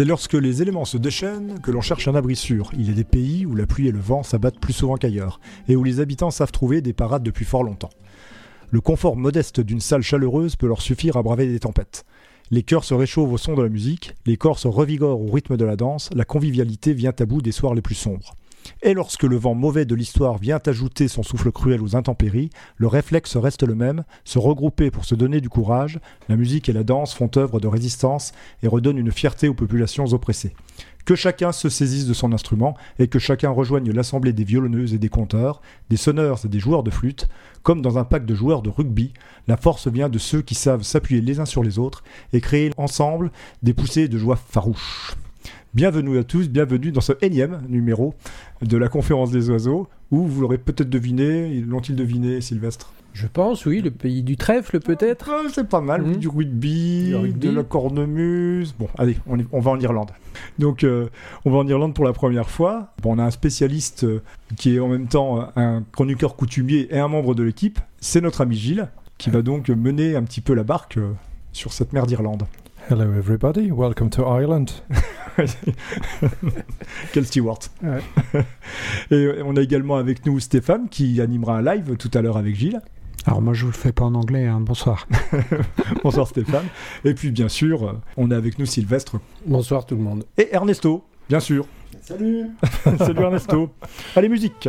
C'est 0.00 0.06
lorsque 0.06 0.32
les 0.32 0.62
éléments 0.62 0.86
se 0.86 0.96
déchaînent 0.96 1.60
que 1.60 1.70
l'on 1.70 1.82
cherche 1.82 2.08
un 2.08 2.14
abri 2.14 2.34
sûr. 2.34 2.70
Il 2.72 2.88
y 2.88 2.90
a 2.90 2.94
des 2.94 3.04
pays 3.04 3.44
où 3.44 3.54
la 3.54 3.66
pluie 3.66 3.88
et 3.88 3.92
le 3.92 3.98
vent 3.98 4.22
s'abattent 4.22 4.58
plus 4.58 4.72
souvent 4.72 4.96
qu'ailleurs, 4.96 5.40
et 5.68 5.76
où 5.76 5.84
les 5.84 6.00
habitants 6.00 6.30
savent 6.30 6.52
trouver 6.52 6.80
des 6.80 6.94
parades 6.94 7.22
depuis 7.22 7.44
fort 7.44 7.64
longtemps. 7.64 7.90
Le 8.70 8.80
confort 8.80 9.14
modeste 9.14 9.60
d'une 9.60 9.82
salle 9.82 10.00
chaleureuse 10.00 10.56
peut 10.56 10.68
leur 10.68 10.80
suffire 10.80 11.18
à 11.18 11.22
braver 11.22 11.48
des 11.48 11.60
tempêtes. 11.60 12.06
Les 12.50 12.62
cœurs 12.62 12.84
se 12.84 12.94
réchauffent 12.94 13.30
au 13.30 13.36
son 13.36 13.54
de 13.54 13.62
la 13.62 13.68
musique, 13.68 14.14
les 14.24 14.38
corps 14.38 14.58
se 14.58 14.68
revigorent 14.68 15.20
au 15.20 15.30
rythme 15.30 15.58
de 15.58 15.66
la 15.66 15.76
danse, 15.76 16.08
la 16.16 16.24
convivialité 16.24 16.94
vient 16.94 17.12
à 17.18 17.26
bout 17.26 17.42
des 17.42 17.52
soirs 17.52 17.74
les 17.74 17.82
plus 17.82 17.94
sombres. 17.94 18.38
Et 18.82 18.94
lorsque 18.94 19.24
le 19.24 19.36
vent 19.36 19.54
mauvais 19.54 19.84
de 19.84 19.94
l'histoire 19.94 20.38
vient 20.38 20.60
ajouter 20.66 21.08
son 21.08 21.22
souffle 21.22 21.52
cruel 21.52 21.82
aux 21.82 21.96
intempéries, 21.96 22.50
le 22.76 22.86
réflexe 22.86 23.36
reste 23.36 23.62
le 23.62 23.74
même, 23.74 24.04
se 24.24 24.38
regrouper 24.38 24.90
pour 24.90 25.04
se 25.04 25.14
donner 25.14 25.40
du 25.40 25.48
courage, 25.48 26.00
la 26.28 26.36
musique 26.36 26.68
et 26.68 26.72
la 26.72 26.84
danse 26.84 27.14
font 27.14 27.30
œuvre 27.36 27.60
de 27.60 27.68
résistance 27.68 28.32
et 28.62 28.68
redonnent 28.68 28.98
une 28.98 29.12
fierté 29.12 29.48
aux 29.48 29.54
populations 29.54 30.06
oppressées. 30.12 30.54
Que 31.04 31.14
chacun 31.14 31.50
se 31.50 31.68
saisisse 31.68 32.06
de 32.06 32.14
son 32.14 32.32
instrument 32.32 32.76
et 32.98 33.08
que 33.08 33.18
chacun 33.18 33.50
rejoigne 33.50 33.90
l'assemblée 33.90 34.32
des 34.32 34.44
violonneuses 34.44 34.94
et 34.94 34.98
des 34.98 35.08
conteurs, 35.08 35.60
des 35.88 35.96
sonneurs 35.96 36.44
et 36.44 36.48
des 36.48 36.60
joueurs 36.60 36.82
de 36.82 36.90
flûte, 36.90 37.28
comme 37.62 37.82
dans 37.82 37.98
un 37.98 38.04
pack 38.04 38.26
de 38.26 38.34
joueurs 38.34 38.62
de 38.62 38.70
rugby, 38.70 39.12
la 39.48 39.56
force 39.56 39.88
vient 39.88 40.08
de 40.08 40.18
ceux 40.18 40.42
qui 40.42 40.54
savent 40.54 40.82
s'appuyer 40.82 41.20
les 41.20 41.40
uns 41.40 41.46
sur 41.46 41.62
les 41.62 41.78
autres 41.78 42.04
et 42.32 42.40
créer 42.40 42.70
ensemble 42.76 43.30
des 43.62 43.74
poussées 43.74 44.08
de 44.08 44.18
joie 44.18 44.36
farouches. 44.36 45.16
Bienvenue 45.72 46.18
à 46.18 46.24
tous, 46.24 46.48
bienvenue 46.48 46.90
dans 46.90 47.00
ce 47.00 47.12
énième 47.22 47.60
numéro 47.68 48.14
de 48.60 48.76
la 48.76 48.88
conférence 48.88 49.30
des 49.30 49.50
oiseaux, 49.50 49.88
où 50.10 50.26
vous 50.26 50.40
l'aurez 50.40 50.58
peut-être 50.58 50.90
deviné, 50.90 51.60
l'ont-ils 51.60 51.94
deviné, 51.94 52.40
Sylvestre? 52.40 52.92
Je 53.12 53.26
pense, 53.28 53.66
oui, 53.66 53.80
le 53.80 53.90
pays 53.92 54.22
du 54.24 54.36
trèfle 54.36 54.80
peut-être. 54.80 55.30
Ah, 55.32 55.48
C'est 55.52 55.68
pas 55.68 55.80
mal, 55.80 56.02
Mhm. 56.02 56.16
du 56.16 56.28
rugby, 56.28 57.12
de 57.36 57.50
la 57.50 57.62
cornemuse. 57.62 58.74
Bon, 58.78 58.88
allez, 58.98 59.16
on, 59.28 59.38
est- 59.38 59.46
on 59.52 59.60
va 59.60 59.70
en 59.72 59.78
Irlande. 59.80 60.10
Donc, 60.58 60.82
euh, 60.84 61.08
on 61.44 61.50
va 61.52 61.58
en 61.58 61.66
Irlande 61.68 61.94
pour 61.94 62.04
la 62.04 62.12
première 62.12 62.50
fois. 62.50 62.92
Bon, 63.02 63.14
on 63.14 63.18
a 63.18 63.24
un 63.24 63.30
spécialiste 63.30 64.04
euh, 64.04 64.22
qui 64.56 64.74
est 64.76 64.80
en 64.80 64.88
même 64.88 65.06
temps 65.06 65.40
euh, 65.40 65.44
un 65.56 65.84
chroniqueur 65.92 66.34
coutumier 66.36 66.88
et 66.94 66.98
un 66.98 67.08
membre 67.08 67.34
de 67.36 67.42
l'équipe. 67.44 67.78
C'est 68.00 68.20
notre 68.20 68.40
ami 68.40 68.56
Gilles, 68.56 68.88
qui 69.18 69.30
va 69.30 69.42
donc 69.42 69.68
mener 69.70 70.14
un 70.16 70.22
petit 70.22 70.40
peu 70.40 70.54
la 70.54 70.62
barque 70.64 70.96
euh, 70.96 71.12
sur 71.52 71.72
cette 71.72 71.92
mer 71.92 72.06
d'Irlande. 72.06 72.44
Hello, 72.90 73.04
everybody. 73.16 73.70
Welcome 73.70 74.10
to 74.10 74.24
Ireland. 74.24 74.82
Quel 77.12 77.24
steward. 77.24 77.66
Ouais. 77.84 78.02
Et 79.12 79.42
on 79.44 79.54
a 79.54 79.60
également 79.60 79.94
avec 79.94 80.26
nous 80.26 80.40
Stéphane 80.40 80.88
qui 80.88 81.20
animera 81.20 81.58
un 81.58 81.62
live 81.62 81.96
tout 81.96 82.10
à 82.14 82.20
l'heure 82.20 82.36
avec 82.36 82.56
Gilles. 82.56 82.80
Alors 83.26 83.42
moi 83.42 83.54
je 83.54 83.64
vous 83.64 83.70
le 83.70 83.76
fais 83.76 83.92
pas 83.92 84.06
en 84.06 84.16
anglais, 84.16 84.48
hein. 84.48 84.58
bonsoir. 84.60 85.06
Bonsoir 86.02 86.26
Stéphane. 86.26 86.66
Et 87.04 87.14
puis 87.14 87.30
bien 87.30 87.48
sûr, 87.48 88.00
on 88.16 88.32
a 88.32 88.36
avec 88.36 88.58
nous 88.58 88.66
Sylvestre 88.66 89.20
Bonsoir 89.46 89.86
tout 89.86 89.94
le 89.94 90.02
monde. 90.02 90.24
et 90.36 90.52
Ernesto, 90.52 91.04
bien 91.28 91.38
sûr. 91.38 91.66
Salut 92.02 92.48
Salut 92.98 93.22
Ernesto. 93.22 93.70
Allez, 94.16 94.28
musique 94.28 94.68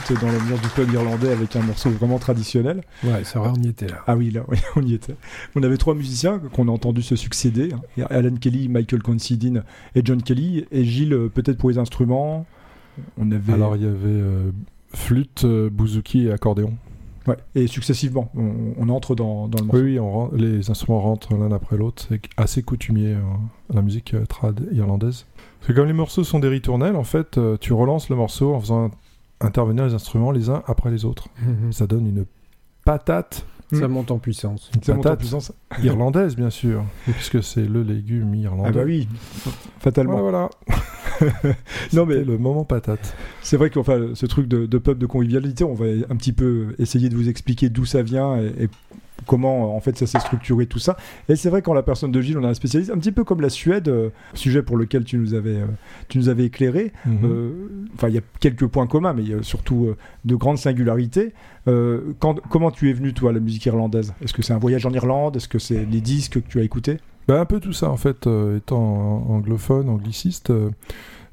suite 0.00 0.20
dans 0.20 0.26
l'ambiance 0.30 0.60
du 0.60 0.68
pub 0.68 0.92
irlandais 0.92 1.30
avec 1.30 1.54
un 1.56 1.62
morceau 1.62 1.90
vraiment 1.90 2.18
traditionnel. 2.18 2.82
Ouais, 3.04 3.22
ça 3.24 3.40
va, 3.40 3.52
on 3.56 3.62
y 3.62 3.68
était 3.68 3.86
là. 3.86 3.98
Ah 4.06 4.16
oui, 4.16 4.30
là, 4.30 4.42
oui, 4.48 4.58
on 4.76 4.82
y 4.82 4.94
était. 4.94 5.14
On 5.54 5.62
avait 5.62 5.76
trois 5.76 5.94
musiciens 5.94 6.40
qu'on 6.52 6.68
a 6.68 6.70
entendu 6.72 7.02
se 7.02 7.16
succéder 7.16 7.70
hein. 7.72 8.06
Alan 8.10 8.34
Kelly, 8.34 8.68
Michael 8.68 9.02
Considine 9.02 9.62
et 9.94 10.02
John 10.04 10.22
Kelly. 10.22 10.66
Et 10.72 10.84
Gilles, 10.84 11.28
peut-être 11.32 11.58
pour 11.58 11.70
les 11.70 11.78
instruments, 11.78 12.44
on 13.18 13.30
avait. 13.30 13.52
Alors 13.52 13.76
il 13.76 13.82
y 13.82 13.86
avait 13.86 13.96
euh, 14.04 14.50
flûte, 14.92 15.44
euh, 15.44 15.70
bouzouki 15.70 16.26
et 16.26 16.32
accordéon. 16.32 16.74
Ouais, 17.26 17.36
et 17.54 17.66
successivement, 17.68 18.30
on, 18.36 18.74
on 18.76 18.88
entre 18.90 19.14
dans, 19.14 19.48
dans 19.48 19.58
le 19.58 19.64
Oui, 19.64 19.68
morceau. 19.70 19.84
oui, 19.84 19.98
on 19.98 20.12
ren- 20.12 20.30
les 20.34 20.70
instruments 20.70 21.00
rentrent 21.00 21.34
l'un 21.34 21.52
après 21.52 21.78
l'autre. 21.78 22.04
C'est 22.08 22.20
assez 22.36 22.62
coutumier, 22.62 23.14
hein, 23.14 23.40
la 23.72 23.80
musique 23.80 24.12
euh, 24.12 24.26
trad 24.26 24.60
irlandaise. 24.72 25.24
Parce 25.60 25.68
que 25.68 25.72
comme 25.72 25.86
les 25.86 25.94
morceaux 25.94 26.22
sont 26.24 26.38
des 26.38 26.48
ritournelles, 26.48 26.96
en 26.96 27.04
fait, 27.04 27.38
euh, 27.38 27.56
tu 27.58 27.72
relances 27.72 28.10
le 28.10 28.16
morceau 28.16 28.54
en 28.54 28.60
faisant 28.60 28.90
intervenir 29.44 29.86
les 29.86 29.94
instruments 29.94 30.30
les 30.30 30.50
uns 30.50 30.62
après 30.66 30.90
les 30.90 31.04
autres. 31.04 31.28
Ça 31.70 31.86
donne 31.86 32.06
une 32.06 32.24
patate, 32.84 33.46
Ça 33.72 33.88
monte 33.88 34.10
en 34.10 34.18
puissance. 34.18 34.70
Ça 34.82 34.94
monte 34.94 35.06
en 35.06 35.10
patate. 35.10 35.18
puissance. 35.20 35.52
irlandaise, 35.82 36.36
bien 36.36 36.50
sûr, 36.50 36.84
puisque 37.04 37.42
c'est 37.42 37.64
le 37.66 37.82
légume 37.82 38.34
irlandais. 38.34 38.70
Ah 38.70 38.72
bah 38.72 38.82
oui, 38.84 39.08
fatalement. 39.80 40.16
Ouais, 40.16 40.22
voilà, 40.22 40.50
non 41.92 42.06
mais 42.06 42.22
le 42.24 42.38
moment 42.38 42.64
patate. 42.64 43.14
C'est 43.42 43.56
vrai 43.56 43.70
que 43.70 43.78
enfin, 43.78 44.10
ce 44.14 44.26
truc 44.26 44.48
de, 44.48 44.66
de 44.66 44.78
pub 44.78 44.98
de 44.98 45.06
convivialité, 45.06 45.64
on 45.64 45.74
va 45.74 45.86
un 45.86 46.16
petit 46.16 46.32
peu 46.32 46.74
essayer 46.78 47.08
de 47.08 47.16
vous 47.16 47.28
expliquer 47.28 47.68
d'où 47.68 47.84
ça 47.84 48.02
vient 48.02 48.36
et, 48.36 48.64
et 48.64 48.68
comment 49.26 49.76
en 49.76 49.80
fait 49.80 49.96
ça 49.96 50.06
s'est 50.06 50.20
structuré 50.20 50.66
tout 50.66 50.78
ça. 50.78 50.96
Et 51.28 51.36
c'est 51.36 51.50
vrai 51.50 51.62
qu'en 51.62 51.74
la 51.74 51.82
personne 51.82 52.12
de 52.12 52.20
Gilles, 52.20 52.38
on 52.38 52.44
a 52.44 52.48
un 52.48 52.54
spécialiste, 52.54 52.90
un 52.90 52.98
petit 52.98 53.12
peu 53.12 53.24
comme 53.24 53.40
la 53.40 53.48
Suède, 53.48 53.88
euh, 53.88 54.10
sujet 54.34 54.62
pour 54.62 54.76
lequel 54.76 55.04
tu 55.04 55.16
nous 55.18 55.34
avais, 55.34 55.56
euh, 55.56 55.66
tu 56.08 56.18
nous 56.18 56.28
avais 56.28 56.44
éclairé. 56.44 56.92
Mhm. 57.06 57.18
Euh, 57.24 57.50
Enfin, 57.94 58.08
il 58.08 58.14
y 58.14 58.18
a 58.18 58.22
quelques 58.40 58.66
points 58.66 58.86
communs, 58.86 59.12
mais 59.12 59.22
il 59.22 59.30
y 59.30 59.34
a 59.34 59.42
surtout 59.42 59.94
de 60.24 60.34
grandes 60.34 60.58
singularités. 60.58 61.32
Quand, 61.66 62.40
comment 62.50 62.70
tu 62.70 62.90
es 62.90 62.92
venu 62.92 63.14
toi 63.14 63.30
à 63.30 63.32
la 63.32 63.40
musique 63.40 63.66
irlandaise? 63.66 64.14
Est-ce 64.20 64.34
que 64.34 64.42
c'est 64.42 64.52
un 64.52 64.58
voyage 64.58 64.84
en 64.84 64.90
Irlande? 64.90 65.36
Est-ce 65.36 65.48
que 65.48 65.60
c'est 65.60 65.84
les 65.84 66.00
disques 66.00 66.42
que 66.42 66.48
tu 66.48 66.58
as 66.58 66.62
écoutés? 66.62 66.98
Bah, 67.28 67.40
un 67.40 67.44
peu 67.44 67.60
tout 67.60 67.72
ça 67.72 67.88
en 67.88 67.96
fait, 67.96 68.28
étant 68.56 69.26
anglophone, 69.28 69.88
angliciste, 69.88 70.52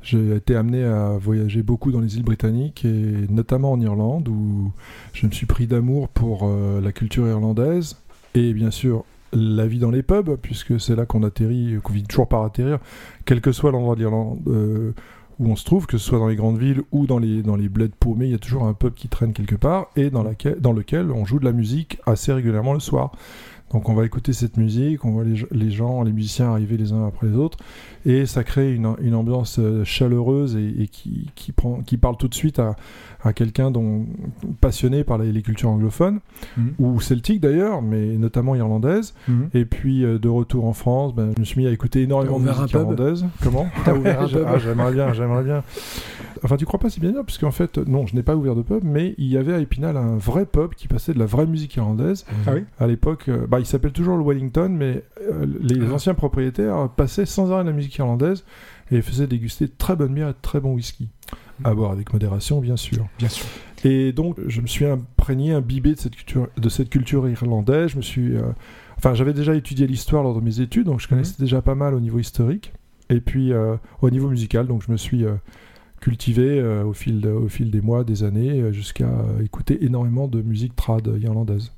j'ai 0.01 0.35
été 0.35 0.55
amené 0.55 0.83
à 0.83 1.17
voyager 1.19 1.61
beaucoup 1.61 1.91
dans 1.91 1.99
les 1.99 2.17
îles 2.17 2.23
britanniques 2.23 2.85
et 2.85 3.27
notamment 3.29 3.71
en 3.71 3.79
Irlande 3.79 4.27
où 4.27 4.71
je 5.13 5.27
me 5.27 5.31
suis 5.31 5.45
pris 5.45 5.67
d'amour 5.67 6.07
pour 6.09 6.41
euh, 6.43 6.81
la 6.81 6.91
culture 6.91 7.27
irlandaise 7.27 7.97
et 8.33 8.53
bien 8.53 8.71
sûr 8.71 9.05
la 9.33 9.67
vie 9.67 9.79
dans 9.79 9.91
les 9.91 10.03
pubs 10.03 10.35
puisque 10.41 10.79
c'est 10.79 10.95
là 10.95 11.05
qu'on 11.05 11.23
atterrit, 11.23 11.77
qu'on 11.83 11.93
vit 11.93 12.03
toujours 12.03 12.27
par 12.27 12.43
atterrir, 12.43 12.79
quel 13.25 13.41
que 13.41 13.51
soit 13.51 13.71
l'endroit 13.71 13.95
de 13.95 14.05
euh, 14.47 14.93
où 15.39 15.49
on 15.49 15.55
se 15.55 15.65
trouve, 15.65 15.87
que 15.87 15.97
ce 15.97 16.05
soit 16.05 16.19
dans 16.19 16.27
les 16.27 16.35
grandes 16.35 16.59
villes 16.59 16.81
ou 16.91 17.07
dans 17.07 17.17
les, 17.17 17.41
dans 17.41 17.55
les 17.55 17.69
bleds 17.69 17.93
paumés, 17.99 18.25
il 18.25 18.31
y 18.31 18.35
a 18.35 18.39
toujours 18.39 18.63
un 18.63 18.73
pub 18.73 18.93
qui 18.93 19.07
traîne 19.07 19.33
quelque 19.33 19.55
part 19.55 19.87
et 19.95 20.09
dans 20.09 20.23
lequel 20.23 21.11
on 21.11 21.25
joue 21.25 21.39
de 21.39 21.45
la 21.45 21.51
musique 21.51 21.99
assez 22.05 22.33
régulièrement 22.33 22.73
le 22.73 22.79
soir. 22.79 23.11
Donc 23.73 23.87
on 23.89 23.93
va 23.93 24.05
écouter 24.05 24.33
cette 24.33 24.57
musique, 24.57 25.05
on 25.05 25.11
voit 25.11 25.23
les, 25.23 25.45
les 25.51 25.71
gens, 25.71 26.03
les 26.03 26.11
musiciens 26.11 26.51
arriver 26.51 26.75
les 26.77 26.91
uns 26.93 27.07
après 27.07 27.27
les 27.27 27.35
autres, 27.35 27.57
et 28.05 28.25
ça 28.25 28.43
crée 28.43 28.73
une, 28.73 28.95
une 29.01 29.15
ambiance 29.15 29.59
euh, 29.59 29.83
chaleureuse 29.85 30.55
et, 30.57 30.83
et 30.83 30.87
qui, 30.87 31.29
qui, 31.35 31.51
prend, 31.53 31.81
qui 31.81 31.97
parle 31.97 32.17
tout 32.17 32.27
de 32.27 32.33
suite 32.33 32.59
à, 32.59 32.75
à 33.23 33.31
quelqu'un 33.33 33.71
dont 33.71 34.05
passionné 34.59 35.03
par 35.03 35.17
les, 35.19 35.31
les 35.31 35.41
cultures 35.41 35.69
anglophones, 35.69 36.19
Mhm. 36.57 36.73
ou 36.79 36.99
celtiques 36.99 37.39
d'ailleurs, 37.39 37.81
mais 37.81 38.17
notamment 38.17 38.55
irlandaises. 38.55 39.13
Et 39.53 39.63
puis 39.65 40.03
euh, 40.03 40.17
de 40.19 40.27
retour 40.27 40.65
en 40.65 40.73
France, 40.73 41.13
ben, 41.15 41.31
je 41.35 41.39
me 41.39 41.45
suis 41.45 41.61
mis 41.61 41.67
à 41.67 41.71
écouter 41.71 42.01
énormément 42.01 42.39
de 42.39 42.45
musique 42.49 42.71
irlandaise. 42.73 43.25
Comment 43.41 43.67
T'as 43.85 43.93
ouvert 43.95 44.21
un 44.21 44.27
J'ai- 44.27 44.37
pub 44.39 44.47
ah, 44.49 44.57
J'aimerais 44.57 44.91
bien, 44.91 45.13
j'aimerais 45.13 45.43
bien. 45.43 45.63
Enfin, 46.43 46.57
tu 46.57 46.65
crois 46.65 46.79
pas, 46.79 46.89
c'est 46.89 46.99
bien 46.99 47.11
dire, 47.11 47.23
puisqu'en 47.23 47.51
fait, 47.51 47.77
non, 47.77 48.07
je 48.07 48.15
n'ai 48.15 48.23
pas 48.23 48.35
ouvert 48.35 48.55
de 48.55 48.63
pub, 48.63 48.83
mais 48.83 49.13
il 49.19 49.27
y 49.27 49.37
avait 49.37 49.53
à 49.53 49.59
Épinal 49.59 49.95
un 49.95 50.17
vrai 50.17 50.45
pub 50.45 50.73
qui 50.73 50.87
passait 50.87 51.13
de 51.13 51.19
la 51.19 51.25
vraie 51.27 51.45
musique 51.45 51.75
irlandaise. 51.75 52.25
Ah 52.47 52.51
oui? 52.55 52.63
À 52.79 52.87
l'époque, 52.87 53.25
euh, 53.29 53.45
bah, 53.47 53.59
il 53.61 53.65
s'appelle 53.65 53.91
toujours 53.93 54.17
le 54.17 54.23
Wellington, 54.23 54.69
mais 54.69 55.03
euh, 55.31 55.45
les 55.61 55.79
Ah. 55.89 55.93
anciens 55.93 56.13
propriétaires 56.13 56.89
passaient 56.89 57.25
sans 57.25 57.51
arrêt 57.51 57.63
la 57.63 57.71
musique 57.71 57.95
irlandaise 57.97 58.43
et 58.91 59.01
faisaient 59.01 59.27
déguster 59.27 59.65
de 59.65 59.71
très 59.77 59.95
bonne 59.95 60.13
bière 60.13 60.27
et 60.29 60.33
de 60.33 60.37
très 60.41 60.59
bon 60.59 60.73
whisky. 60.73 61.07
À 61.63 61.73
boire 61.73 61.91
avec 61.91 62.11
modération, 62.11 62.59
bien 62.59 62.75
sûr. 62.77 63.07
Bien 63.19 63.29
sûr. 63.29 63.45
Et 63.83 64.11
donc, 64.11 64.37
je 64.47 64.61
me 64.61 64.67
suis 64.67 64.85
imprégné, 64.85 65.53
imbibé 65.53 65.93
de 65.93 65.99
cette 65.99 66.15
culture, 66.15 66.47
de 66.57 66.69
cette 66.69 66.89
culture 66.89 67.27
irlandaise. 67.29 67.91
Je 67.91 67.97
me 67.97 68.01
suis, 68.01 68.35
euh, 68.35 68.41
enfin, 68.97 69.13
j'avais 69.13 69.33
déjà 69.33 69.55
étudié 69.55 69.87
l'histoire 69.87 70.23
lors 70.23 70.35
de 70.35 70.41
mes 70.41 70.59
études, 70.59 70.85
donc 70.87 70.99
je 70.99 71.07
connaissais 71.07 71.35
déjà 71.39 71.61
pas 71.61 71.75
mal 71.75 71.93
au 71.93 71.99
niveau 71.99 72.19
historique. 72.19 72.73
Et 73.09 73.21
puis, 73.21 73.53
euh, 73.53 73.75
au 74.01 74.09
niveau 74.09 74.29
musical, 74.29 74.67
donc 74.67 74.83
je 74.85 74.91
me 74.91 74.97
suis 74.97 75.25
cultivé 75.99 76.59
euh, 76.59 76.83
au, 76.83 76.93
fil 76.93 77.21
de- 77.21 77.29
au 77.29 77.47
fil 77.47 77.69
des 77.69 77.81
mois, 77.81 78.03
des 78.03 78.23
années, 78.23 78.71
jusqu'à 78.73 79.05
euh, 79.07 79.43
écouter 79.43 79.83
énormément 79.85 80.27
de 80.27 80.41
musique 80.41 80.75
trad 80.75 81.07
irlandaise. 81.21 81.71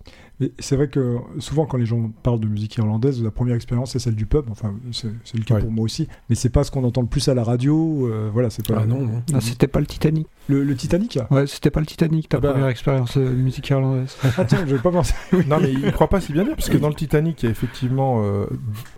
Mais 0.43 0.51
c'est 0.59 0.75
vrai 0.75 0.87
que 0.87 1.17
souvent, 1.39 1.65
quand 1.65 1.77
les 1.77 1.85
gens 1.85 2.11
parlent 2.23 2.39
de 2.39 2.47
musique 2.47 2.75
irlandaise, 2.77 3.21
la 3.23 3.31
première 3.31 3.55
expérience 3.55 3.91
c'est 3.91 3.99
celle 3.99 4.15
du 4.15 4.25
pub. 4.25 4.45
Enfin, 4.49 4.73
c'est 4.91 5.09
c'est 5.23 5.37
le 5.37 5.43
cas 5.43 5.55
Ouais. 5.55 5.61
pour 5.61 5.71
moi 5.71 5.85
aussi. 5.85 6.07
Mais 6.29 6.35
c'est 6.35 6.49
pas 6.49 6.63
ce 6.63 6.71
qu'on 6.71 6.83
entend 6.83 7.01
le 7.01 7.07
plus 7.07 7.27
à 7.29 7.33
la 7.33 7.43
radio. 7.43 8.07
euh, 8.07 8.29
voilà, 8.33 8.49
c'est 8.49 8.67
pas 8.67 8.79
Ah 8.81 8.85
non, 8.85 9.01
non. 9.01 9.21
Ah, 9.33 9.41
c'était 9.41 9.67
pas 9.67 9.79
le 9.79 9.85
Titanic. 9.85 10.27
le, 10.47 10.63
le 10.63 10.75
Titanic? 10.75 11.19
Ouais, 11.31 11.47
c'était 11.47 11.69
pas 11.71 11.79
le 11.79 11.85
Titanic, 11.85 12.29
ta 12.29 12.37
Ah 12.37 12.39
bah. 12.41 12.51
première 12.51 12.67
expérience 12.69 13.17
de 13.17 13.23
musique 13.29 13.69
irlandaise. 13.69 14.15
Ah 14.37 14.45
tiens, 14.45 14.65
je 14.67 14.75
vais 14.75 14.81
pas 14.81 14.91
penser. 14.91 15.13
Non, 15.47 15.57
mais 15.61 15.71
il 15.71 15.81
ne 15.81 15.91
croit 15.91 16.09
pas 16.09 16.21
si 16.21 16.33
bien 16.33 16.43
dire, 16.43 16.55
parce 16.55 16.69
que 16.69 16.77
dans 16.77 16.89
le 16.89 16.95
Titanic, 16.95 17.41
il 17.43 17.45
y 17.45 17.49
a 17.49 17.51
effectivement 17.51 18.21
euh, 18.23 18.45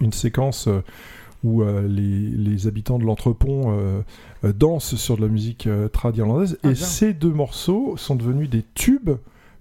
une 0.01 0.13
séquence 0.13 0.67
euh, 0.67 0.81
où 1.43 1.61
euh, 1.61 1.87
les, 1.87 2.29
les 2.29 2.67
habitants 2.67 2.97
de 2.97 3.03
l'entrepont 3.05 3.65
euh, 3.77 4.01
euh, 4.45 4.53
dansent 4.53 4.95
sur 4.95 5.17
de 5.17 5.21
la 5.21 5.27
musique 5.27 5.67
euh, 5.67 5.87
trad 5.89 6.15
irlandaise. 6.17 6.57
Ah, 6.63 6.69
et 6.69 6.73
bien. 6.73 6.85
ces 6.85 7.13
deux 7.13 7.31
morceaux 7.33 7.95
sont 7.97 8.15
devenus 8.15 8.49
des 8.49 8.63
tubes 8.73 9.11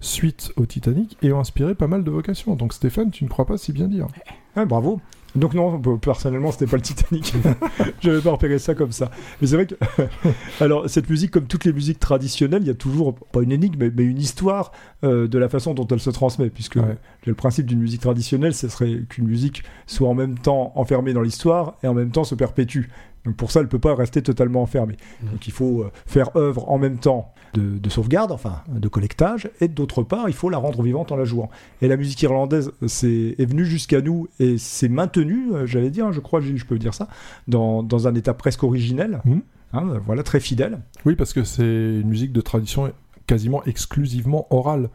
suite 0.05 0.51
au 0.55 0.65
Titanic 0.65 1.17
et 1.21 1.31
ont 1.33 1.39
inspiré 1.39 1.75
pas 1.75 1.87
mal 1.87 2.03
de 2.03 2.11
vocations. 2.11 2.55
Donc 2.55 2.73
Stéphane, 2.73 3.11
tu 3.11 3.23
ne 3.23 3.29
crois 3.29 3.45
pas 3.45 3.57
si 3.57 3.71
bien 3.73 3.87
dire. 3.87 4.07
Ah, 4.55 4.65
bravo. 4.65 5.01
Donc 5.35 5.53
non, 5.53 5.81
personnellement, 5.97 6.51
c'était 6.53 6.65
pas 6.67 6.77
le 6.77 6.81
Titanic. 6.81 7.33
Je 8.01 8.09
n'avais 8.09 8.21
pas 8.21 8.31
repéré 8.31 8.57
ça 8.57 8.73
comme 8.73 8.93
ça. 8.93 9.11
Mais 9.41 9.47
c'est 9.47 9.55
vrai 9.55 9.65
que, 9.67 9.75
alors 10.61 10.89
cette 10.89 11.09
musique, 11.09 11.31
comme 11.31 11.45
toutes 11.47 11.65
les 11.65 11.73
musiques 11.73 11.99
traditionnelles, 11.99 12.61
il 12.61 12.67
y 12.67 12.71
a 12.71 12.75
toujours 12.75 13.15
pas 13.15 13.41
une 13.41 13.51
énigme, 13.51 13.75
mais, 13.79 13.91
mais 13.93 14.03
une 14.03 14.17
histoire 14.17 14.71
euh, 15.03 15.27
de 15.27 15.37
la 15.37 15.49
façon 15.49 15.73
dont 15.73 15.85
elle 15.87 15.99
se 15.99 16.09
transmet, 16.09 16.49
puisque 16.49 16.77
Ouais. 16.77 16.97
le 17.25 17.33
principe 17.33 17.65
d'une 17.65 17.79
musique 17.79 17.99
traditionnelle, 18.01 18.53
ce 18.53 18.69
serait 18.69 19.01
qu'une 19.09 19.27
musique 19.27 19.63
soit 19.87 20.07
en 20.07 20.13
même 20.13 20.37
temps 20.39 20.71
enfermée 20.75 21.11
dans 21.11 21.21
l'histoire 21.21 21.75
et 21.83 21.87
en 21.87 21.93
même 21.93 22.11
temps 22.11 22.23
se 22.23 22.35
perpétue. 22.35 22.83
Donc 23.25 23.35
pour 23.35 23.51
ça, 23.51 23.59
elle 23.59 23.67
peut 23.67 23.79
pas 23.79 23.95
rester 23.95 24.21
totalement 24.21 24.61
enfermée. 24.61 24.97
Mhm. 25.23 25.31
Donc 25.31 25.47
il 25.47 25.53
faut 25.53 25.81
euh, 25.81 25.91
faire 26.05 26.35
œuvre 26.35 26.69
en 26.71 26.77
même 26.77 26.97
temps 26.97 27.33
de, 27.53 27.77
de 27.77 27.89
sauvegarde, 27.89 28.31
enfin 28.31 28.61
de 28.69 28.87
collectage, 28.87 29.49
et 29.61 29.67
d'autre 29.67 30.03
part, 30.03 30.29
il 30.29 30.35
faut 30.35 30.49
la 30.49 30.57
rendre 30.57 30.81
vivante 30.83 31.11
en 31.11 31.15
la 31.15 31.25
jouant. 31.25 31.49
Et 31.81 31.87
la 31.87 31.97
musique 31.97 32.21
irlandaise 32.21 32.71
c'est, 32.87 33.35
est 33.37 33.45
venue 33.45 33.65
jusqu'à 33.65 34.01
nous 34.01 34.27
et 34.39 34.57
c'est 34.57 34.89
maintenu, 34.89 35.53
euh, 35.53 35.65
j'allais 35.65 35.89
dire, 35.89 36.11
je 36.11 36.19
crois, 36.19 36.41
je 36.41 36.65
peux 36.65 36.77
dire 36.77 36.93
ça, 36.93 37.07
dans, 37.47 37.83
dans 37.83 38.07
un 38.07 38.15
état 38.15 38.33
presque 38.33 38.63
originel. 38.63 39.21
Mhm. 39.25 39.41
Hein, 39.73 39.99
voilà, 40.05 40.23
très 40.23 40.39
fidèle. 40.39 40.79
Oui, 41.05 41.15
parce 41.15 41.33
que 41.33 41.43
c'est 41.43 41.63
une 41.63 42.07
musique 42.07 42.31
de 42.31 42.41
tradition 42.41 42.91
quasiment 43.27 43.63
exclusivement 43.65 44.47
orale. 44.51 44.89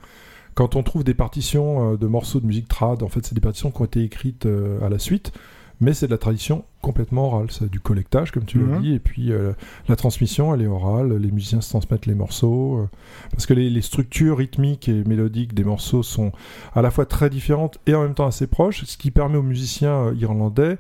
Quand 0.55 0.75
on 0.77 0.83
trouve 0.83 1.05
des 1.05 1.15
partitions 1.15 1.93
euh, 1.93 1.97
de 1.97 2.07
morceaux 2.07 2.41
de 2.41 2.47
musique 2.47 2.69
trad, 2.69 3.03
en 3.03 3.09
fait, 3.09 3.27
c'est 3.27 3.35
des 3.35 3.41
partitions 3.41 3.71
qui 3.71 3.83
ont 3.83 3.85
été 3.85 4.03
écrites 4.03 4.47
à 4.83 4.89
la 4.89 4.99
suite, 4.99 5.33
mais 5.81 5.93
c'est 5.95 6.07
de 6.07 6.11
la 6.13 6.19
tradition 6.19 6.65
complètement 6.83 7.27
orale. 7.29 7.47
C'est 7.51 7.71
du 7.71 7.81
collectage, 7.81 8.31
comme 8.33 8.45
tu 8.45 8.59
l'as 8.59 8.77
Mhm. 8.77 8.83
dit, 8.83 8.95
et 8.95 8.99
puis 8.99 9.33
euh, 9.33 9.53
la 9.89 9.97
transmission, 9.97 10.55
elle 10.55 10.63
est 10.63 10.67
orale, 10.67 11.15
les 11.17 11.31
musiciens 11.31 11.61
se 11.61 11.71
transmettent 11.71 12.07
les 12.07 12.15
morceaux, 12.15 12.79
euh, 12.79 12.89
parce 13.33 13.47
que 13.47 13.55
les, 13.55 13.71
les 13.71 13.83
structures 13.83 14.39
rythmiques 14.39 14.89
et 14.89 15.05
mélodiques 15.05 15.55
des 15.55 15.65
morceaux 15.65 16.03
sont 16.03 16.33
à 16.75 16.83
la 16.83 16.91
fois 16.91 17.07
très 17.07 17.31
différentes 17.31 17.79
et 17.87 17.95
en 17.95 18.03
même 18.03 18.15
temps 18.15 18.27
assez 18.27 18.47
proches, 18.47 18.85
ce 18.85 18.97
qui 18.97 19.11
permet 19.11 19.37
aux 19.39 19.43
musiciens 19.43 20.07
euh, 20.09 20.15
irlandais 20.15 20.79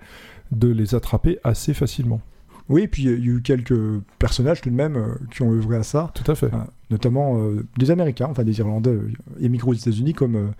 de 0.52 0.68
les 0.68 0.94
attraper 0.94 1.38
assez 1.44 1.74
facilement. 1.74 2.20
Oui, 2.68 2.82
et 2.82 2.88
puis 2.88 3.02
il 3.02 3.08
y 3.08 3.12
a 3.12 3.16
eu 3.16 3.42
quelques 3.42 3.74
personnages 4.20 4.60
tout 4.60 4.70
de 4.70 4.74
même 4.76 5.16
qui 5.32 5.42
ont 5.42 5.50
œuvré 5.52 5.76
à 5.76 5.82
ça, 5.82 6.12
Tout 6.14 6.30
à 6.30 6.36
fait. 6.36 6.50
notamment 6.88 7.36
des 7.76 7.90
Américains, 7.90 8.28
enfin 8.30 8.44
des 8.44 8.58
Irlandais 8.60 8.96
émigrés 9.40 9.70
aux 9.70 9.74
États-Unis, 9.74 10.12
comme 10.12 10.52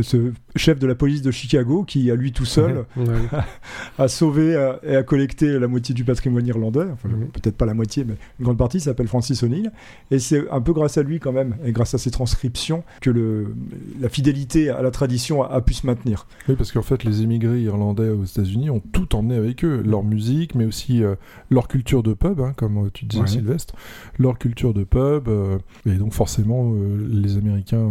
ce 0.00 0.32
chef 0.56 0.78
de 0.78 0.86
la 0.86 0.94
police 0.94 1.20
de 1.20 1.30
Chicago 1.30 1.84
qui, 1.84 2.10
à 2.10 2.14
lui 2.14 2.32
tout 2.32 2.44
seul, 2.46 2.84
Ouais. 2.96 3.04
a 3.98 4.08
sauvé 4.08 4.54
euh, 4.54 4.72
et 4.82 4.96
a 4.96 5.02
collecté 5.02 5.58
la 5.58 5.68
moitié 5.68 5.94
du 5.94 6.04
patrimoine 6.04 6.46
irlandais, 6.46 6.86
enfin, 6.92 7.10
peut-être 7.32 7.56
pas 7.56 7.66
la 7.66 7.74
moitié, 7.74 8.04
mais 8.04 8.14
une 8.38 8.44
grande 8.44 8.56
partie, 8.58 8.80
s'appelle 8.80 9.08
Francis 9.08 9.42
O'Neill. 9.42 9.70
Et 10.10 10.18
c'est 10.18 10.48
un 10.50 10.60
peu 10.62 10.72
grâce 10.72 10.96
à 10.96 11.02
lui 11.02 11.20
quand 11.20 11.32
même, 11.32 11.56
et 11.64 11.72
grâce 11.72 11.92
à 11.94 11.98
ses 11.98 12.10
transcriptions, 12.10 12.84
que 13.02 13.10
le, 13.10 13.54
la 14.00 14.08
fidélité 14.08 14.70
à 14.70 14.80
la 14.80 14.90
tradition 14.90 15.42
a, 15.42 15.48
a 15.48 15.60
pu 15.60 15.74
se 15.74 15.86
maintenir. 15.86 16.26
Oui, 16.48 16.54
parce 16.56 16.72
qu'en 16.72 16.82
fait, 16.82 17.04
les 17.04 17.22
émigrés 17.22 17.60
irlandais 17.60 18.08
aux 18.08 18.24
États-Unis 18.24 18.70
ont 18.70 18.80
tout 18.92 19.14
emmené 19.14 19.36
avec 19.36 19.64
eux. 19.64 19.82
Leur 19.84 20.04
musique, 20.04 20.54
mais 20.54 20.64
aussi 20.64 21.02
euh, 21.02 21.16
leur 21.50 21.68
culture 21.68 22.02
de 22.02 22.14
pub, 22.14 22.40
hein, 22.40 22.52
comme 22.56 22.86
euh, 22.86 22.90
tu 22.94 23.04
disais, 23.04 23.22
Ouais. 23.22 23.28
Sylvestre. 23.28 23.74
Leur 24.18 24.38
culture 24.38 24.72
de 24.74 24.84
pub. 24.84 25.28
euh, 25.28 25.58
et 25.86 25.94
donc, 25.96 26.12
forcément, 26.14 26.72
euh, 26.74 27.06
les 27.10 27.36
Américains 27.36 27.90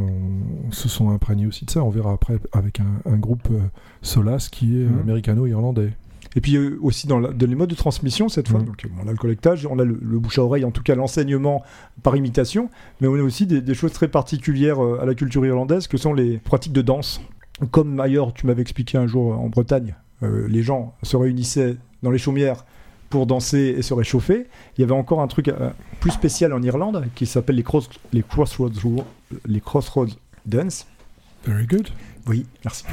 se 0.72 0.90
sont 0.90 1.10
imprégnés 1.12 1.46
aussi 1.48 1.66
de 1.66 1.70
ça. 1.70 1.84
Verra 1.92 2.12
après 2.14 2.38
avec 2.54 2.80
un, 2.80 3.12
un 3.12 3.18
groupe 3.18 3.48
euh, 3.52 3.60
Solas 4.02 4.50
qui 4.52 4.82
est 4.82 4.86
Mhm. 4.86 5.00
américano-irlandais. 5.02 5.94
Et 6.36 6.40
puis 6.42 6.56
euh, 6.56 6.78
aussi 6.82 7.08
dans, 7.08 7.20
la- 7.20 7.34
dans 7.34 7.46
les 7.48 7.56
modes 7.56 7.70
de 7.70 7.76
transmission 7.76 8.30
cette 8.30 8.48
fois, 8.48 8.60
Mhm. 8.62 8.66
donc 8.68 8.86
on 9.04 9.08
a 9.08 9.12
le 9.12 9.18
collectage, 9.18 9.66
on 9.70 9.78
a 9.80 9.84
le, 9.84 10.00
le 10.02 10.20
bouche 10.20 10.40
à 10.40 10.44
oreille, 10.44 10.64
en 10.66 10.72
tout 10.72 10.82
cas 10.84 10.96
l'enseignement 10.96 11.62
par 12.04 12.16
imitation, 12.16 12.70
mais 13.02 13.08
on 13.08 13.16
a 13.16 13.22
aussi 13.22 13.46
des, 13.46 13.62
des 13.62 13.74
choses 13.74 13.92
très 13.92 14.08
particulières 14.08 14.80
à 14.80 15.06
la 15.06 15.14
culture 15.14 15.46
irlandaise 15.46 15.88
que 15.88 15.98
sont 15.98 16.14
les 16.14 16.38
pratiques 16.38 16.74
de 16.74 16.82
danse. 16.82 17.22
Comme 17.72 18.00
ailleurs, 18.00 18.34
tu 18.34 18.48
m'avais 18.48 18.62
expliqué 18.62 18.98
un 18.98 19.08
jour 19.08 19.38
en 19.38 19.50
Bretagne, 19.50 19.96
euh, 20.24 20.48
les 20.48 20.64
gens 20.64 20.94
se 21.04 21.16
réunissaient 21.18 21.76
dans 22.02 22.12
les 22.12 22.18
chaumières 22.18 22.66
pour 23.10 23.28
danser 23.28 23.76
et 23.78 23.82
se 23.82 23.94
réchauffer. 23.94 24.48
Il 24.78 24.82
y 24.82 24.84
avait 24.86 24.94
encore 24.94 25.22
un 25.22 25.28
truc 25.28 25.50
euh, 25.50 25.70
plus 26.00 26.12
spécial 26.12 26.54
en 26.54 26.62
Irlande 26.64 27.04
qui 27.14 27.26
s'appelle 27.26 27.58
les, 27.58 27.64
cross- 27.64 27.90
les 28.14 28.24
crossroads 28.24 28.72
les 29.46 29.60
crossroads 29.60 30.16
dance. 30.46 30.88
Very 31.46 31.66
good. 31.66 31.90
Oui, 32.28 32.46
merci. 32.64 32.84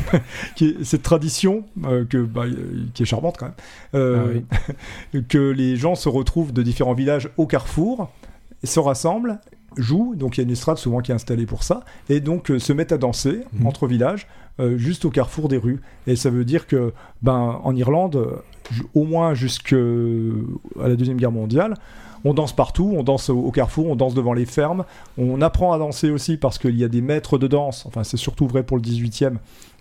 cette 0.84 1.02
tradition 1.02 1.64
euh, 1.84 2.04
que, 2.04 2.18
bah, 2.18 2.44
euh, 2.46 2.84
qui 2.94 3.02
est 3.02 3.06
charmante 3.06 3.36
quand 3.38 3.46
même, 3.46 3.54
euh, 3.94 4.40
que 5.28 5.50
les 5.50 5.76
gens 5.76 5.94
se 5.94 6.08
retrouvent 6.08 6.52
de 6.52 6.62
différents 6.62 6.94
villages 6.94 7.28
au 7.36 7.46
carrefour, 7.46 8.10
se 8.64 8.80
rassemblent, 8.80 9.38
jouent, 9.76 10.14
donc 10.16 10.36
il 10.36 10.40
y 10.40 10.44
a 10.44 10.44
une 10.44 10.50
estrade 10.50 10.78
souvent 10.78 11.00
qui 11.00 11.12
est 11.12 11.14
installée 11.14 11.44
pour 11.44 11.62
ça, 11.62 11.84
et 12.08 12.20
donc 12.20 12.50
euh, 12.50 12.58
se 12.58 12.72
mettent 12.72 12.92
à 12.92 12.98
danser 12.98 13.40
Mhm. 13.52 13.66
entre 13.66 13.86
villages, 13.86 14.26
juste 14.76 15.04
au 15.04 15.10
carrefour 15.10 15.48
des 15.48 15.56
rues. 15.56 15.80
Et 16.08 16.16
ça 16.16 16.30
veut 16.30 16.44
dire 16.44 16.66
que, 16.66 16.92
ben, 17.22 17.60
en 17.62 17.76
Irlande, 17.76 18.42
au 18.92 19.04
moins 19.04 19.32
jusqu'à 19.34 19.76
la 19.76 20.96
Deuxième 20.96 21.16
Guerre 21.16 21.30
mondiale, 21.30 21.74
on 22.24 22.34
danse 22.34 22.54
partout, 22.54 22.92
on 22.96 23.02
danse 23.02 23.30
au, 23.30 23.50
carrefour, 23.50 23.86
on 23.86 23.96
danse 23.96 24.14
devant 24.14 24.32
les 24.32 24.46
fermes, 24.46 24.84
on 25.16 25.40
apprend 25.40 25.72
à 25.72 25.78
danser 25.78 26.10
aussi 26.10 26.36
parce 26.36 26.58
qu'il 26.58 26.76
y 26.76 26.84
a 26.84 26.88
des 26.88 27.00
maîtres 27.00 27.38
de 27.38 27.46
danse, 27.46 27.86
enfin 27.86 28.04
c'est 28.04 28.16
surtout 28.16 28.46
vrai 28.46 28.62
pour 28.62 28.76
le 28.76 28.82
18e, 28.82 29.36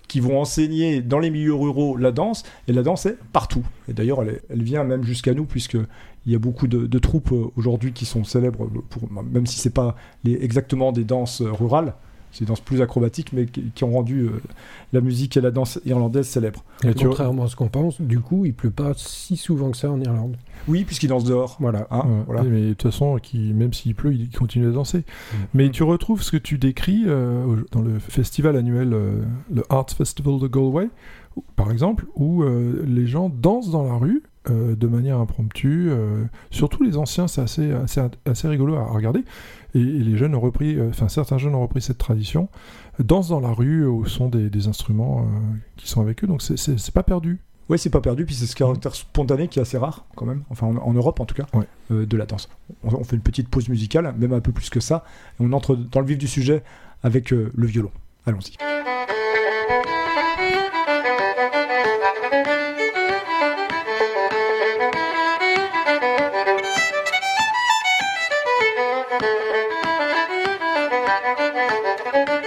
qui 0.08 0.20
vont 0.20 0.40
enseigner 0.40 1.02
dans 1.02 1.20
les 1.20 1.30
milieux 1.30 1.54
ruraux 1.54 1.98
la 1.98 2.12
danse, 2.12 2.44
et 2.68 2.74
la 2.74 2.84
danse 2.84 3.06
est 3.06 3.18
partout. 3.34 3.66
Et 3.90 3.94
d'ailleurs, 3.94 4.24
elle, 4.24 4.64
vient 4.64 4.84
même 4.84 5.04
jusqu'à 5.04 5.34
nous, 5.34 5.46
puisque 5.46 5.78
il 6.26 6.32
y 6.32 6.36
a 6.36 6.40
beaucoup 6.40 6.68
de, 6.68 7.00
troupes 7.00 7.32
euh, 7.32 7.46
aujourd'hui 7.56 7.94
qui 7.94 8.06
sont 8.06 8.24
célèbres, 8.24 8.70
même 9.32 9.46
si 9.46 9.60
c'est 9.60 9.74
pas 9.74 9.96
les- 10.24 10.44
exactement 10.44 10.92
des 10.92 11.04
danses 11.04 11.42
euh, 11.42 11.52
rurales, 11.52 11.94
des 12.40 12.46
danses 12.46 12.62
plus 12.62 12.82
acrobatiques, 12.82 13.34
mais 13.34 13.46
qui, 13.46 13.64
qui 13.76 13.84
ont 13.84 13.92
rendu 13.92 14.22
euh, 14.22 14.42
la 14.94 15.02
musique 15.02 15.38
et 15.38 15.42
la 15.42 15.52
danse 15.52 15.80
irlandaise 15.86 16.28
célèbres. 16.28 16.64
Et 16.84 16.94
Contrairement 16.94 17.44
à 17.44 17.48
ce 17.48 17.56
qu'on 17.56 17.68
pense, 17.70 18.00
du 18.02 18.20
coup, 18.20 18.46
il 18.46 18.54
pleut 18.54 18.72
pas 18.72 18.92
si 18.96 19.38
souvent 19.38 19.72
que 19.72 19.78
ça 19.78 19.92
en 19.92 20.00
Irlande. 20.02 20.36
Oui, 20.68 20.84
puisqu'ils 20.84 21.08
dansent 21.08 21.24
dehors. 21.24 21.58
Voilà. 21.60 21.88
Hein, 21.92 22.04
Ouais, 22.06 22.24
voilà. 22.26 22.42
oui, 22.44 22.48
mais 22.52 22.62
de 22.62 22.74
toute 22.74 22.92
façon, 22.92 23.18
qui, 23.22 23.54
même 23.54 23.74
s'il 23.74 23.96
pleut, 23.96 24.14
il 24.14 24.30
continue 24.30 24.68
à 24.68 24.72
danser. 24.72 25.04
Mais 25.54 25.70
tu 25.70 25.84
retrouves 25.84 26.22
ce 26.24 26.32
que 26.32 26.38
tu 26.38 26.58
décris 26.58 27.04
euh, 27.08 27.58
dans 27.72 27.82
le 27.82 28.00
festival 28.00 28.56
annuel, 28.58 28.94
euh, 28.94 29.22
le 29.54 29.64
Arts 29.70 29.90
Festival 29.92 30.40
de 30.40 30.48
Galway, 30.48 30.90
où- 31.36 31.44
par 31.56 31.72
exemple, 31.72 32.06
où 32.16 32.44
les 32.86 33.06
gens 33.08 33.30
dansent 33.30 33.70
dans 33.72 33.84
la 33.84 33.94
rue 33.96 34.24
de 34.50 34.88
manière 34.88 35.20
impromptue. 35.20 35.90
surtout 36.52 36.82
les 36.84 36.96
anciens, 36.98 37.28
c'est 37.28 37.42
assez, 37.42 37.72
assez, 37.74 38.02
assez 38.26 38.48
rigolo 38.48 38.76
à 38.76 38.86
regarder. 38.86 39.24
Et, 39.78 39.82
et 39.82 40.00
les 40.04 40.18
jeunes 40.18 40.34
ont 40.36 40.40
repris, 40.40 40.76
euh, 40.76 40.90
enfin 40.90 41.08
certains 41.08 41.38
jeunes 41.38 41.54
ont 41.56 41.62
repris 41.62 41.82
cette 41.82 41.98
tradition, 41.98 42.50
dansent 43.00 43.30
dans 43.30 43.40
la 43.40 43.52
rue 43.52 43.86
au 43.86 44.06
son 44.06 44.28
des, 44.30 44.50
des 44.50 44.68
instruments 44.68 45.22
euh, 45.22 45.24
qui 45.76 45.88
sont 45.88 46.02
avec 46.02 46.24
eux. 46.24 46.28
Donc 46.28 46.42
c'est- 46.42 46.92
pas 46.92 47.04
perdu. 47.04 47.40
Ouais, 47.70 47.78
c'est 47.78 47.90
pas 47.90 48.00
perdu, 48.00 48.26
puis 48.26 48.34
c'est 48.34 48.46
ce 48.46 48.56
caractère 48.56 48.96
spontané 48.96 49.50
qui 49.50 49.60
est 49.60 49.62
assez 49.62 49.78
rare, 49.78 50.06
quand 50.16 50.26
même, 50.26 50.44
enfin 50.50 50.68
en, 50.68 50.78
en 50.78 50.94
Europe 50.94 51.20
en 51.20 51.26
tout 51.26 51.36
cas, 51.36 51.46
Ouais. 51.54 51.68
euh, 51.92 52.06
de 52.06 52.16
la 52.18 52.26
danse. 52.26 52.48
On, 52.86 52.96
on 52.96 53.04
fait 53.04 53.18
une 53.18 53.22
petite 53.22 53.50
pause 53.50 53.68
musicale, 53.68 54.14
même 54.18 54.32
un 54.32 54.40
peu 54.40 54.54
plus 54.54 54.70
que 54.70 54.80
ça, 54.80 55.04
et 55.40 55.44
on 55.44 55.52
entre 55.52 55.76
dans 55.76 56.00
le 56.00 56.06
vif 56.06 56.18
du 56.18 56.28
sujet 56.30 56.64
avec 57.04 57.34
euh, 57.34 57.52
le 57.56 57.68
violon. 57.68 57.92
Allons-y. 58.26 58.56
thank 72.26 72.46
you 72.46 72.47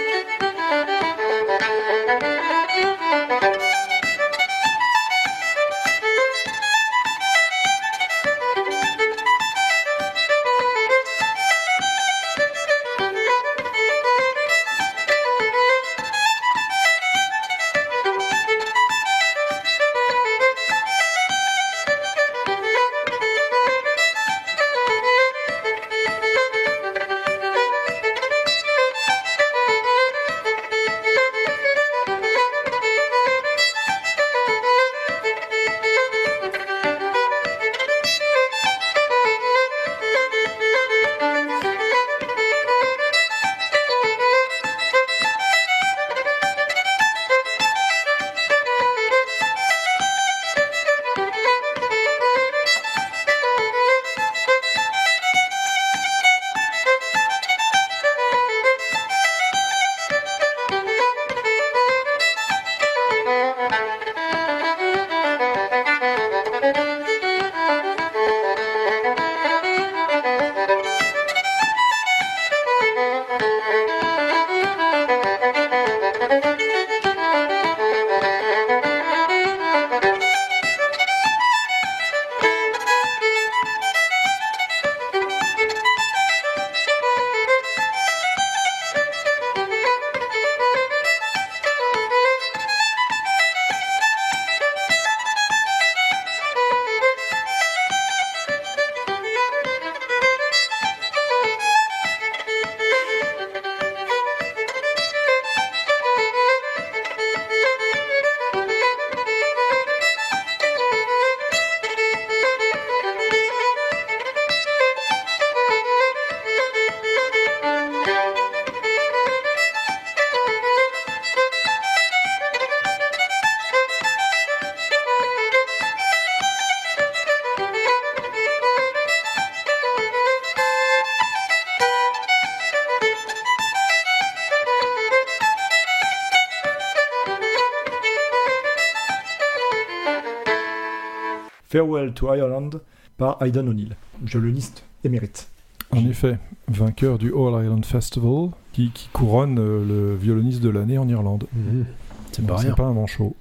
Farewell 141.80 142.12
to 142.12 142.34
Ireland 142.34 142.70
par 143.16 143.38
Aidan 143.42 143.66
O'Neill, 143.66 143.96
violoniste 144.22 144.84
émérite. 145.02 145.48
En 145.92 146.04
effet, 146.06 146.38
vainqueur 146.68 147.16
du 147.18 147.28
All 147.32 147.64
Ireland 147.64 147.82
Festival, 147.84 148.50
qui, 148.72 148.90
qui 148.90 149.08
couronne 149.12 149.58
euh, 149.58 149.84
le 149.84 150.14
violoniste 150.14 150.62
de 150.62 150.68
l'année 150.68 150.98
en 150.98 151.08
Irlande. 151.08 151.46
Mhm. 151.54 151.86
C'est 152.32 152.46
pas 152.76 152.84
un 152.84 152.92
manchot. 152.92 153.34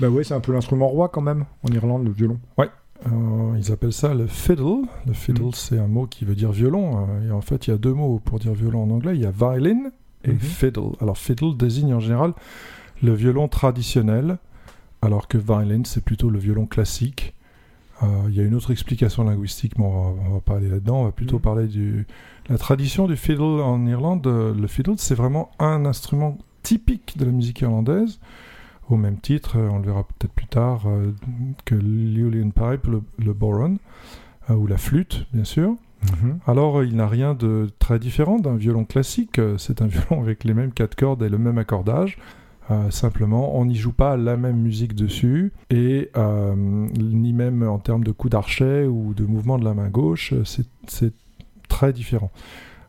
Bah 0.00 0.08
ouais, 0.08 0.22
c'est 0.22 0.34
un 0.34 0.40
peu 0.40 0.52
l'instrument 0.52 0.88
roi 0.88 1.08
quand 1.08 1.20
même 1.22 1.44
en 1.64 1.72
Irlande, 1.72 2.04
le 2.04 2.10
violon. 2.12 2.38
Euh, 2.58 3.56
ils 3.58 3.72
appellent 3.72 3.92
ça 3.92 4.14
le 4.14 4.26
fiddle. 4.28 4.82
Le 5.06 5.12
fiddle, 5.12 5.42
Mhm. 5.46 5.52
c'est 5.54 5.78
un 5.78 5.88
mot 5.88 6.06
qui 6.06 6.24
veut 6.24 6.34
dire 6.36 6.52
violon. 6.52 7.08
euh, 7.08 7.28
et 7.28 7.32
en 7.32 7.40
fait, 7.40 7.66
il 7.66 7.70
y 7.70 7.72
a 7.72 7.78
deux 7.78 7.92
mots 7.94 8.20
pour 8.24 8.38
dire 8.38 8.52
violon 8.52 8.84
en 8.84 8.90
anglais. 8.90 9.14
Il 9.16 9.22
y 9.22 9.26
a 9.26 9.32
violin 9.32 9.90
et 10.24 10.32
Mhm. 10.32 10.38
fiddle. 10.38 10.90
Alors, 11.00 11.16
fiddle 11.18 11.56
désigne 11.56 11.94
en 11.94 12.00
général 12.00 12.32
le 13.02 13.12
violon 13.14 13.48
traditionnel 13.48 14.36
alors 15.00 15.26
que 15.26 15.36
violin, 15.38 15.82
c'est 15.84 16.04
plutôt 16.04 16.30
le 16.30 16.38
violon 16.38 16.66
classique. 16.66 17.34
Euh, 18.02 18.06
Il 18.28 18.34
y 18.34 18.40
a 18.40 18.42
une 18.44 18.54
autre 18.54 18.70
explication 18.70 19.24
linguistique, 19.24 19.78
mais 19.78 19.84
on 19.84 19.90
va, 20.12 20.20
on 20.28 20.34
va 20.34 20.40
pas 20.40 20.56
aller 20.56 20.68
là-dedans. 20.68 21.02
On 21.02 21.04
va 21.04 21.12
plutôt 21.12 21.36
Mhm. 21.36 21.42
parler 21.42 21.66
du 21.68 22.06
la 22.48 22.58
tradition 22.58 23.06
du 23.06 23.16
fiddle 23.16 23.42
en 23.42 23.86
Irlande. 23.86 24.26
euh, 24.26 24.54
Le 24.54 24.66
fiddle, 24.66 24.94
c'est 24.98 25.14
vraiment 25.14 25.50
un 25.58 25.84
instrument 25.84 26.38
typique 26.62 27.16
de 27.18 27.24
la 27.24 27.30
musique 27.32 27.60
irlandaise. 27.60 28.18
Au 28.88 28.96
même 28.96 29.18
titre, 29.18 29.56
euh, 29.58 29.68
on 29.70 29.78
le 29.78 29.84
verra 29.86 30.02
peut-être 30.04 30.32
plus 30.32 30.46
tard, 30.48 30.82
euh, 30.86 31.12
que 31.64 31.74
l'Ulian 31.76 32.50
Pipe, 32.50 32.86
le, 32.88 33.02
le 33.24 33.32
boron, 33.32 33.78
euh, 34.50 34.54
ou 34.54 34.66
la 34.66 34.76
flûte, 34.78 35.26
bien 35.32 35.44
sûr. 35.44 35.74
Alors, 36.48 36.80
euh, 36.80 36.84
il 36.86 36.96
n'a 36.96 37.06
rien 37.06 37.32
de 37.34 37.70
très 37.78 38.00
différent 38.00 38.40
d'un 38.40 38.56
violon 38.56 38.84
classique. 38.84 39.40
C'est 39.56 39.80
un 39.82 39.86
violon 39.94 40.20
avec 40.20 40.42
les 40.42 40.52
mêmes 40.52 40.72
quatre 40.72 40.96
cordes 40.96 41.22
et 41.22 41.28
le 41.28 41.38
même 41.38 41.58
accordage. 41.58 42.18
Euh, 42.72 42.90
simplement, 42.90 43.56
on 43.58 43.66
n'y 43.66 43.74
joue 43.76 43.92
pas 43.92 44.16
la 44.16 44.36
même 44.36 44.56
musique 44.56 44.94
dessus, 44.94 45.52
et 45.68 46.10
euh, 46.16 46.54
ni 46.98 47.32
même 47.34 47.62
en 47.62 47.78
termes 47.78 48.02
de 48.04 48.12
coup 48.12 48.28
d'archet 48.30 48.86
ou 48.86 49.12
de 49.14 49.24
mouvement 49.24 49.58
de 49.58 49.64
la 49.64 49.74
main 49.74 49.88
gauche, 49.90 50.32
c'est- 50.44 50.66
c'est 50.86 51.12
très 51.68 51.92
différent. 51.92 52.30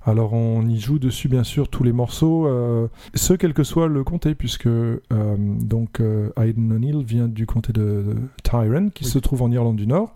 Alors 0.06 0.34
on 0.34 0.68
y 0.68 0.80
joue 0.80 1.00
dessus 1.00 1.28
bien 1.30 1.44
sûr 1.44 1.70
tous 1.70 1.84
les 1.84 1.94
morceaux, 1.94 2.46
euh, 2.46 2.88
ce 3.14 3.34
quel 3.34 3.54
que 3.54 3.64
soit 3.64 3.88
le 3.88 4.04
comté, 4.04 4.36
puisque 4.36 4.68
euh, 4.68 4.98
donc 5.38 6.00
euh, 6.02 6.30
Aidan 6.38 6.72
O'Neill 6.72 7.04
vient 7.04 7.28
du 7.28 7.46
comté 7.46 7.72
de, 7.74 7.82
de 7.82 8.16
Tyrone, 8.44 8.92
qui 8.92 9.06
Oui. 9.06 9.10
se 9.10 9.20
trouve 9.20 9.42
en 9.42 9.52
Irlande 9.52 9.78
du 9.78 9.88
Nord, 9.88 10.14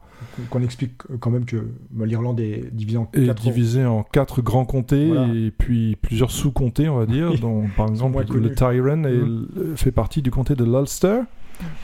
Qu'on 0.50 0.62
explique 0.62 0.94
quand 1.20 1.30
même 1.32 1.46
que 1.46 1.58
bah, 1.92 2.06
l'Irlande 2.06 2.40
est 2.40 2.70
divisée 2.74 2.98
en 2.98 3.06
quatre 3.06 3.42
divisé 3.44 3.86
en 3.86 4.04
quatre 4.04 4.42
grands 4.42 4.66
comtés 4.66 5.08
Voilà. 5.08 5.28
et 5.34 5.52
puis 5.52 5.96
plusieurs 6.02 6.32
sous-comtés, 6.32 6.90
on 6.90 6.98
va 6.98 7.06
dire, 7.06 7.30
Oui. 7.32 7.40
dont 7.40 7.66
par 7.76 7.88
exemple 7.90 8.24
le. 8.34 8.54
Tyrone 8.54 9.08
Mhm. 9.08 9.76
fait 9.76 9.92
partie 9.92 10.22
du 10.22 10.30
comté 10.32 10.56
de 10.56 10.64
l'Ulster 10.64 11.22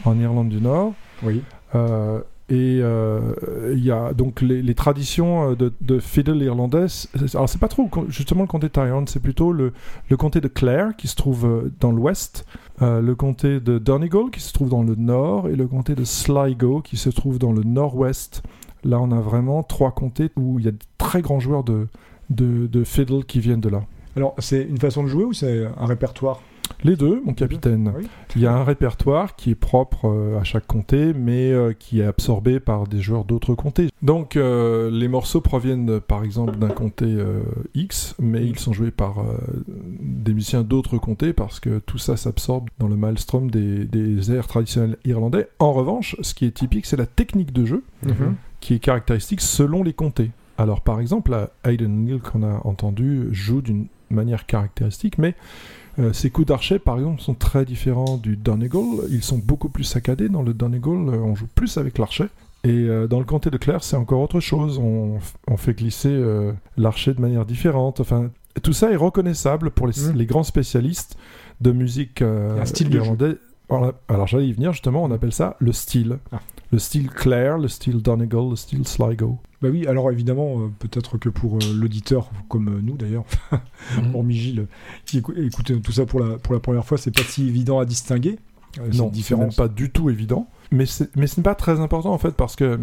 en 0.06 0.20
Irlande 0.20 0.50
du 0.50 0.62
Nord. 0.62 0.94
Oui. 1.24 1.42
Euh, 1.76 2.22
et 2.50 2.80
euh, 2.82 3.74
il 3.74 3.84
y 3.84 3.92
a 3.92 4.14
donc 4.14 4.42
les, 4.42 4.76
traditions 4.76 5.52
euh, 5.52 5.72
de, 5.80 6.00
fiddle 6.00 6.42
irlandais. 6.42 6.88
Alors 7.34 7.48
c'est 7.48 7.60
pas 7.60 7.70
trop 7.70 7.90
justement 8.10 8.42
le 8.42 8.48
comté 8.48 8.68
de 8.68 8.74
Tyrone, 8.74 9.08
c'est 9.08 9.22
plutôt 9.22 9.54
le, 9.54 9.74
comté 10.18 10.42
de 10.42 10.48
Clare 10.48 10.96
qui 10.96 11.08
se 11.08 11.16
trouve 11.16 11.46
euh, 11.46 11.72
dans 11.80 11.92
l'ouest, 11.92 12.46
le 12.82 13.14
comté 13.14 13.62
de 13.62 13.78
Donegal 13.78 14.30
qui 14.32 14.42
se 14.42 14.52
trouve 14.52 14.70
dans 14.70 14.84
le 14.84 14.96
nord 14.96 15.48
et 15.48 15.56
le 15.56 15.68
comté 15.68 15.96
de 15.96 16.04
Sligo 16.04 16.82
qui 16.82 16.98
se 16.98 17.10
trouve 17.10 17.40
dans 17.40 17.54
le 17.54 17.64
nord-ouest. 17.64 18.44
Là 18.84 19.00
on 19.00 19.12
a 19.12 19.22
vraiment 19.22 19.64
trois 19.64 19.92
comtés 19.92 20.30
où 20.36 20.60
il 20.60 20.66
y 20.66 20.68
a 20.68 20.72
de 20.72 20.78
très 20.98 21.22
grands 21.22 21.40
joueurs 21.40 21.64
de, 21.64 21.88
de 22.30 22.84
fiddle 22.84 23.24
qui 23.24 23.40
viennent 23.40 23.62
de 23.62 23.70
là. 23.70 23.84
Alors, 24.16 24.36
c'est 24.38 24.62
une 24.62 24.78
façon 24.78 25.04
de 25.04 25.08
jouer 25.08 25.24
ou 25.24 25.34
c'est 25.34 25.66
un 25.78 25.86
répertoire? 25.86 26.42
Les 26.84 26.98
deux, 26.98 27.22
mon 27.24 27.34
capitaine. 27.34 27.94
Oui. 27.96 28.08
Il 28.36 28.42
y 28.42 28.46
a 28.46 28.54
un 28.54 28.64
répertoire 28.64 29.38
qui 29.38 29.52
est 29.52 29.56
propre 29.56 30.06
euh, 30.10 30.40
à 30.40 30.44
chaque 30.44 30.68
comté, 30.68 31.14
mais 31.14 31.52
euh, 31.52 31.72
qui 31.72 32.02
est 32.02 32.06
absorbé 32.06 32.60
par 32.60 32.88
des 32.88 33.02
joueurs 33.02 33.24
d'autres 33.24 33.56
comtés. 33.56 33.88
Donc 34.02 34.36
euh, 34.36 34.92
les 34.92 35.08
morceaux 35.08 35.40
proviennent 35.40 36.02
par 36.02 36.26
exemple 36.26 36.58
d'un 36.58 36.68
comté 36.68 37.06
euh, 37.06 37.42
X, 37.74 38.16
mais 38.20 38.46
ils 38.46 38.60
sont 38.60 38.74
joués 38.74 38.92
par 38.92 39.20
euh, 39.20 39.38
des 39.68 40.34
musiciens 40.34 40.64
d'autres 40.64 40.98
comtés 40.98 41.32
parce 41.32 41.62
que 41.62 41.80
tout 41.80 41.98
ça 41.98 42.18
s'absorbe 42.18 42.70
dans 42.80 42.90
le 42.90 42.98
maelstrom 42.98 43.50
des, 43.50 43.86
des 43.86 44.34
airs 44.34 44.48
traditionnels 44.48 44.98
irlandais. 45.06 45.48
En 45.60 45.72
revanche, 45.72 46.18
ce 46.22 46.34
qui 46.34 46.46
est 46.46 46.52
typique, 46.52 46.86
c'est 46.86 46.98
la 46.98 47.06
technique 47.06 47.54
de 47.54 47.66
jeu 47.66 47.84
qui 48.60 48.74
est 48.74 48.80
caractéristique 48.80 49.40
selon 49.40 49.84
les 49.84 49.94
comtés. 49.94 50.32
Alors 50.58 50.82
par 50.82 51.00
exemple, 51.00 51.32
la 51.32 51.50
Hayden 51.64 52.04
Neal 52.04 52.20
qu'on 52.20 52.44
a 52.44 52.62
entendu 52.66 53.30
joue 53.32 53.62
d'une 53.62 53.88
manière 54.10 54.46
caractéristique, 54.46 55.18
mais 55.18 55.34
euh, 56.00 56.14
ses 56.14 56.30
coups 56.30 56.48
d'archet 56.48 56.80
par 56.80 56.98
exemple 56.98 57.22
sont 57.22 57.36
très 57.36 57.66
différents 57.66 58.18
du 58.18 58.36
Donegal. 58.36 58.84
Ils 59.10 59.24
sont 59.24 59.38
beaucoup 59.38 59.70
plus 59.70 59.84
saccadés. 59.84 60.30
Dans 60.30 60.42
le 60.42 60.54
Donegal, 60.54 61.10
euh, 61.10 61.18
on 61.18 61.36
joue 61.36 61.48
plus 61.54 61.78
avec 61.78 61.98
l'archet. 61.98 62.28
Et 62.64 62.70
euh, 62.70 63.08
dans 63.08 63.20
le 63.20 63.26
comté 63.26 63.50
de 63.50 63.58
Clare, 63.58 63.84
c'est 63.84 63.98
encore 63.98 64.22
autre 64.22 64.40
chose. 64.40 64.80
On, 64.80 65.20
fait 65.58 65.74
glisser 65.74 66.22
l'archet 66.78 67.14
de 67.14 67.22
manière 67.22 67.46
différente. 67.46 68.00
Enfin, 68.00 68.30
tout 68.64 68.74
ça 68.74 68.92
est 68.92 68.96
reconnaissable 68.96 69.70
pour 69.72 69.88
les, 69.88 69.94
les 70.16 70.26
grands 70.26 70.44
spécialistes 70.44 71.18
de 71.62 71.72
musique 71.72 72.22
un 72.22 72.66
style 72.66 72.90
de 72.90 73.02
jeu. 73.02 73.40
Voilà. 73.70 73.94
Alors 74.10 74.28
j'allais 74.28 74.48
y 74.48 74.54
venir 74.54 74.74
justement, 74.74 75.04
on 75.04 75.12
appelle 75.12 75.32
ça 75.32 75.56
le 75.60 75.72
style. 75.72 76.18
Ah. 76.32 76.40
Le 76.74 76.80
style 76.80 77.08
Clare, 77.10 77.60
le 77.60 77.68
style 77.68 78.02
Donegal, 78.02 78.50
le 78.50 78.56
style 78.56 78.88
Sligo. 78.88 79.38
Bah 79.62 79.70
oui, 79.72 79.86
alors 79.86 80.12
évidemment, 80.12 80.60
euh, 80.60 80.72
peut-être 80.80 81.20
que 81.20 81.30
pour 81.30 81.58
euh, 81.58 81.60
l'auditeur, 81.76 82.32
comme 82.50 82.68
euh, 82.68 82.80
nous 82.82 82.98
d'ailleurs, 82.98 83.26
Mhm. 83.98 84.16
hormis 84.16 84.34
Gilles, 84.34 84.68
qui 85.06 85.20
écou- 85.20 85.38
écoute 85.38 85.82
tout 85.84 85.92
ça 85.92 86.08
pour 86.08 86.20
la, 86.20 86.38
pour 86.40 86.54
la 86.56 86.60
première 86.60 86.84
fois, 86.84 86.98
c'est 86.98 87.12
pas 87.16 87.22
si 87.22 87.48
évident 87.48 87.78
à 87.80 87.86
distinguer. 87.86 88.40
Non, 88.92 89.10
différence. 89.10 89.56
pas 89.56 89.68
du 89.68 89.92
tout 89.92 90.10
évident. 90.10 90.48
Mais, 90.72 90.88
ce 90.88 91.04
n'est 91.16 91.44
pas 91.44 91.54
très 91.54 91.80
important 91.80 92.12
en 92.12 92.18
fait 92.18 92.32
parce 92.32 92.56
que 92.56 92.80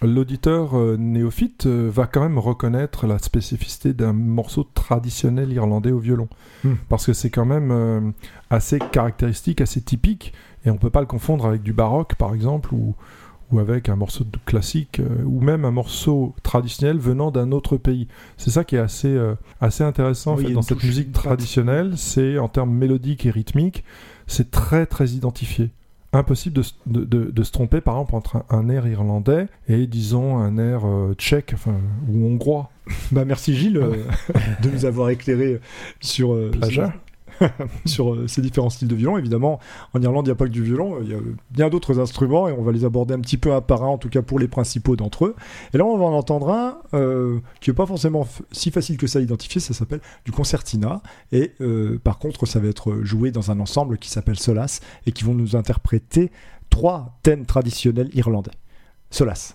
l'auditeur 0.00 0.74
néophyte 0.98 1.66
va 1.66 2.06
quand 2.06 2.20
même 2.22 2.38
reconnaître 2.38 3.08
la 3.08 3.18
spécificité 3.18 3.92
d'un 3.92 4.12
morceau 4.12 4.62
traditionnel 4.72 5.50
irlandais 5.52 5.90
au 5.90 5.98
violon. 5.98 6.28
Hmm. 6.62 6.74
Parce 6.88 7.06
que 7.06 7.12
c'est 7.12 7.30
quand 7.30 7.44
même 7.44 8.12
assez 8.50 8.78
caractéristique, 8.78 9.60
assez 9.60 9.80
typique. 9.80 10.32
Et 10.64 10.70
on 10.70 10.76
peut 10.76 10.90
pas 10.90 11.00
le 11.00 11.06
confondre 11.06 11.44
avec 11.44 11.64
du 11.64 11.72
baroque 11.72 12.14
par 12.14 12.34
exemple 12.34 12.72
ou, 12.72 12.94
ou 13.52 13.58
avec 13.60 13.88
un 13.88 13.96
morceau 13.96 14.24
de 14.24 14.38
classique 14.46 14.98
euh, 15.00 15.22
ou 15.24 15.40
même 15.40 15.64
un 15.64 15.70
morceau 15.70 16.34
traditionnel 16.42 16.98
venant 16.98 17.30
d'un 17.30 17.52
autre 17.52 17.76
pays. 17.76 18.08
C'est 18.38 18.50
ça 18.50 18.64
qui 18.64 18.76
est 18.76 18.80
assez, 18.80 19.08
euh, 19.08 19.34
assez 19.60 19.84
intéressant 19.84 20.36
Oui, 20.36 20.46
fait, 20.46 20.52
dans 20.52 20.62
cette 20.62 20.82
musique 20.82 21.12
traditionnelle. 21.12 21.92
C'est 21.96 22.38
en 22.38 22.48
termes 22.48 22.72
mélodiques 22.72 23.26
et 23.26 23.30
rythmiques, 23.30 23.84
c'est 24.26 24.50
très 24.50 24.86
très 24.86 25.10
identifié. 25.10 25.70
Impossible 26.14 26.56
de, 26.56 26.62
de- 26.86 27.04
de- 27.04 27.30
de 27.30 27.42
se 27.42 27.52
tromper 27.52 27.80
par 27.80 27.94
exemple 27.94 28.14
entre 28.16 28.36
un, 28.36 28.44
un 28.50 28.68
air 28.68 28.86
irlandais 28.86 29.46
et 29.68 29.86
disons 29.86 30.36
un 30.38 30.58
air 30.58 30.82
euh, 30.86 31.14
tchèque 31.14 31.52
enfin, 31.54 31.74
ou 32.08 32.26
hongrois. 32.26 32.70
Bah 33.12 33.24
merci 33.24 33.54
Gilles 33.56 33.78
euh, 33.78 33.96
de 34.62 34.68
nous 34.70 34.84
avoir 34.84 35.08
éclairé 35.08 35.60
sur, 36.00 36.34
euh, 36.34 36.50
Plagiat. 36.50 36.92
sur 37.86 38.14
euh, 38.14 38.26
ces 38.28 38.42
différents 38.42 38.70
styles 38.70 38.88
de 38.88 38.94
violon. 38.94 39.18
Évidemment, 39.18 39.58
en 39.94 40.02
Irlande, 40.02 40.26
il 40.26 40.30
n'y 40.30 40.32
a 40.32 40.36
pas 40.36 40.46
que 40.46 40.50
du 40.50 40.62
violon, 40.62 40.98
il 41.02 41.10
y 41.10 41.14
a 41.14 41.18
bien 41.50 41.68
d'autres 41.68 41.98
instruments 41.98 42.48
et 42.48 42.52
on 42.52 42.62
va 42.62 42.72
les 42.72 42.84
aborder 42.84 43.14
un 43.14 43.20
petit 43.20 43.36
peu 43.36 43.52
un 43.52 43.60
par 43.60 43.82
un, 43.82 43.88
en 43.88 43.98
tout 43.98 44.08
cas 44.08 44.22
pour 44.22 44.38
les 44.38 44.48
principaux 44.48 44.96
d'entre 44.96 45.26
eux. 45.26 45.36
Et 45.74 45.78
là, 45.78 45.84
on 45.84 45.96
va 45.96 46.04
en 46.04 46.12
entendre 46.12 46.50
un 46.50 46.78
euh, 46.94 47.38
qui 47.60 47.70
n'est 47.70 47.76
pas 47.76 47.86
forcément 47.86 48.26
si 48.50 48.70
facile 48.70 48.96
que 48.96 49.06
ça 49.06 49.18
à 49.18 49.22
identifier, 49.22 49.60
ça 49.60 49.74
s'appelle 49.74 50.00
du 50.24 50.32
concertina. 50.32 51.02
Et 51.32 51.52
euh, 51.60 51.98
par 52.02 52.18
contre, 52.18 52.46
ça 52.46 52.60
va 52.60 52.68
être 52.68 53.00
joué 53.02 53.30
dans 53.30 53.50
un 53.50 53.60
ensemble 53.60 53.98
qui 53.98 54.10
s'appelle 54.10 54.38
Solas 54.38 54.80
et 55.06 55.12
qui 55.12 55.24
vont 55.24 55.34
nous 55.34 55.56
interpréter 55.56 56.30
trois 56.70 57.18
thèmes 57.22 57.44
traditionnels 57.44 58.10
irlandais. 58.14 58.52
Solas. 59.10 59.54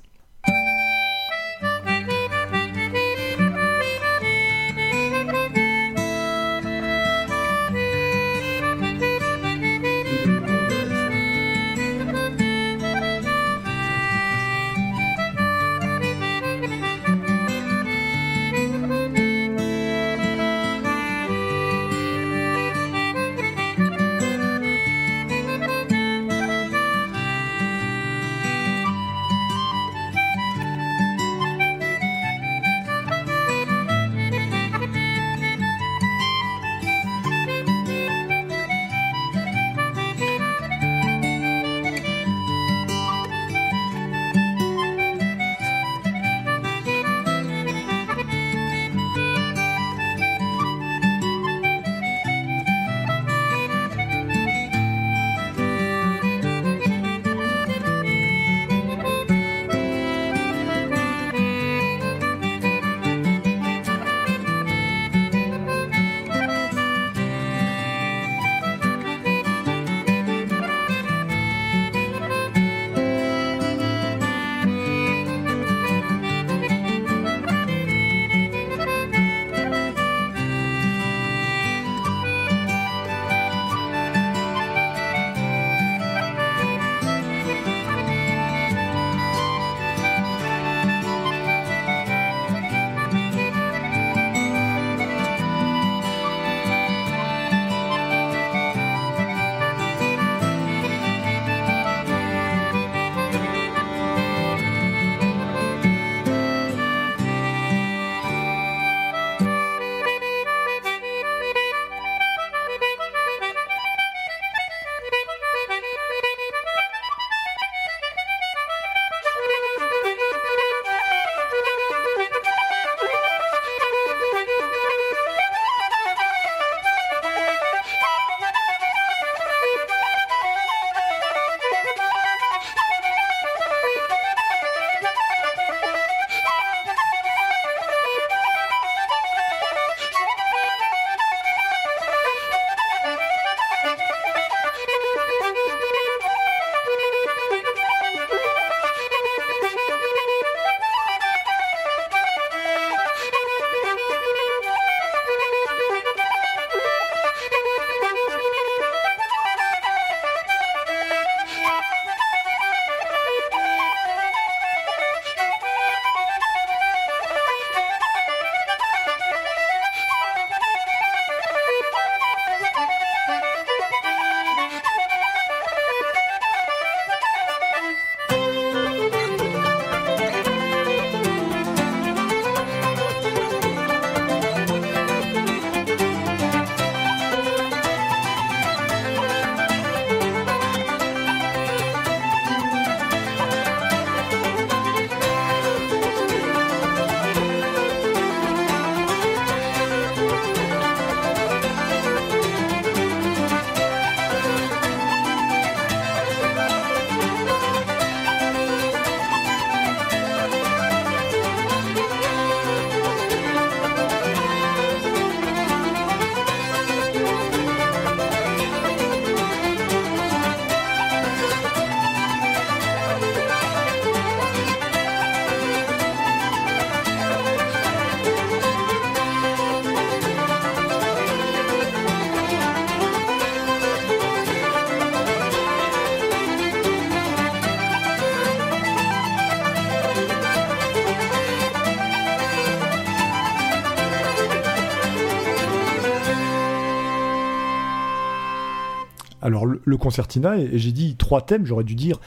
Le, 249.88 249.97
concertina, 249.97 250.58
et, 250.58 250.63
et 250.73 250.78
j'ai 250.78 250.91
dit 250.91 251.15
trois 251.15 251.41
thèmes, 251.41 251.65
j'aurais 251.65 251.84
dû 251.84 251.95
dire 251.95 252.19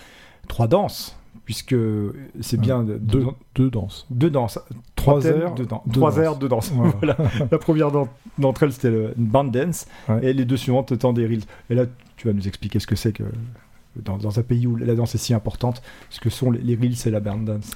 trois 0.49 0.66
danses, 0.66 1.16
puisque 1.44 1.75
c'est 2.40 2.57
Ouais. 2.57 2.62
bien 2.62 2.83
de- 2.83 2.99
Deux, 2.99 3.20
de- 3.20 3.27
deux 3.55 3.70
danses. 3.70 4.07
deux 4.11 4.31
danses. 4.31 4.59
Trois 4.96 5.20
thèmes, 5.20 5.40
airs, 5.42 5.55
deux, 5.55 5.66
dan- 5.66 5.81
deux 5.87 5.92
trois 6.01 6.11
danses. 6.11 6.18
airs, 6.20 6.37
deux 6.37 6.49
danses. 6.49 6.73
Voilà. 6.73 6.92
Voilà. 7.01 7.16
La 7.51 7.59
première 7.59 7.90
d'en- 7.90 8.09
d'entre 8.38 8.62
elles, 8.64 8.73
c'était 8.73 8.90
le- 8.90 9.14
une 9.18 9.27
band 9.27 9.44
dance, 9.44 9.87
Ouais. 10.09 10.25
et 10.27 10.33
les 10.33 10.44
deux 10.44 10.57
suivantes 10.57 10.92
étant 10.92 11.12
des 11.12 11.27
reels. 11.27 11.44
Et 11.70 11.75
là, 11.75 11.85
tu 12.16 12.27
vas 12.29 12.33
nous 12.35 12.46
expliquer 12.46 12.79
ce 12.81 12.87
que 12.87 12.96
c'est 12.96 13.12
que 13.12 13.25
dans, 13.96 14.16
dans 14.18 14.38
un 14.38 14.42
pays 14.42 14.66
où 14.66 14.77
la 14.77 14.94
danse 14.94 15.14
est 15.14 15.18
si 15.18 15.35
importante, 15.35 15.83
ce 16.11 16.20
que 16.20 16.31
sont 16.31 16.51
les, 16.51 16.61
les 16.61 16.77
reels 16.77 16.94
et 17.07 17.11
la 17.11 17.20
band 17.20 17.38
dance. 17.38 17.70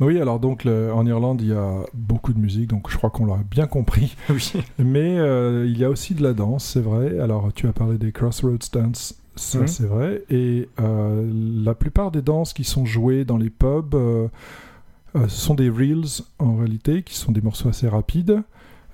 Oui, 0.00 0.18
alors 0.20 0.40
donc 0.40 0.64
le- 0.64 0.92
en 0.92 1.06
Irlande, 1.06 1.42
il 1.42 1.48
y 1.48 1.52
a 1.52 1.74
beaucoup 1.94 2.32
de 2.32 2.38
musique, 2.38 2.68
donc 2.70 2.90
je 2.90 2.96
crois 2.96 3.10
qu'on 3.10 3.26
l'a 3.26 3.38
bien 3.48 3.66
compris. 3.66 4.16
Oui. 4.30 4.52
Mais 4.78 5.18
euh, 5.18 5.64
il 5.68 5.78
y 5.78 5.84
a 5.84 5.90
aussi 5.90 6.14
de 6.14 6.22
la 6.22 6.32
danse, 6.32 6.64
c'est 6.64 6.80
vrai. 6.80 7.18
Alors 7.20 7.52
tu 7.54 7.68
as 7.68 7.72
parlé 7.72 7.98
des 7.98 8.10
Crossroads 8.10 8.56
Dance, 8.72 9.14
ça 9.36 9.60
Mhm. 9.60 9.66
c'est 9.66 9.86
vrai. 9.86 10.22
Et 10.30 10.68
euh, 10.80 11.28
la 11.64 11.74
plupart 11.74 12.10
des 12.10 12.22
danses 12.22 12.52
qui 12.52 12.64
sont 12.64 12.84
jouées 12.84 13.24
dans 13.24 13.36
les 13.38 13.50
pubs 13.50 13.94
euh, 13.94 14.28
euh, 15.16 15.28
sont 15.28 15.54
des 15.54 15.68
reels 15.70 16.22
en 16.38 16.56
réalité, 16.56 17.02
qui 17.02 17.14
sont 17.16 17.32
des 17.32 17.40
morceaux 17.40 17.68
assez 17.68 17.88
rapides. 17.88 18.42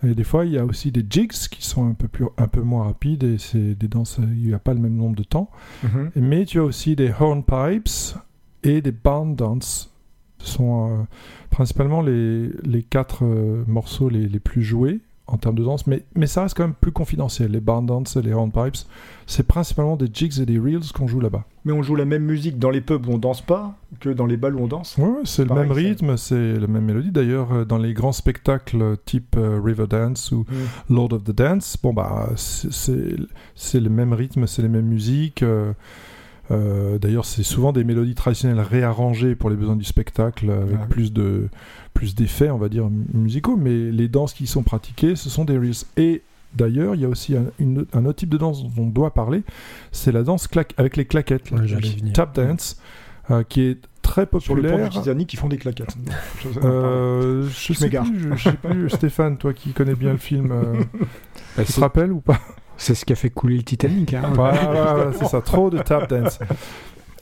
Et 0.04 0.14
des 0.14 0.22
fois, 0.24 0.44
il 0.44 0.52
y 0.52 0.58
a 0.58 0.64
aussi 0.64 0.92
des 0.92 1.04
jigs 1.08 1.32
qui 1.32 1.66
sont 1.66 1.88
un 1.88 1.94
peu, 1.94 2.06
plus, 2.06 2.24
un 2.36 2.46
peu 2.46 2.60
moins 2.62 2.84
rapides 2.84 3.24
et 3.24 3.36
c'est 3.38 3.74
des 3.74 3.88
danses, 3.88 4.18
il 4.20 4.46
n'y 4.46 4.54
a 4.54 4.60
pas 4.60 4.72
le 4.72 4.78
même 4.80 4.94
nombre 4.94 5.16
de 5.16 5.24
temps. 5.24 5.50
Mhm. 5.82 6.10
Mais 6.14 6.44
tu 6.44 6.60
as 6.60 6.64
aussi 6.64 6.94
des 6.94 7.12
hornpipes 7.18 7.88
et 8.62 8.80
des 8.80 8.92
barn 8.92 9.34
dance. 9.34 9.92
Ce 10.38 10.52
sont 10.52 11.06
principalement 11.50 12.00
les, 12.00 12.48
les 12.62 12.84
quatre 12.84 13.24
morceaux 13.66 14.08
les, 14.08 14.28
les 14.28 14.38
plus 14.38 14.62
joués 14.62 15.00
en 15.28 15.36
termes 15.36 15.56
de 15.56 15.62
danse, 15.62 15.86
mais, 15.86 16.02
mais 16.14 16.26
ça 16.26 16.42
reste 16.42 16.56
quand 16.56 16.64
même 16.64 16.74
plus 16.80 16.90
confidentiel. 16.90 17.52
Les 17.52 17.60
barn 17.60 17.84
dance 17.86 18.16
et 18.16 18.22
les 18.22 18.32
hornpipes, 18.32 18.76
c'est 19.26 19.46
principalement 19.46 19.94
des 19.96 20.08
jigs 20.12 20.40
et 20.40 20.46
des 20.46 20.58
reels 20.58 20.90
qu'on 20.94 21.06
joue 21.06 21.20
là-bas. 21.20 21.44
Mais 21.66 21.72
on 21.72 21.82
joue 21.82 21.94
la 21.96 22.06
même 22.06 22.24
musique 22.24 22.58
dans 22.58 22.70
les 22.70 22.80
pubs 22.80 23.06
où 23.06 23.12
on 23.12 23.18
danse 23.18 23.42
pas 23.42 23.76
que 24.00 24.08
dans 24.08 24.24
les 24.24 24.38
balles 24.38 24.54
où 24.56 24.60
on 24.60 24.68
danse. 24.68 24.96
Ouais, 24.96 25.04
ouais, 25.04 25.20
c'est 25.24 25.44
le 25.44 25.54
même 25.54 25.70
rythme, 25.70 26.16
c'est 26.16 26.54
la 26.54 26.66
même 26.66 26.84
mélodie. 26.86 27.10
D'ailleurs, 27.10 27.52
euh, 27.52 27.64
dans 27.66 27.76
les 27.78 27.92
grands 27.92 28.12
spectacles 28.12 28.96
type 29.04 29.36
euh, 29.36 29.60
Riverdance 29.62 30.32
ou 30.32 30.46
Lord 30.88 31.12
of 31.12 31.24
the 31.24 31.32
Dance, 31.32 31.76
bon 31.82 31.92
bah 31.92 32.30
c'est- 32.36 33.80
le 33.80 33.90
même 33.90 34.14
rythme, 34.14 34.46
c'est 34.46 34.62
les 34.62 34.68
mêmes 34.68 34.86
musiques. 34.86 35.42
euh, 35.42 35.72
euh, 36.50 36.98
D'ailleurs, 36.98 37.26
c'est 37.26 37.42
souvent 37.42 37.72
des 37.72 37.84
mélodies 37.84 38.14
traditionnelles 38.14 38.60
réarrangées 38.60 39.34
pour 39.34 39.50
les 39.50 39.56
besoins 39.56 39.76
du 39.76 39.84
spectacle, 39.84 40.50
avec 40.50 40.78
Ah 40.82 40.86
plus 40.88 41.12
de 41.12 41.48
plus 41.98 42.14
d'effets, 42.14 42.48
on 42.50 42.58
va 42.58 42.68
dire 42.68 42.88
mu- 42.88 43.04
musicaux. 43.12 43.56
Mais 43.56 43.90
les 43.90 44.06
danses 44.08 44.32
qui 44.32 44.46
sont 44.46 44.62
pratiquées, 44.62 45.16
ce 45.16 45.28
sont 45.28 45.44
des 45.44 45.58
reels. 45.58 45.74
Et 45.96 46.22
d'ailleurs, 46.54 46.94
il 46.94 47.00
y 47.00 47.04
a 47.04 47.08
aussi 47.08 47.36
un, 47.36 47.46
une- 47.58 47.86
un 47.92 48.04
autre 48.04 48.18
type 48.20 48.28
de 48.28 48.36
danse 48.38 48.62
dont 48.62 48.82
on 48.84 48.86
doit 48.86 49.12
parler, 49.12 49.42
c'est 49.90 50.12
la 50.12 50.22
danse 50.22 50.46
claque 50.46 50.74
avec 50.76 50.96
les 50.96 51.04
claquettes, 51.06 51.50
là, 51.50 51.58
Ouais, 51.58 51.66
le 51.66 52.12
tap 52.12 52.34
dance, 52.36 52.80
euh, 53.32 53.42
qui 53.42 53.62
est 53.62 53.78
très 54.02 54.28
Sur 54.38 54.54
le 54.54 54.62
pont 54.62 54.68
populaire. 54.68 54.88
du 54.90 54.98
Titanic, 54.98 55.32
ils 55.32 55.36
font 55.38 55.48
des 55.48 55.58
claquettes. 55.58 55.96
Je- 56.42 56.60
Euh, 56.62 57.48
je, 57.48 57.72
sais 57.72 57.84
m'égare. 57.86 58.04
plus, 58.04 58.20
je, 58.20 58.34
je 58.36 58.42
sais 58.50 58.56
plus, 58.56 58.90
Stéphane, 58.96 59.36
toi 59.36 59.52
qui 59.52 59.72
connais 59.72 59.94
bien 59.96 60.12
le 60.12 60.18
film, 60.18 60.52
euh, 60.52 60.74
Bah, 61.56 61.64
tu 61.64 61.64
te 61.64 61.72
c'est 61.72 61.80
rappelles 61.80 62.12
ou 62.12 62.20
pas? 62.20 62.38
C'est 62.76 62.94
ce 62.94 63.04
qui 63.04 63.12
a 63.12 63.16
fait 63.16 63.30
couler 63.30 63.56
le 63.56 63.64
Titanic. 63.64 64.14
Hein. 64.14 64.22
Voilà, 64.34 65.10
c'est 65.18 65.24
ça, 65.26 65.40
trop 65.40 65.68
de 65.68 65.78
tap 65.78 66.08
dance 66.08 66.38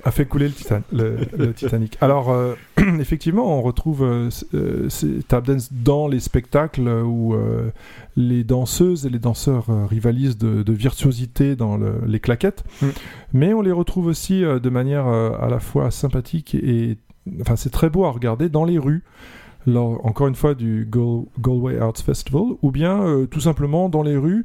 a 0.06 0.10
fait 0.12 0.24
couler 0.26 0.46
le, 0.46 0.52
Titan- 0.54 0.82
le- 0.92 1.16
le 1.36 1.52
Titanic. 1.52 1.98
Alors, 2.00 2.30
euh, 2.30 2.54
effectivement, 3.00 3.58
on 3.58 3.62
retrouve 3.62 4.04
euh, 4.04 4.28
euh, 4.54 4.88
ces 4.88 5.22
tap 5.26 5.44
dance 5.44 5.72
dans 5.72 6.06
les 6.08 6.20
spectacles 6.20 6.88
où 6.88 7.34
euh, 7.34 7.70
les 8.16 8.44
danseuses 8.44 9.04
et 9.04 9.10
les 9.10 9.18
danseurs 9.18 9.66
rivalisent 9.88 10.38
de, 10.38 10.62
de 10.62 10.72
virtuosité 10.72 11.56
dans 11.56 11.76
le- 11.76 12.00
les 12.06 12.20
claquettes, 12.20 12.64
Mm. 12.82 12.86
mais 13.32 13.52
on 13.54 13.62
les 13.62 13.72
retrouve 13.72 14.06
aussi 14.06 14.42
de 14.42 14.70
manière 14.70 15.06
à 15.06 15.48
la 15.48 15.58
fois 15.60 15.90
sympathique 15.90 16.54
et, 16.54 16.98
enfin, 17.40 17.56
c'est 17.56 17.70
très 17.70 17.90
beau 17.90 18.04
à 18.04 18.10
regarder 18.10 18.48
dans 18.48 18.64
les 18.64 18.78
rues. 18.78 19.02
Encore 19.74 20.28
une 20.28 20.34
fois, 20.34 20.54
du 20.54 20.88
Gal- 20.90 21.24
Galway 21.40 21.78
Arts 21.78 21.98
Festival, 21.98 22.42
ou 22.62 22.70
bien 22.70 23.02
euh, 23.02 23.26
tout 23.26 23.40
simplement 23.40 23.88
dans 23.88 24.02
les 24.02 24.16
rues 24.16 24.44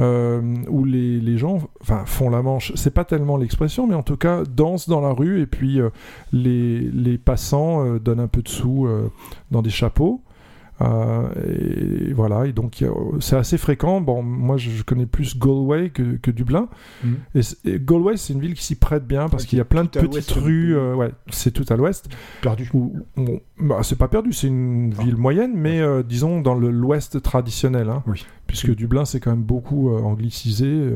euh, 0.00 0.40
où 0.68 0.84
les, 0.84 1.20
les 1.20 1.36
gens 1.36 1.58
font 2.06 2.30
la 2.30 2.42
manche. 2.42 2.72
C'est 2.74 2.94
pas 2.94 3.04
tellement 3.04 3.36
l'expression, 3.36 3.86
mais 3.86 3.94
en 3.94 4.02
tout 4.02 4.16
cas 4.16 4.44
dansent 4.44 4.88
dans 4.88 5.00
la 5.00 5.12
rue 5.12 5.42
et 5.42 5.46
puis 5.46 5.80
euh, 5.80 5.90
les, 6.32 6.80
les 6.80 7.18
passants 7.18 7.96
donnent 7.96 8.20
un 8.20 8.28
peu 8.28 8.42
de 8.42 8.48
sous 8.48 8.88
dans 9.50 9.62
des 9.62 9.70
chapeaux. 9.70 10.20
Euh, 10.82 12.08
et 12.08 12.12
voilà, 12.12 12.46
et 12.46 12.52
donc 12.52 12.84
c'est 13.20 13.36
assez 13.36 13.58
fréquent. 13.58 14.00
Bon, 14.00 14.22
moi 14.22 14.56
je, 14.56 14.82
connais 14.82 15.06
plus 15.06 15.38
Galway 15.38 15.90
que, 15.90 16.16
que 16.16 16.30
Dublin. 16.30 16.68
Mhm. 17.04 17.16
Et, 17.34 17.78
Galway, 17.78 18.16
c'est 18.16 18.32
une 18.32 18.40
ville 18.40 18.54
qui 18.54 18.64
s'y 18.64 18.74
prête 18.74 19.06
bien 19.06 19.28
parce 19.28 19.44
qu'il 19.44 19.58
y 19.58 19.60
a 19.60 19.64
plein 19.64 19.84
de 19.84 19.88
petites 19.88 20.30
rues. 20.32 20.76
euh, 20.76 20.94
ouais, 20.94 21.12
c'est 21.30 21.50
tout 21.50 21.66
à 21.68 21.76
l'ouest. 21.76 22.08
Perdu. 22.40 22.70
Bon, 22.72 23.40
bah, 23.58 23.80
c'est 23.82 23.98
pas 23.98 24.08
perdu, 24.08 24.32
c'est 24.32 24.48
une 24.48 24.92
ville 24.94 25.16
moyenne, 25.16 25.52
mais 25.54 25.80
euh, 25.80 26.02
disons 26.02 26.40
dans 26.40 26.54
l'ouest 26.54 27.22
traditionnel. 27.22 27.88
hein. 27.88 28.02
Oui. 28.06 28.26
Puisque 28.46 28.74
Dublin, 28.74 29.04
c'est 29.04 29.20
quand 29.20 29.30
même 29.30 29.42
beaucoup 29.42 29.90
anglicisé. 29.90 30.92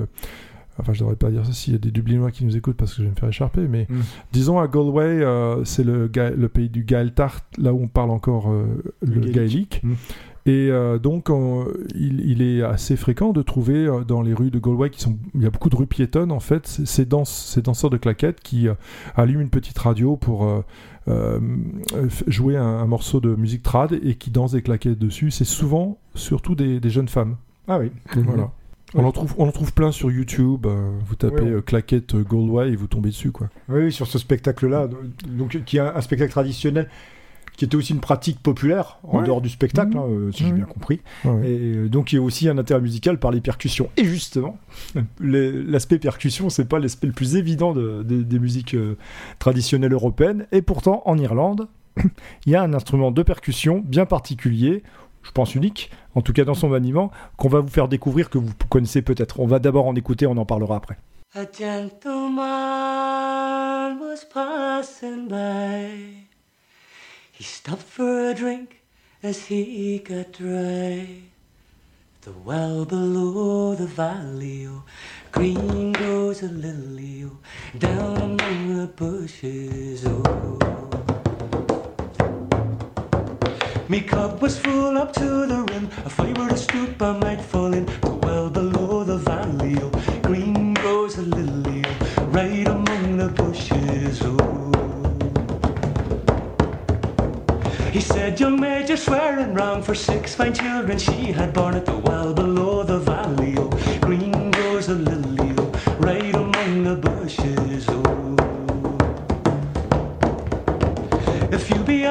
Enfin, 0.78 0.92
je 0.92 1.00
devrais 1.00 1.16
pas 1.16 1.30
dire 1.30 1.44
ça 1.46 1.52
s'il 1.52 1.72
y 1.72 1.76
a 1.76 1.78
des 1.78 1.90
Dublinois 1.90 2.30
qui 2.30 2.44
nous 2.44 2.56
écoutent 2.56 2.76
parce 2.76 2.92
que 2.92 2.98
je 2.98 3.02
vais 3.04 3.10
me 3.10 3.14
faire 3.16 3.28
écharper, 3.28 3.66
mais 3.68 3.86
Mm. 3.88 3.94
disons 4.32 4.58
à 4.58 4.68
Galway, 4.68 5.22
euh, 5.22 5.64
c'est 5.64 5.84
le, 5.84 6.08
pays 6.48 6.68
du 6.68 6.84
Gaeltacht, 6.84 7.44
là 7.58 7.72
où 7.72 7.82
on 7.82 7.88
parle 7.88 8.10
encore 8.10 8.50
euh, 8.50 8.66
le 9.02 9.20
gaélique. 9.20 9.34
gaélique. 9.34 9.80
Mm. 9.82 9.92
Et 10.48 10.68
euh, 10.70 10.98
donc, 10.98 11.28
on- 11.28 11.66
il, 11.96 12.20
il 12.20 12.40
est 12.40 12.62
assez 12.62 12.94
fréquent 12.96 13.32
de 13.32 13.42
trouver 13.42 13.88
dans 14.06 14.22
les 14.22 14.32
rues 14.32 14.50
de 14.52 14.58
Galway, 14.60 14.90
qui 14.90 15.00
sont, 15.00 15.16
il 15.34 15.42
y 15.42 15.46
a 15.46 15.50
beaucoup 15.50 15.70
de 15.70 15.76
rues 15.76 15.86
piétonnes 15.88 16.30
en 16.30 16.38
fait, 16.40 16.66
ces, 16.68 16.86
ces 16.86 17.04
danse- 17.04 17.46
ces 17.52 17.62
danseurs 17.62 17.90
de 17.90 17.96
claquettes 17.96 18.40
qui 18.40 18.68
allument 19.16 19.40
une 19.42 19.50
petite 19.50 19.76
radio 19.78 20.16
pour 20.16 20.46
jouer 22.26 22.56
un, 22.56 22.62
un 22.64 22.86
morceau 22.86 23.20
de 23.20 23.34
musique 23.34 23.62
trad 23.62 23.92
et 24.02 24.14
qui 24.14 24.30
dansent 24.30 24.52
des 24.52 24.62
claquettes 24.62 24.98
dessus. 24.98 25.30
C'est 25.30 25.44
souvent, 25.44 25.98
surtout 26.14 26.54
des, 26.54 26.80
des 26.80 26.90
jeunes 26.90 27.08
femmes. 27.08 27.36
Ah 27.68 27.78
oui. 27.78 27.90
Voilà. 28.14 28.50
On, 28.96 29.04
en 29.04 29.12
trouve, 29.12 29.34
on 29.38 29.46
en 29.48 29.52
trouve 29.52 29.72
plein 29.72 29.92
sur 29.92 30.10
YouTube. 30.10 30.66
euh, 30.66 30.90
vous 31.06 31.14
tapez 31.16 31.42
euh, 31.46 31.60
claquettes 31.60 32.14
euh, 32.14 32.24
Galway 32.24 32.70
et 32.72 32.76
vous 32.76 32.86
tombez 32.86 33.10
dessus. 33.10 33.30
Quoi. 33.30 33.48
Oui, 33.68 33.92
sur 33.92 34.06
ce 34.06 34.18
spectacle-là, 34.18 34.88
donc 35.28 35.62
qui 35.64 35.76
est 35.76 35.80
un, 35.80 35.92
un 35.94 36.00
spectacle 36.00 36.30
traditionnel, 36.32 36.88
qui 37.56 37.64
était 37.64 37.76
aussi 37.76 37.94
une 37.94 38.00
pratique 38.00 38.40
populaire 38.42 38.98
en 39.02 39.20
Ouais. 39.20 39.26
dehors 39.26 39.40
du 39.40 39.48
spectacle, 39.48 39.96
Mhm. 39.96 40.28
hein, 40.28 40.30
si 40.32 40.44
j'ai 40.44 40.52
bien 40.52 40.66
compris. 40.66 41.00
Ouais. 41.24 41.50
Et 41.50 41.88
donc 41.88 42.12
il 42.12 42.16
y 42.16 42.18
a 42.18 42.22
aussi 42.22 42.48
un 42.50 42.58
intérêt 42.58 42.80
musical 42.82 43.18
par 43.18 43.30
les 43.30 43.40
percussions. 43.40 43.88
Et 43.96 44.04
justement, 44.04 44.58
l'aspect 45.20 45.98
percussion, 45.98 46.50
c'est 46.50 46.66
pas 46.68 46.78
l'aspect 46.78 47.06
le 47.06 47.12
plus 47.12 47.36
évident 47.36 47.72
de- 47.72 48.02
de- 48.02 48.22
des 48.22 48.38
musiques 48.38 48.74
euh, 48.74 48.96
traditionnelles 49.38 49.92
européennes. 49.92 50.46
Et 50.52 50.62
pourtant, 50.62 51.02
en 51.06 51.16
Irlande, 51.18 51.68
il 52.46 52.52
y 52.52 52.56
a 52.56 52.62
un 52.62 52.74
instrument 52.74 53.10
de 53.10 53.22
percussion 53.22 53.82
bien 53.86 54.04
particulier, 54.06 54.82
je 55.26 55.32
pense 55.32 55.54
unique, 55.56 55.90
en 56.14 56.22
tout 56.22 56.32
cas 56.32 56.44
dans 56.44 56.54
son 56.54 56.68
maniement, 56.68 57.10
qu'on 57.36 57.48
va 57.48 57.58
vous 57.60 57.68
faire 57.68 57.88
découvrir, 57.88 58.30
que 58.30 58.38
vous 58.38 58.52
connaissez 58.68 59.02
peut-être. 59.02 59.40
On 59.40 59.46
va 59.46 59.58
d'abord 59.58 59.86
en 59.86 59.94
écouter, 59.96 60.26
on 60.26 60.36
en 60.36 60.46
parlera 60.46 60.76
après. 60.76 60.96
A 61.34 61.44
gentleman 61.52 62.38
was 63.98 64.24
passing 64.32 65.26
by. 65.28 66.26
He 67.38 67.42
stopped 67.42 67.82
for 67.82 68.30
a 68.30 68.34
drink 68.34 68.82
as 69.22 69.50
he 69.50 69.98
got 69.98 70.32
dry. 70.32 71.22
The 72.22 72.32
well 72.44 72.84
below 72.84 73.74
the 73.74 73.86
valley, 73.86 74.66
oh, 74.68 74.84
green 75.32 75.92
goes 75.92 76.42
a 76.42 76.48
lily, 76.48 77.24
oh, 77.24 77.38
down 77.78 78.40
among 78.40 78.76
the 78.78 78.86
bushes, 78.86 80.04
oh. 80.06 80.95
Me 83.88 84.00
cup 84.00 84.42
was 84.42 84.58
full 84.58 84.98
up 84.98 85.12
to 85.12 85.46
the 85.46 85.64
rim. 85.70 85.88
If 86.04 86.18
I 86.18 86.32
were 86.32 86.48
to 86.48 86.56
stoop, 86.56 87.00
I 87.00 87.16
might 87.18 87.40
fall 87.40 87.72
in. 87.72 87.84
But 88.00 88.24
well 88.24 88.50
below 88.50 89.04
the 89.04 89.18
valley, 89.18 89.76
oh, 89.80 89.90
green 90.22 90.74
grows 90.74 91.18
a 91.18 91.22
lily, 91.22 91.84
oh, 91.86 92.24
right 92.24 92.66
among 92.66 93.16
the 93.16 93.28
bushes, 93.28 94.20
oh. 94.24 94.72
He 97.92 98.00
said, 98.00 98.40
Young 98.40 98.60
maid, 98.60 98.88
you're 98.88 98.96
swearing 98.98 99.54
wrong. 99.54 99.82
For 99.82 99.94
six 99.94 100.34
fine 100.34 100.52
children 100.52 100.98
she 100.98 101.30
had 101.30 101.52
born 101.52 101.76
at 101.76 101.86
the 101.86 101.96
well 101.96 102.34
below 102.34 102.82
the 102.82 102.98
valley, 102.98 103.54
oh, 103.56 103.70
green 104.00 104.25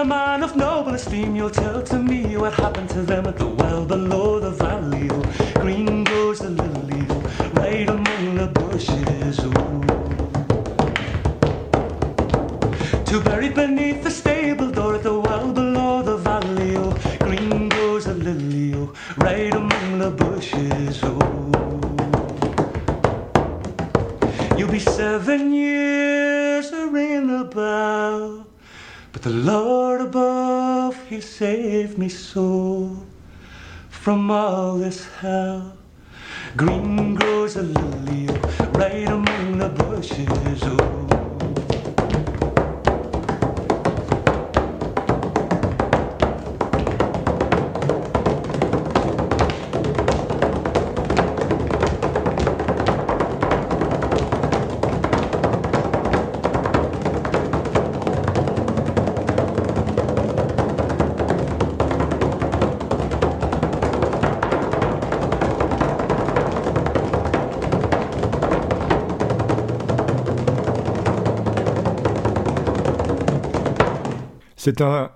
a 0.05 0.07
man 0.07 0.43
of 0.43 0.55
noble 0.55 0.93
esteem, 0.93 1.35
you'll 1.35 1.49
tell 1.49 1.81
to 1.81 1.97
me 1.97 2.37
what 2.37 2.53
happened 2.53 2.87
to 2.89 3.01
them 3.01 3.25
at 3.25 3.37
the 3.37 3.47
well 3.47 3.83
below 3.85 4.39
the 4.39 4.51
valley. 4.51 5.07
Oh, 5.11 5.23
green 5.61 6.03
goes 6.03 6.39
the 6.39 6.51
lily, 6.51 7.07
oh, 7.09 7.21
right 7.55 7.89
among 7.89 8.35
the 8.35 8.47
bushes. 8.59 9.39
Oh. 9.39 9.51
To 13.05 13.19
buried 13.21 13.55
beneath 13.55 14.03
the 14.03 14.11
stable 14.11 14.69
door 14.69 14.84
me 32.05 32.89
from 33.89 34.29
all 34.29 34.77
this 34.77 35.07
hell. 35.19 35.75
Green 36.55 37.15
grows 37.15 37.55
a 37.55 37.63
lily 37.63 38.27
right 38.73 39.07
among 39.07 39.57
the 39.57 39.69
bushes. 39.69 40.61
Oh. 40.63 41.04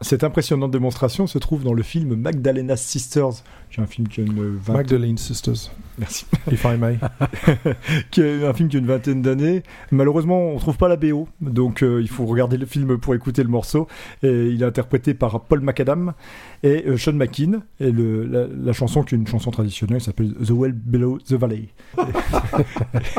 Cette 0.02 0.24
impressionnante 0.24 0.72
démonstration 0.72 1.26
se 1.26 1.38
trouve 1.40 1.64
dans 1.64 1.74
le 1.74 1.82
film 1.82 2.16
Magdalena 2.16 2.78
Sisters. 2.78 3.44
J'ai 3.70 3.82
un 3.82 3.88
film 3.88 4.08
qui 4.08 4.22
a 4.22 4.24
une 4.24 4.56
vingtaine... 4.58 4.76
Magdalene 4.76 5.18
Sisters, 5.18 5.72
Merci. 6.00 6.26
if 6.52 6.64
I 6.66 6.78
may. 6.78 6.98
qui 8.12 8.22
est 8.22 8.46
un 8.46 8.54
film 8.54 8.70
qui 8.70 8.78
a 8.78 8.80
une 8.80 8.86
vingtaine 8.86 9.22
d'années. 9.22 9.64
Malheureusement, 9.92 10.50
on 10.52 10.58
trouve 10.58 10.78
pas 10.78 10.88
la 10.88 10.96
BO, 10.96 11.28
donc 11.42 11.84
euh, 11.84 12.02
il 12.02 12.08
faut 12.10 12.26
regarder 12.26 12.58
le 12.58 12.66
film 12.66 12.98
pour 12.98 13.14
écouter 13.16 13.44
le 13.44 13.50
morceau. 13.50 13.88
Et 14.24 14.48
il 14.48 14.62
est 14.62 14.66
interprété 14.66 15.14
par 15.14 15.42
Paul 15.42 15.62
McAdam 15.62 16.14
et 16.64 16.86
euh, 16.88 16.98
Sean 16.98 17.14
McKean. 17.14 17.62
Et 17.80 17.92
le, 17.92 18.26
la, 18.26 18.48
la 18.48 18.74
chanson, 18.74 19.04
qui 19.04 19.16
est 19.16 19.18
une 19.18 19.28
chanson 19.28 19.52
traditionnelle, 19.52 20.02
s'appelle 20.02 20.34
The 20.34 20.52
Well 20.52 20.72
Below 20.74 21.20
the 21.20 21.34
Valley. 21.34 21.70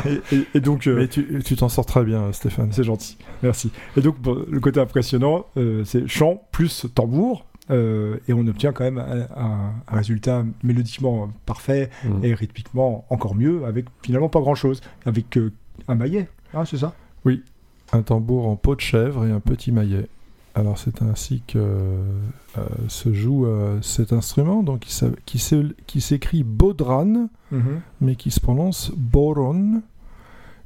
et, 0.06 0.34
et- 0.36 0.46
et 0.54 0.60
donc, 0.60 0.86
euh, 0.86 0.96
Mais 0.96 1.08
tu 1.08 1.42
tu 1.44 1.56
t'en 1.56 1.68
sors 1.68 1.86
très 1.86 2.04
bien, 2.04 2.32
Stéphane. 2.32 2.72
c'est 2.72 2.84
gentil, 2.84 3.16
merci. 3.42 3.70
Et 3.96 4.00
donc, 4.00 4.20
bon, 4.20 4.44
le 4.48 4.60
côté 4.60 4.80
impressionnant, 4.80 5.46
euh, 5.56 5.84
c'est 5.84 6.06
chant 6.08 6.42
plus 6.52 6.86
tambour. 6.94 7.46
Euh, 7.70 8.18
et 8.28 8.32
on 8.32 8.46
obtient 8.46 8.72
quand 8.72 8.84
même 8.84 8.98
un, 8.98 9.20
un- 9.36 9.72
un 9.88 9.96
résultat 9.96 10.44
mélodiquement 10.62 11.30
parfait 11.46 11.90
Mm. 12.04 12.24
et 12.24 12.34
rythmiquement 12.34 13.04
encore 13.10 13.34
mieux, 13.34 13.64
avec 13.64 13.86
finalement 14.02 14.28
pas 14.28 14.40
grand 14.40 14.54
chose, 14.54 14.80
avec 15.06 15.36
euh, 15.38 15.52
un 15.88 15.94
maillet, 15.94 16.28
hein, 16.54 16.64
c'est 16.64 16.78
ça? 16.78 16.94
Un 17.92 18.02
tambour 18.02 18.46
en 18.48 18.56
peau 18.56 18.74
de 18.76 18.80
chèvre 18.80 19.24
et 19.26 19.30
un 19.32 19.40
petit 19.40 19.72
maillet. 19.72 20.06
Alors 20.54 20.78
c'est 20.78 21.00
ainsi 21.02 21.42
que 21.46 21.58
euh, 21.58 22.66
se 22.88 23.12
joue 23.12 23.46
cet 23.82 24.12
instrument, 24.12 24.62
donc 24.64 24.80
qui, 25.24 25.38
s'écrit 26.00 26.42
bodran, 26.42 27.28
mais 28.00 28.16
qui 28.16 28.30
se 28.30 28.40
prononce 28.40 28.92
boron. 28.96 29.82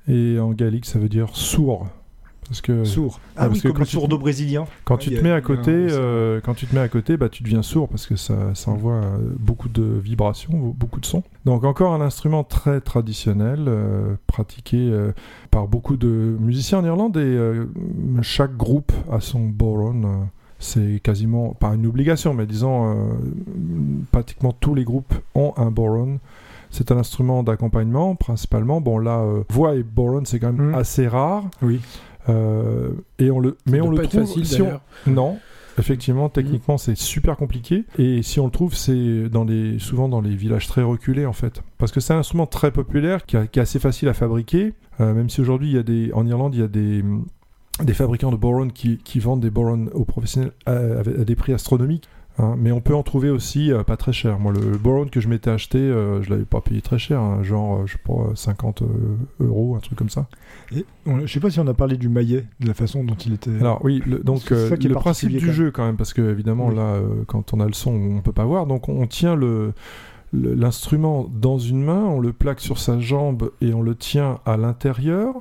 Et 0.08 0.38
en 0.38 0.50
gaélique, 0.52 0.84
ça 0.86 0.98
veut 0.98 1.08
dire 1.08 1.28
sourd. 1.34 1.86
Parce 2.48 2.60
que 2.60 2.84
Sourd. 2.84 3.20
Ah, 3.20 3.30
Ah 3.36 3.40
parce 3.46 3.54
oui, 3.54 3.60
que 3.62 3.68
comme 3.68 3.74
quand 3.78 3.80
le 3.80 3.86
sourdo 3.86 4.18
brésilien. 4.18 4.64
quand 4.84 4.94
Ouais, 4.96 5.00
tu 5.00 5.10
y 5.10 5.14
te 5.14 5.20
a- 5.20 5.22
mets 5.22 5.32
à 5.32 5.40
côté, 5.40 5.70
un- 5.72 5.88
euh, 5.90 6.40
quand 6.44 6.54
tu 6.54 6.66
te 6.66 6.74
mets 6.74 6.80
à 6.80 6.88
côté, 6.88 7.16
bah 7.16 7.28
tu 7.28 7.42
deviens 7.42 7.62
sourd 7.62 7.88
parce 7.88 8.06
que 8.06 8.16
ça, 8.16 8.54
ça 8.54 8.70
envoie 8.70 8.92
euh, 8.94 9.16
beaucoup 9.38 9.68
de 9.68 9.82
vibrations, 9.82 10.52
beaucoup 10.76 11.00
de 11.00 11.06
sons. 11.06 11.22
Donc 11.46 11.64
encore 11.64 11.92
un 11.94 12.00
instrument 12.00 12.44
très 12.44 12.80
traditionnel, 12.80 13.64
euh, 13.66 14.14
pratiqué 14.26 14.76
euh, 14.78 15.12
par 15.50 15.68
beaucoup 15.68 15.96
de 15.96 16.36
musiciens 16.40 16.78
en 16.80 16.84
Irlande 16.84 17.16
et 17.16 17.20
euh, 17.20 17.64
chaque 18.22 18.56
groupe 18.56 18.92
a 19.10 19.20
son 19.20 19.40
boron. 19.48 20.02
euh, 20.04 20.08
c'est 20.60 21.00
quasiment 21.02 21.50
pas 21.52 21.74
une 21.74 21.84
obligation, 21.86 22.32
mais 22.32 22.46
disons 22.46 22.90
euh, 22.90 22.94
pratiquement 24.12 24.52
tous 24.52 24.74
les 24.74 24.84
groupes 24.84 25.12
ont 25.34 25.52
un 25.56 25.70
boron. 25.70 26.18
C'est 26.70 26.90
un 26.90 26.96
instrument 26.96 27.42
d'accompagnement 27.42 28.14
principalement. 28.16 28.80
Bon 28.80 28.98
là, 28.98 29.18
euh, 29.20 29.42
voix 29.50 29.74
et 29.74 29.82
boron 29.82 30.22
c'est 30.24 30.38
quand 30.40 30.52
même 30.52 30.70
Mm. 30.70 30.74
assez 30.74 31.06
rare. 31.06 31.44
Oui. 31.62 31.80
Euh, 32.28 32.90
et 33.18 33.30
on 33.30 33.38
le, 33.40 33.56
mais 33.66 33.80
on 33.80 33.90
le 33.90 33.98
trouve 33.98 34.20
facile 34.22 34.46
si 34.46 34.62
on- 34.62 34.64
d'ailleurs. 34.66 34.80
non, 35.06 35.38
effectivement, 35.78 36.28
techniquement, 36.28 36.78
c'est 36.78 36.96
super 36.96 37.36
compliqué. 37.36 37.84
Et 37.98 38.22
si 38.22 38.40
on 38.40 38.46
le 38.46 38.50
trouve, 38.50 38.74
c'est 38.74 39.28
dans 39.28 39.44
les, 39.44 39.78
souvent 39.78 40.08
dans 40.08 40.20
les 40.20 40.34
villages 40.34 40.66
très 40.66 40.82
reculés, 40.82 41.26
en 41.26 41.32
fait. 41.32 41.62
Parce 41.78 41.92
que 41.92 42.00
c'est 42.00 42.14
un 42.14 42.18
instrument 42.18 42.46
très 42.46 42.70
populaire, 42.70 43.26
qui, 43.26 43.36
a- 43.36 43.46
qui 43.46 43.58
est 43.58 43.62
assez 43.62 43.78
facile 43.78 44.08
à 44.08 44.14
fabriquer. 44.14 44.72
Euh, 45.00 45.12
même 45.12 45.28
si 45.28 45.40
aujourd'hui, 45.40 45.68
il 45.70 45.74
y 45.74 45.78
a 45.78 45.82
des, 45.82 46.12
en 46.14 46.26
Irlande, 46.26 46.54
il 46.54 46.60
y 46.60 46.64
a 46.64 46.68
des, 46.68 47.04
des 47.82 47.94
fabricants 47.94 48.30
de 48.30 48.36
boron 48.36 48.68
qui, 48.68 48.98
qui 48.98 49.18
vendent 49.18 49.40
des 49.40 49.50
borons 49.50 49.88
aux 49.92 50.04
professionnels 50.04 50.52
à 50.66 51.02
des 51.02 51.34
prix 51.34 51.52
astronomiques. 51.52 52.08
Hein. 52.38 52.54
mais 52.58 52.72
on 52.72 52.80
peut 52.80 52.94
en 52.94 53.02
trouver 53.02 53.30
aussi 53.30 53.72
euh, 53.72 53.82
pas 53.84 53.96
très 53.96 54.12
cher. 54.12 54.38
Moi, 54.38 54.52
le, 54.52 54.60
le 54.70 54.78
boron 54.78 55.06
que 55.06 55.20
je 55.20 55.28
m'étais 55.28 55.50
acheté, 55.50 55.78
euh, 55.78 56.22
je 56.22 56.30
l'avais 56.30 56.44
pas 56.44 56.60
payé 56.60 56.80
très 56.82 56.98
cher, 56.98 57.20
hein, 57.20 57.42
genre, 57.42 57.78
euh, 57.82 57.86
je 57.86 57.96
pas, 57.98 58.34
50 58.34 58.82
euh, 58.82 58.86
euros, 59.40 59.76
un 59.76 59.80
truc 59.80 59.98
comme 59.98 60.10
ça. 60.10 60.26
Et 60.74 60.84
on- 61.06 61.20
je 61.20 61.32
sais 61.32 61.40
pas 61.40 61.50
si 61.50 61.60
on 61.60 61.66
a 61.66 61.74
parlé 61.74 61.96
du 61.96 62.08
maillet, 62.08 62.44
de 62.60 62.66
la 62.68 62.74
façon 62.74 63.04
dont 63.04 63.14
il 63.14 63.34
était. 63.34 63.54
Alors 63.60 63.84
oui, 63.84 64.02
le- 64.06 64.18
donc 64.18 64.40
C'est 64.48 64.54
euh, 64.54 64.68
ça 64.68 64.76
qui 64.76 64.86
est 64.86 64.90
le 64.90 64.94
principe 64.96 65.30
du 65.30 65.52
jeu 65.52 65.70
quand 65.70 65.84
même, 65.86 65.96
parce 65.96 66.12
que 66.12 66.22
évidemment 66.30 66.68
Oui. 66.68 66.76
là, 66.76 66.98
quand 67.26 67.52
on 67.54 67.60
a 67.60 67.66
le 67.66 67.72
son, 67.74 67.92
on 67.92 68.20
peut 68.20 68.32
pas 68.32 68.44
voir. 68.44 68.66
Donc 68.66 68.88
on 68.88 69.06
tient 69.06 69.36
le 69.36 69.72
l'instrument 70.32 71.26
dans 71.32 71.58
une 71.58 71.82
main, 71.84 72.02
on 72.02 72.18
le 72.20 72.32
plaque 72.32 72.58
sur 72.60 72.78
sa 72.78 72.98
jambe 72.98 73.52
et 73.60 73.72
on 73.72 73.82
le 73.82 73.94
tient 73.94 74.40
à 74.44 74.56
l'intérieur. 74.56 75.34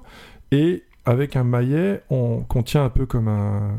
Et 0.52 0.84
avec 1.06 1.36
un 1.36 1.44
maillet, 1.44 2.02
on 2.12 2.42
qu'on 2.42 2.64
tient 2.64 2.86
un 2.86 2.90
peu 2.90 3.06
comme 3.06 3.28
un 3.28 3.72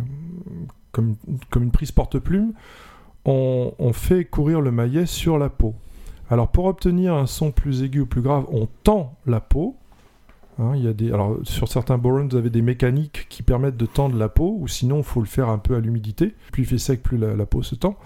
comme, 0.93 1.15
comme 1.51 1.63
une 1.65 1.71
prise 1.71 1.93
porte-plume, 1.93 2.53
on, 3.25 3.73
on 3.79 3.93
fait 3.93 4.25
courir 4.25 4.61
le 4.61 4.71
maillet 4.71 5.07
sur 5.07 5.39
la 5.39 5.49
peau. 5.49 5.75
Alors 6.31 6.49
pour 6.49 6.65
obtenir 6.67 7.15
un 7.15 7.27
son 7.27 7.51
plus 7.53 7.83
aigu 7.83 8.01
ou 8.01 8.07
plus 8.07 8.23
grave, 8.23 8.45
on 8.53 8.67
tend 8.83 9.15
la 9.27 9.41
peau. 9.41 9.77
Hein, 10.59 10.73
il 10.77 10.85
y 10.85 10.89
a 10.89 10.93
des, 10.93 11.13
alors 11.13 11.37
sur 11.43 11.67
certains 11.69 11.99
borons, 11.99 12.29
vous 12.31 12.37
avez 12.37 12.49
des 12.51 12.63
mécaniques 12.63 13.27
qui 13.29 13.43
permettent 13.43 13.77
de 13.77 13.87
tendre 13.87 14.17
la 14.17 14.29
peau, 14.29 14.57
ou 14.61 14.69
sinon 14.69 14.99
il 14.99 15.03
faut 15.05 15.21
le 15.21 15.27
faire 15.27 15.49
un 15.49 15.59
peu 15.59 15.75
à 15.75 15.81
l'humidité. 15.81 16.35
Plus 16.53 16.63
il 16.63 16.67
fait 16.67 16.79
sec, 16.79 17.03
plus 17.03 17.19
la, 17.19 17.35
la 17.35 17.45
peau 17.45 17.63
se 17.63 17.75
tend. 17.75 17.97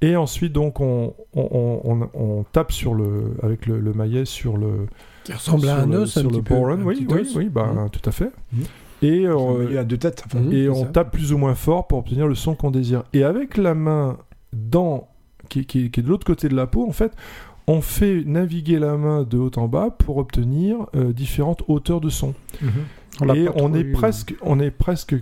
Et 0.00 0.16
ensuite 0.16 0.52
donc 0.52 0.80
on, 0.80 1.14
on, 1.34 1.80
on- 1.84 2.08
on 2.14 2.44
tape 2.52 2.72
sur 2.72 2.94
le, 2.94 3.36
avec 3.42 3.66
le, 3.66 3.78
le 3.80 3.92
maillet 3.92 4.24
sur 4.24 4.56
le, 4.56 4.86
Qui 5.22 5.32
ressemble 5.32 5.68
à 5.68 5.82
un 5.82 5.86
le- 5.86 5.98
os 5.98 6.16
un 6.16 6.20
sur 6.20 6.28
petit 6.30 6.36
le 6.38 6.42
peu. 6.42 6.54
boron. 6.54 6.72
un 6.72 6.82
Oui, 6.82 7.04
petit 7.04 7.14
oui, 7.14 7.20
os. 7.22 7.36
oui, 7.36 7.48
bah, 7.48 7.72
Mhm. 7.72 7.90
tout 7.90 8.06
à 8.08 8.12
fait. 8.12 8.30
Mhm. 8.52 8.64
Et, 9.02 9.26
euh, 9.26 9.58
maillet 9.64 9.78
à 9.78 9.84
deux 9.84 9.96
têtes. 9.96 10.24
enfin. 10.26 10.40
Mhm. 10.40 10.52
et 10.52 10.68
on 10.68 10.82
ça. 10.82 10.86
tape 10.86 11.12
plus 11.12 11.32
ou 11.32 11.38
moins 11.38 11.54
fort 11.54 11.86
pour 11.86 11.98
obtenir 12.00 12.26
le 12.26 12.34
son 12.34 12.54
qu'on 12.56 12.70
désire. 12.72 13.04
Et 13.12 13.22
avec 13.22 13.56
la 13.56 13.74
main 13.74 14.18
dans, 14.54 15.08
qui, 15.48 15.66
qui- 15.66 15.90
qui 15.90 16.00
est 16.00 16.02
de 16.02 16.08
l'autre 16.08 16.26
côté 16.26 16.48
de 16.48 16.54
la 16.56 16.66
peau, 16.66 16.86
en 16.88 16.92
fait, 16.92 17.12
on 17.66 17.80
fait 17.80 18.22
naviguer 18.26 18.78
la 18.78 18.96
main 18.96 19.22
de 19.22 19.38
haut 19.38 19.50
en 19.56 19.68
bas 19.68 19.90
pour 19.90 20.18
obtenir 20.18 20.76
euh, 20.94 21.12
différentes 21.12 21.62
hauteurs 21.68 22.00
de 22.00 22.10
son. 22.10 22.34
Mhm. 22.62 22.68
On 23.22 23.34
Et 23.34 23.48
on 23.54 23.72
est 23.74 23.80
eu, 23.80 23.92
presque, 23.92 24.34
on 24.42 24.58
est 24.60 24.70
presque. 24.70 25.14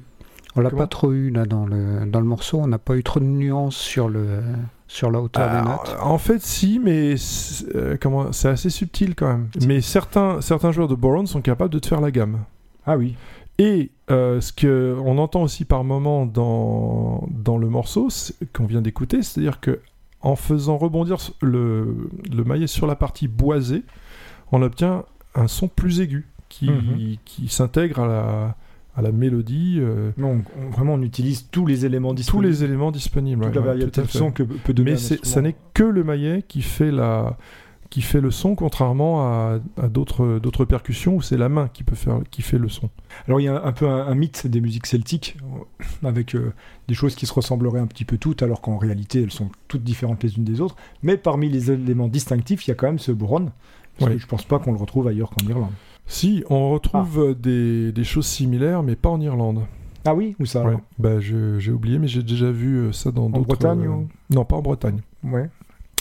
On 0.56 0.60
l'a 0.60 0.70
pas 0.70 0.86
trop 0.86 1.12
eu 1.12 1.30
là 1.30 1.46
dans 1.46 1.64
le, 1.66 2.04
dans 2.06 2.20
le 2.20 2.26
morceau, 2.26 2.58
on 2.58 2.66
n'a 2.66 2.78
pas 2.78 2.96
eu 2.96 3.02
trop 3.02 3.20
de 3.20 3.24
nuances 3.24 3.76
sur, 3.76 4.08
le, 4.10 4.40
sur 4.86 5.10
la 5.10 5.20
hauteur 5.20 5.48
des 5.50 5.68
notes. 5.68 5.96
en 6.02 6.18
fait, 6.18 6.42
si, 6.42 6.78
mais 6.78 7.16
c'est 7.16 7.74
euh, 7.74 7.96
comment, 8.00 8.32
c'est 8.32 8.48
assez 8.48 8.68
subtil 8.70 9.14
quand 9.14 9.28
même. 9.28 9.48
Mais 9.66 9.80
certains, 9.80 10.40
certains 10.42 10.70
joueurs 10.72 10.88
de 10.88 10.94
Boron 10.94 11.24
sont 11.26 11.40
capables 11.40 11.72
de 11.72 11.78
te 11.78 11.86
faire 11.86 12.00
la 12.02 12.10
gamme. 12.10 12.40
Ah 12.86 12.98
oui. 12.98 13.14
Et 13.58 13.90
euh, 14.12 14.40
ce 14.40 14.52
que 14.52 14.96
on 15.04 15.18
entend 15.18 15.42
aussi 15.42 15.64
par 15.64 15.84
moment 15.84 16.26
dans, 16.26 17.26
dans 17.30 17.58
le 17.58 17.68
morceau 17.68 18.08
qu'on 18.52 18.66
vient 18.66 18.82
d'écouter, 18.82 19.22
c'est-à-dire 19.22 19.60
que 19.60 19.80
en 20.20 20.36
faisant 20.36 20.76
rebondir 20.78 21.16
le, 21.40 22.08
le 22.32 22.44
maillet 22.44 22.66
sur 22.68 22.86
la 22.86 22.94
partie 22.94 23.26
boisée, 23.28 23.82
on 24.52 24.62
obtient 24.62 25.04
un 25.34 25.48
son 25.48 25.66
plus 25.68 26.00
aigu 26.00 26.28
qui, 26.48 26.70
Mhm. 26.70 27.16
qui 27.24 27.48
s'intègre 27.48 28.00
à 28.00 28.06
la, 28.06 28.56
à 28.94 29.02
la 29.02 29.10
mélodie, 29.10 29.78
euh, 29.80 30.10
Non, 30.18 30.42
on- 30.60 30.70
vraiment, 30.70 30.94
on 30.94 31.02
utilise 31.02 31.48
tous 31.50 31.64
les 31.66 31.86
éléments 31.86 32.10
tous 32.10 32.16
disponibles. 32.16 32.48
les 32.48 32.64
éléments 32.64 32.90
disponibles. 32.92 33.40
toute 33.42 33.48
ouais, 33.48 33.54
la 33.54 33.60
ouais, 33.62 33.66
variété 33.68 34.00
à 34.00 34.04
de 34.04 34.08
son 34.10 34.30
que 34.30 34.42
peut 34.42 34.74
donner 34.74 34.92
Mais 34.92 34.96
ça 34.98 35.40
n'est 35.40 35.56
que 35.74 35.82
le 35.84 36.04
maillet 36.04 36.44
qui 36.46 36.60
fait 36.62 36.90
la 36.90 37.36
qui 37.92 38.00
fait 38.00 38.22
le 38.22 38.30
son 38.30 38.54
contrairement 38.54 39.20
à, 39.22 39.58
à 39.80 39.88
d'autres 39.88 40.64
percussions 40.64 41.16
où 41.16 41.20
c'est 41.20 41.36
la 41.36 41.50
main 41.50 41.68
qui 41.68 41.84
peut 41.84 41.94
faire 41.94 42.20
qui 42.30 42.40
fait 42.40 42.56
le 42.56 42.70
son. 42.70 42.88
Alors 43.28 43.38
il 43.38 43.44
y 43.44 43.48
a 43.48 43.62
un, 43.64 43.72
peu 43.72 43.86
un, 43.86 44.06
un 44.06 44.14
mythe 44.14 44.46
des 44.46 44.62
musiques 44.62 44.86
celtiques 44.86 45.36
euh, 46.02 46.08
avec 46.08 46.34
euh, 46.34 46.54
des 46.88 46.94
choses 46.94 47.14
qui 47.14 47.26
se 47.26 47.34
ressembleraient 47.34 47.80
un 47.80 47.86
petit 47.86 48.06
peu 48.06 48.16
toutes 48.16 48.42
alors 48.42 48.62
qu'en 48.62 48.78
réalité 48.78 49.22
elles 49.22 49.30
sont 49.30 49.50
toutes 49.68 49.84
différentes 49.84 50.22
les 50.22 50.36
unes 50.38 50.44
des 50.44 50.62
autres. 50.62 50.74
Mais 51.02 51.18
parmi 51.18 51.50
les 51.50 51.70
éléments 51.70 52.08
distinctifs, 52.08 52.66
il 52.66 52.70
y 52.70 52.72
a 52.72 52.76
quand 52.76 52.86
même 52.86 52.98
ce 52.98 53.12
boron. 53.12 53.50
Parce 53.98 54.08
Ouais. 54.10 54.16
que 54.16 54.22
je 54.22 54.26
pense 54.26 54.44
pas 54.44 54.58
qu'on 54.58 54.72
le 54.72 54.78
retrouve 54.78 55.06
ailleurs 55.08 55.28
qu'en 55.28 55.46
Irlande. 55.46 55.70
Si, 56.06 56.42
on 56.48 56.70
retrouve 56.70 57.18
Ah. 57.18 57.28
euh, 57.28 57.34
des, 57.34 57.92
des 57.92 58.04
choses 58.04 58.26
similaires, 58.26 58.82
mais 58.82 58.96
pas 58.96 59.10
en 59.10 59.20
Irlande. 59.20 59.60
Ah 60.06 60.14
oui, 60.14 60.34
où 60.40 60.46
ça 60.46 60.64
Ouais. 60.64 60.76
Bah, 60.98 61.20
j'ai 61.20 61.70
oublié, 61.70 61.98
mais 61.98 62.08
j'ai 62.08 62.22
déjà 62.22 62.50
vu 62.50 62.90
ça 62.94 63.10
dans 63.12 63.28
d'autres. 63.28 63.46
Bretagne 63.48 63.84
euh, 63.84 63.88
ou- 63.90 64.08
Non, 64.30 64.44
pas 64.46 64.56
en 64.56 64.62
Bretagne. 64.62 65.00
Ouais. 65.22 65.48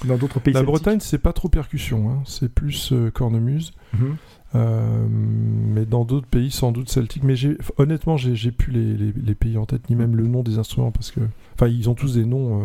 Dans 0.06 0.18
d'autres 0.18 0.40
pays 0.40 0.54
La 0.54 0.64
Bretagne, 0.64 1.00
c'est 1.00 1.18
pas 1.20 1.34
trop 1.34 1.48
percussion, 1.50 2.10
hein, 2.10 2.22
c'est 2.26 2.52
plus 2.54 2.92
euh, 2.94 3.12
cornemuse. 3.12 3.74
Mhm. 3.94 4.16
Euh, 4.54 5.08
mais 5.10 5.86
dans 5.86 6.04
d'autres 6.04 6.28
pays, 6.28 6.52
sans 6.52 6.72
doute 6.74 6.90
celtiques. 6.90 7.24
Mais 7.24 7.36
honnêtement, 7.78 8.18
j'ai 8.18 8.52
plus 8.52 8.72
les, 8.74 8.98
les- 8.98 9.14
les 9.14 9.36
pays 9.36 9.58
en 9.58 9.66
tête, 9.66 9.90
ni 9.90 9.96
même 9.96 10.16
le 10.16 10.28
nom 10.28 10.44
des 10.44 10.58
instruments, 10.58 10.92
parce 10.92 11.12
que. 11.12 11.22
Enfin, 11.56 11.68
ils 11.68 11.90
ont 11.90 11.94
tous 11.94 12.16
des 12.16 12.26
noms 12.26 12.60
euh, 12.62 12.64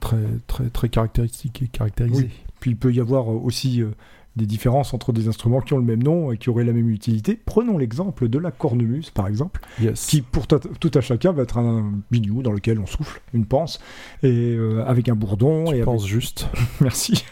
très, 0.00 0.22
très, 0.46 0.70
très 0.70 0.88
caractéristiques 0.88 1.62
et 1.62 1.68
caractérisés. 1.68 2.30
Puis 2.60 2.70
il 2.70 2.76
peut 2.76 2.92
y 2.92 3.00
avoir 3.00 3.28
aussi 3.28 3.82
des 4.36 4.46
différences 4.46 4.92
entre 4.94 5.12
des 5.12 5.28
instruments 5.28 5.60
qui 5.60 5.72
ont 5.72 5.78
le 5.78 5.84
même 5.84 6.02
nom 6.02 6.30
et 6.30 6.36
qui 6.36 6.50
auraient 6.50 6.64
la 6.64 6.72
même 6.72 6.90
utilité. 6.90 7.40
Prenons 7.44 7.78
l'exemple 7.78 8.28
de 8.28 8.38
la 8.38 8.50
cornemuse, 8.50 9.10
par 9.10 9.26
exemple, 9.28 9.60
Yes. 9.80 10.06
qui 10.06 10.20
pour 10.22 10.46
tout 10.46 10.90
à 10.94 11.00
chacun 11.00 11.32
va 11.32 11.42
être 11.42 11.58
un 11.58 11.92
biniou 12.10 12.42
dans 12.42 12.52
lequel 12.52 12.78
on 12.78 12.86
souffle 12.86 13.20
une 13.32 13.46
panse, 13.46 13.80
et 14.22 14.28
euh, 14.54 14.84
avec 14.86 15.08
un 15.08 15.14
bourdon. 15.14 15.64
Tu 15.64 15.70
et 15.70 15.72
avec- 15.74 15.84
penses 15.86 16.06
juste. 16.06 16.48
Merci. 16.80 17.24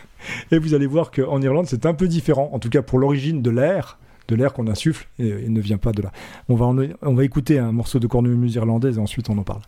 Et 0.50 0.58
vous 0.58 0.72
allez 0.72 0.86
voir 0.86 1.10
qu'en 1.10 1.40
Irlande, 1.42 1.66
c'est 1.68 1.84
un 1.84 1.92
peu 1.94 2.08
différent, 2.08 2.48
en 2.52 2.58
tout 2.58 2.70
cas 2.70 2.80
pour 2.80 2.98
l'origine 2.98 3.42
de 3.42 3.50
l'air, 3.50 3.98
de 4.28 4.34
l'air 4.36 4.54
qu'on 4.54 4.66
insuffle, 4.68 5.06
et 5.18 5.28
il 5.44 5.52
ne 5.52 5.60
vient 5.60 5.76
pas 5.76 5.92
de 5.92 6.00
là. 6.00 6.10
On 6.48 6.54
va, 6.54 6.64
en- 6.64 6.78
on 7.02 7.14
va 7.14 7.24
écouter 7.24 7.58
un 7.58 7.72
morceau 7.72 7.98
de 7.98 8.06
cornemuse 8.06 8.54
irlandaise 8.54 8.96
et 8.96 9.00
ensuite 9.00 9.28
on 9.28 9.36
en 9.36 9.42
parle. 9.44 9.60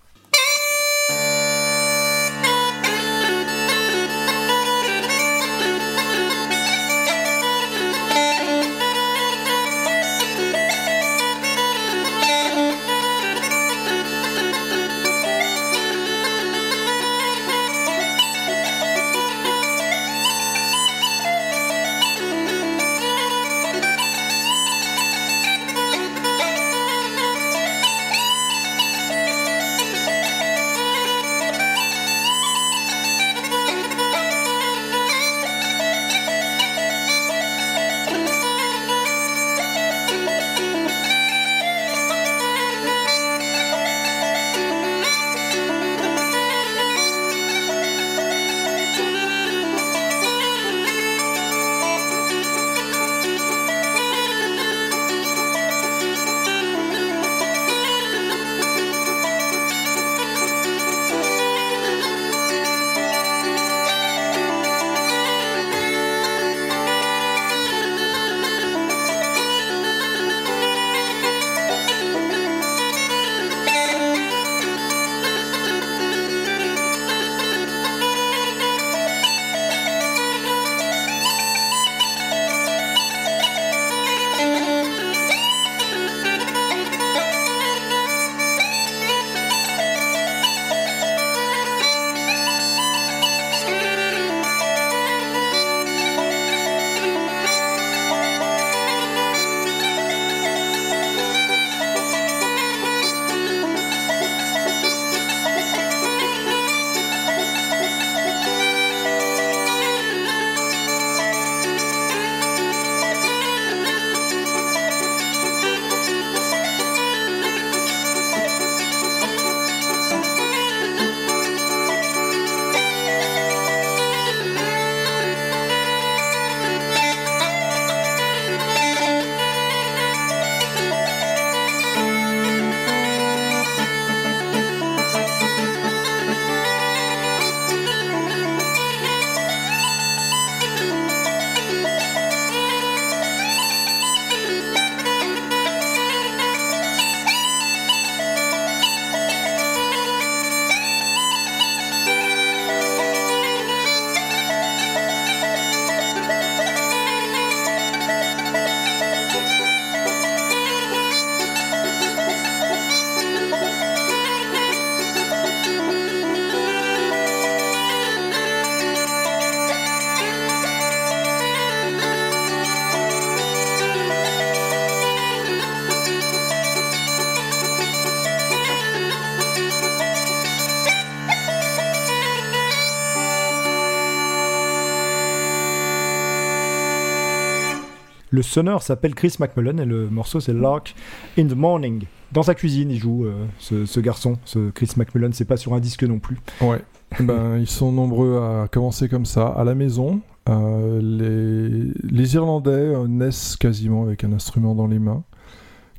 Le 188.36 188.42
sonneur 188.42 188.82
s'appelle 188.82 189.14
Chris 189.14 189.36
McMullen 189.40 189.80
et 189.80 189.86
le 189.86 190.10
morceau 190.10 190.40
c'est 190.40 190.52
Lark 190.52 190.94
in 191.38 191.46
the 191.46 191.56
Morning. 191.56 192.04
Dans 192.32 192.42
sa 192.42 192.54
cuisine, 192.54 192.90
il 192.90 192.98
joue 192.98 193.24
euh, 193.24 193.46
ce, 193.58 193.86
ce 193.86 193.98
garçon, 193.98 194.36
ce 194.44 194.68
Chris 194.72 194.90
McMullen. 194.98 195.32
C'est 195.32 195.46
pas 195.46 195.56
sur 195.56 195.72
un 195.72 195.80
disque 195.80 196.02
non 196.02 196.18
plus. 196.18 196.36
Ouais. 196.60 196.82
ben, 197.18 197.56
ils 197.58 197.66
sont 197.66 197.92
nombreux 197.92 198.36
à 198.36 198.68
commencer 198.68 199.08
comme 199.08 199.24
ça, 199.24 199.46
à 199.46 199.64
la 199.64 199.74
maison. 199.74 200.20
Euh, 200.50 201.00
les, 201.00 201.94
les 202.02 202.34
Irlandais 202.34 202.72
euh, 202.72 203.08
naissent 203.08 203.56
quasiment 203.56 204.02
avec 204.02 204.22
un 204.22 204.34
instrument 204.34 204.74
dans 204.74 204.86
les 204.86 204.98
mains, 204.98 205.22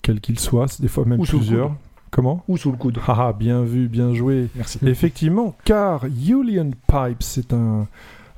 quel 0.04 0.22
qu'il 0.22 0.38
soit, 0.38 0.68
c'est 0.68 0.84
des 0.84 0.90
fois 0.90 1.06
même 1.06 1.20
Ou 1.20 1.24
plusieurs. 1.24 1.76
Comment? 2.12 2.44
Ou 2.48 2.56
sous 2.58 2.70
le 2.72 2.78
coude. 2.78 3.00
Haha, 3.08 3.34
bien 3.34 3.64
vu, 3.64 3.88
bien 3.88 4.14
joué. 4.14 4.50
Merci. 4.56 4.78
Effectivement, 4.86 5.56
car 5.66 6.06
Julian 6.08 6.70
Pipes, 6.88 7.24
c'est 7.24 7.52
un, 7.52 7.88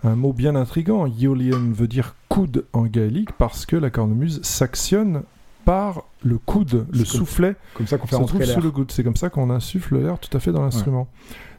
un 0.04 0.16
mot 0.16 0.34
bien 0.34 0.56
intrigant. 0.56 1.08
Julian 1.08 1.72
veut 1.72 1.88
dire 1.88 2.16
coude 2.30 2.66
en 2.74 2.84
gaélique 2.84 3.32
parce 3.34 3.66
que 3.66 3.76
la 3.76 3.90
cornemuse 3.90 4.42
s'actionne 4.44 5.24
par 5.66 6.04
le 6.24 6.38
coude, 6.38 6.88
le 6.92 7.06
soufflet 7.06 7.56
Comme 7.74 7.88
ça 7.88 7.98
qu'on 7.98 8.08
fait 8.08 8.16
se 8.16 8.24
trouve 8.24 8.44
sous 8.44 8.62
le 8.62 8.72
coude. 8.72 8.92
C'est 8.92 9.04
comme 9.04 9.16
ça 9.16 9.30
qu'on 9.30 9.50
insuffle 9.50 9.98
l'air 9.98 10.20
tout 10.20 10.36
à 10.36 10.40
fait 10.40 10.52
dans 10.52 10.64
l'instrument. 10.64 11.08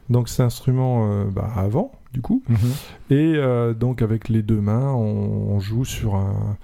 Donc 0.09 0.27
c'est 0.27 0.43
un 0.43 0.47
instrument 0.47 1.09
euh, 1.09 1.25
bah, 1.25 1.49
avant, 1.55 1.91
du 2.13 2.21
coup. 2.21 2.43
Mhm. 2.49 2.57
Et 3.09 3.33
euh, 3.35 3.73
donc 3.73 4.01
avec 4.01 4.29
les 4.29 4.41
deux 4.41 4.61
mains, 4.61 4.91
on, 4.93 5.51
on 5.53 5.59
joue 5.59 5.85
sur 5.85 6.15
un... 6.15 6.57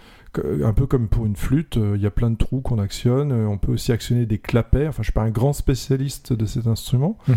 Un 0.63 0.73
peu 0.73 0.85
comme 0.85 1.07
pour 1.07 1.25
une 1.25 1.35
flûte, 1.35 1.77
euh, 1.77 1.93
il 1.95 2.01
y 2.03 2.05
a 2.05 2.11
plein 2.11 2.29
de 2.29 2.35
trous 2.35 2.59
qu'on 2.61 2.77
actionne. 2.77 3.31
Euh, 3.31 3.47
On 3.47 3.57
peut 3.57 3.71
aussi 3.71 3.91
actionner 3.91 4.27
des 4.27 4.37
clapets. 4.37 4.87
Enfin, 4.87 5.01
je 5.01 5.05
suis 5.05 5.13
pas 5.13 5.23
un 5.23 5.31
grand 5.31 5.51
spécialiste 5.51 6.31
de 6.31 6.45
cet 6.45 6.67
instrument, 6.67 7.17
Mhm. 7.27 7.35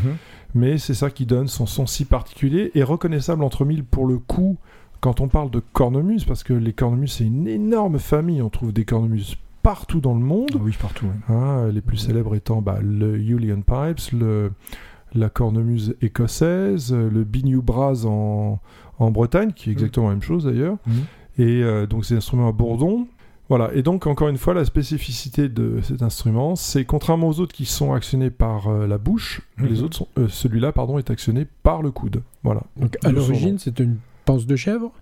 mais 0.54 0.76
c'est 0.76 0.92
ça 0.92 1.08
qui 1.08 1.24
donne 1.24 1.48
son 1.48 1.64
son 1.64 1.86
si 1.86 2.04
particulier 2.04 2.70
et 2.74 2.82
reconnaissable 2.82 3.42
entre 3.42 3.64
mille 3.64 3.84
pour 3.84 4.06
le 4.06 4.18
coup 4.18 4.58
quand 5.00 5.22
on 5.22 5.28
parle 5.28 5.50
de 5.50 5.62
cornemuse, 5.72 6.26
parce 6.26 6.44
que 6.44 6.52
les 6.52 6.74
cornemuses 6.74 7.12
c'est 7.12 7.24
une 7.24 7.48
énorme 7.48 7.98
famille. 7.98 8.42
On 8.42 8.50
trouve 8.50 8.70
des 8.74 8.84
cornemuses 8.84 9.36
partout 9.62 10.00
dans 10.02 10.12
le 10.14 10.20
monde. 10.20 10.50
Ah 10.56 10.58
oui, 10.60 10.76
partout. 10.78 11.06
ouais. 11.06 11.34
Hein, 11.34 11.68
les 11.72 11.80
plus 11.80 11.96
célèbres 11.96 12.34
étant 12.34 12.60
bah, 12.60 12.80
le 12.82 13.16
Julian 13.18 13.62
Pipes, 13.62 14.12
le, 14.12 14.52
la 15.14 15.28
cornemuse 15.28 15.94
écossaise, 16.02 16.92
euh, 16.92 17.10
le 17.10 17.24
Biniou 17.24 17.62
Bras 17.62 18.04
en, 18.06 18.58
en 18.98 19.10
Bretagne, 19.10 19.52
qui 19.52 19.70
est 19.70 19.72
exactement 19.72 20.08
la 20.08 20.14
même 20.14 20.22
chose 20.22 20.44
d'ailleurs. 20.44 20.76
Mhm. 20.86 20.94
Et 21.38 21.62
euh, 21.62 21.86
donc 21.86 22.04
ces 22.04 22.14
instruments 22.16 22.48
à 22.48 22.52
bourdon, 22.52 23.06
Voilà, 23.48 23.70
et 23.74 23.82
donc 23.82 24.06
encore 24.06 24.28
une 24.28 24.36
fois, 24.38 24.54
la 24.54 24.64
spécificité 24.64 25.48
de 25.48 25.80
cet 25.82 26.02
instrument, 26.02 26.54
c'est 26.54 26.84
contrairement 26.84 27.26
aux 27.28 27.40
autres 27.40 27.52
qui 27.52 27.64
sont 27.64 27.92
actionnés 27.92 28.30
par 28.30 28.68
euh, 28.68 28.86
la 28.86 28.96
bouche, 28.98 29.42
Mhm. 29.58 29.66
les 29.66 29.82
autres 29.82 29.96
sont, 29.96 30.08
euh, 30.18 30.28
celui-là 30.28 30.70
pardon 30.72 30.98
est 30.98 31.10
actionné 31.10 31.46
par 31.64 31.82
le 31.82 31.90
coude. 31.90 32.22
Voilà. 32.44 32.62
Donc 32.76 32.96
à 33.04 33.10
l'origine, 33.10 33.58
c'est 33.58 33.80
une 33.80 33.96
panse 34.24 34.46
de 34.46 34.54
chèvre? 34.54 34.92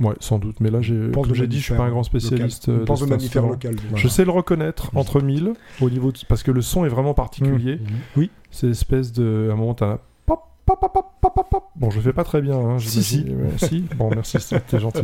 Ouais, 0.00 0.14
sans 0.20 0.38
doute, 0.38 0.56
mais 0.60 0.70
là 0.70 0.80
j'ai, 0.80 1.10
comme 1.12 1.34
j'ai 1.34 1.46
dit, 1.46 1.58
je 1.58 1.64
suis 1.64 1.74
pas 1.74 1.84
un 1.84 1.90
grand 1.90 2.02
spécialiste. 2.02 2.68
euh, 2.68 2.76
Je 2.76 2.80
de 2.80 2.84
pense 2.84 3.02
au 3.02 3.06
mammifère 3.06 3.46
local. 3.46 3.74
Je 3.94 4.08
sais 4.08 4.24
le 4.24 4.30
reconnaître 4.30 4.90
entre 4.94 5.20
mille 5.20 5.52
au 5.80 5.90
niveau 5.90 6.12
de... 6.12 6.18
parce 6.28 6.42
que 6.42 6.50
le 6.50 6.62
son 6.62 6.84
est 6.84 6.88
vraiment 6.88 7.14
particulier. 7.14 7.76
Mhm. 7.76 7.86
Oui. 8.16 8.30
C'est 8.50 8.66
l'espèce 8.68 9.12
de 9.12 9.48
à 9.50 9.52
un 9.54 9.56
moment 9.56 9.74
t'as 9.74 9.98
pop 10.26 10.40
pop 10.66 10.78
pop 10.80 10.92
pop 11.20 11.46
pop. 11.50 11.64
Bon, 11.76 11.90
je 11.90 12.00
fais 12.00 12.12
pas 12.12 12.22
très 12.24 12.40
bien 12.40 12.56
hein, 12.56 12.78
Si, 12.78 13.02
j'imagine. 13.02 13.42
Ouais, 13.44 13.50
si. 13.56 13.84
Bon, 13.96 14.10
merci, 14.10 14.36
c'était 14.40 14.78
gentil. 14.78 15.02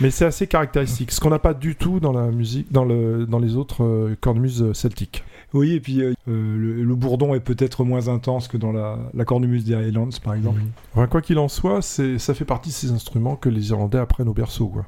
Mais 0.00 0.10
c'est 0.10 0.24
assez 0.26 0.46
caractéristique, 0.46 1.10
ce 1.10 1.20
qu'on 1.20 1.30
n'a 1.30 1.38
pas 1.38 1.54
du 1.54 1.74
tout 1.76 2.00
dans 2.00 2.12
la 2.12 2.30
musique 2.30 2.70
dans 2.72 2.84
le 2.84 3.24
dans 3.26 3.38
les 3.38 3.56
autres 3.56 3.82
euh, 3.84 4.16
cornemuses 4.20 4.72
celtiques. 4.74 5.24
Oui, 5.54 5.72
et 5.72 5.80
puis 5.80 6.02
euh, 6.02 6.12
euh, 6.28 6.56
le, 6.58 6.82
le 6.82 6.94
bourdon 6.94 7.34
est 7.34 7.40
peut-être 7.40 7.84
moins 7.84 8.08
intense 8.08 8.48
que 8.48 8.56
dans 8.56 8.72
la, 8.72 8.98
la 9.14 9.24
cornemuse 9.24 9.64
des 9.64 9.74
Highlands, 9.74 10.08
par 10.22 10.34
exemple. 10.34 10.60
Enfin, 10.94 11.06
quoi 11.06 11.22
qu'il 11.22 11.38
en 11.38 11.48
soit, 11.48 11.82
ça 11.82 12.34
fait 12.34 12.44
partie 12.44 12.70
de 12.70 12.74
ces 12.74 12.90
instruments 12.92 13.36
que 13.36 13.48
les 13.48 13.70
Irlandais 13.70 13.98
apprennent 13.98 14.28
au 14.28 14.34
berceau 14.34 14.66
quoi. 14.68 14.86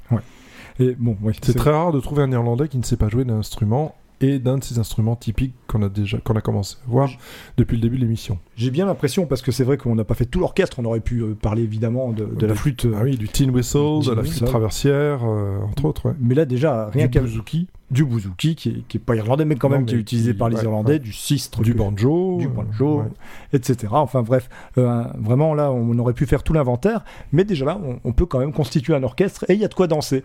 Et 0.80 0.94
bon, 0.98 1.16
C'est 1.42 1.54
très 1.56 1.70
rare 1.70 1.92
de 1.92 2.00
trouver 2.00 2.22
un 2.22 2.30
Irlandais 2.32 2.68
qui 2.68 2.78
ne 2.78 2.82
sait 2.84 2.96
pas 2.96 3.08
jouer 3.08 3.24
d'un 3.24 3.38
instrument 3.38 3.94
et 4.20 4.40
d'un 4.40 4.58
de 4.58 4.64
ces 4.64 4.80
instruments 4.80 5.14
typiques 5.14 5.54
qu'on 5.68 5.80
a 5.82 5.88
déjà 5.88 6.18
qu'on 6.18 6.34
a 6.34 6.40
commencé 6.40 6.76
à 6.84 6.90
voir 6.90 7.08
depuis 7.56 7.76
le 7.76 7.82
début 7.82 7.96
de 7.98 8.02
l'émission. 8.02 8.38
J'ai 8.56 8.72
bien 8.72 8.84
l'impression, 8.86 9.26
parce 9.26 9.42
que 9.42 9.52
c'est 9.52 9.62
vrai 9.62 9.76
qu'on 9.76 9.94
n'a 9.94 10.02
pas 10.02 10.14
fait 10.14 10.24
tout 10.24 10.40
l'orchestre, 10.40 10.80
on 10.80 10.84
aurait 10.86 10.98
pu 11.00 11.20
euh, 11.20 11.34
parler 11.40 11.62
évidemment 11.62 12.10
de, 12.10 12.24
de 12.24 12.46
la 12.46 12.52
De- 12.52 12.58
flûte. 12.58 12.86
Ah 12.96 13.02
oui, 13.04 13.16
du 13.16 13.28
tin 13.28 13.48
whistle, 13.48 14.04
de 14.06 14.12
la 14.12 14.24
flûte 14.24 14.44
traversière, 14.44 15.20
euh, 15.24 15.60
entre 15.60 15.84
autres. 15.84 16.08
Ouais. 16.08 16.14
Mais 16.20 16.34
là, 16.34 16.46
déjà, 16.46 16.86
rien 16.92 17.06
bouzouki, 17.06 17.68
du 17.90 18.04
bouzouki, 18.04 18.54
qui 18.54 18.68
est, 18.68 18.86
qui 18.88 18.96
est 18.98 19.00
pas 19.00 19.16
irlandais, 19.16 19.44
mais 19.46 19.56
quand 19.56 19.68
Non, 19.70 19.76
même 19.76 19.86
qui 19.86 19.94
est 19.94 19.98
utilisé 19.98 20.32
qui- 20.32 20.38
par 20.38 20.48
les 20.50 20.56
ouais, 20.56 20.62
Irlandais, 20.64 20.92
ouais. 20.94 20.98
du 20.98 21.12
sistre, 21.12 21.62
du 21.62 21.72
banjo, 21.74 22.36
du 22.38 22.46
euh, 22.46 22.50
banjo, 22.50 22.98
ouais. 23.00 23.08
etc. 23.54 23.88
Enfin 23.92 24.22
bref, 24.22 24.48
euh, 24.76 25.04
vraiment 25.18 25.54
là, 25.54 25.72
on 25.72 25.98
aurait 25.98 26.12
pu 26.12 26.26
faire 26.26 26.42
tout 26.42 26.52
l'inventaire, 26.52 27.04
mais 27.32 27.44
déjà 27.44 27.64
là, 27.64 27.80
on, 27.82 27.98
on 28.04 28.12
peut 28.12 28.26
quand 28.26 28.40
même 28.40 28.52
constituer 28.52 28.94
un 28.94 29.02
orchestre 29.02 29.44
et 29.48 29.54
il 29.54 29.60
y 29.60 29.64
a 29.64 29.68
de 29.68 29.74
quoi 29.74 29.86
danser. 29.86 30.24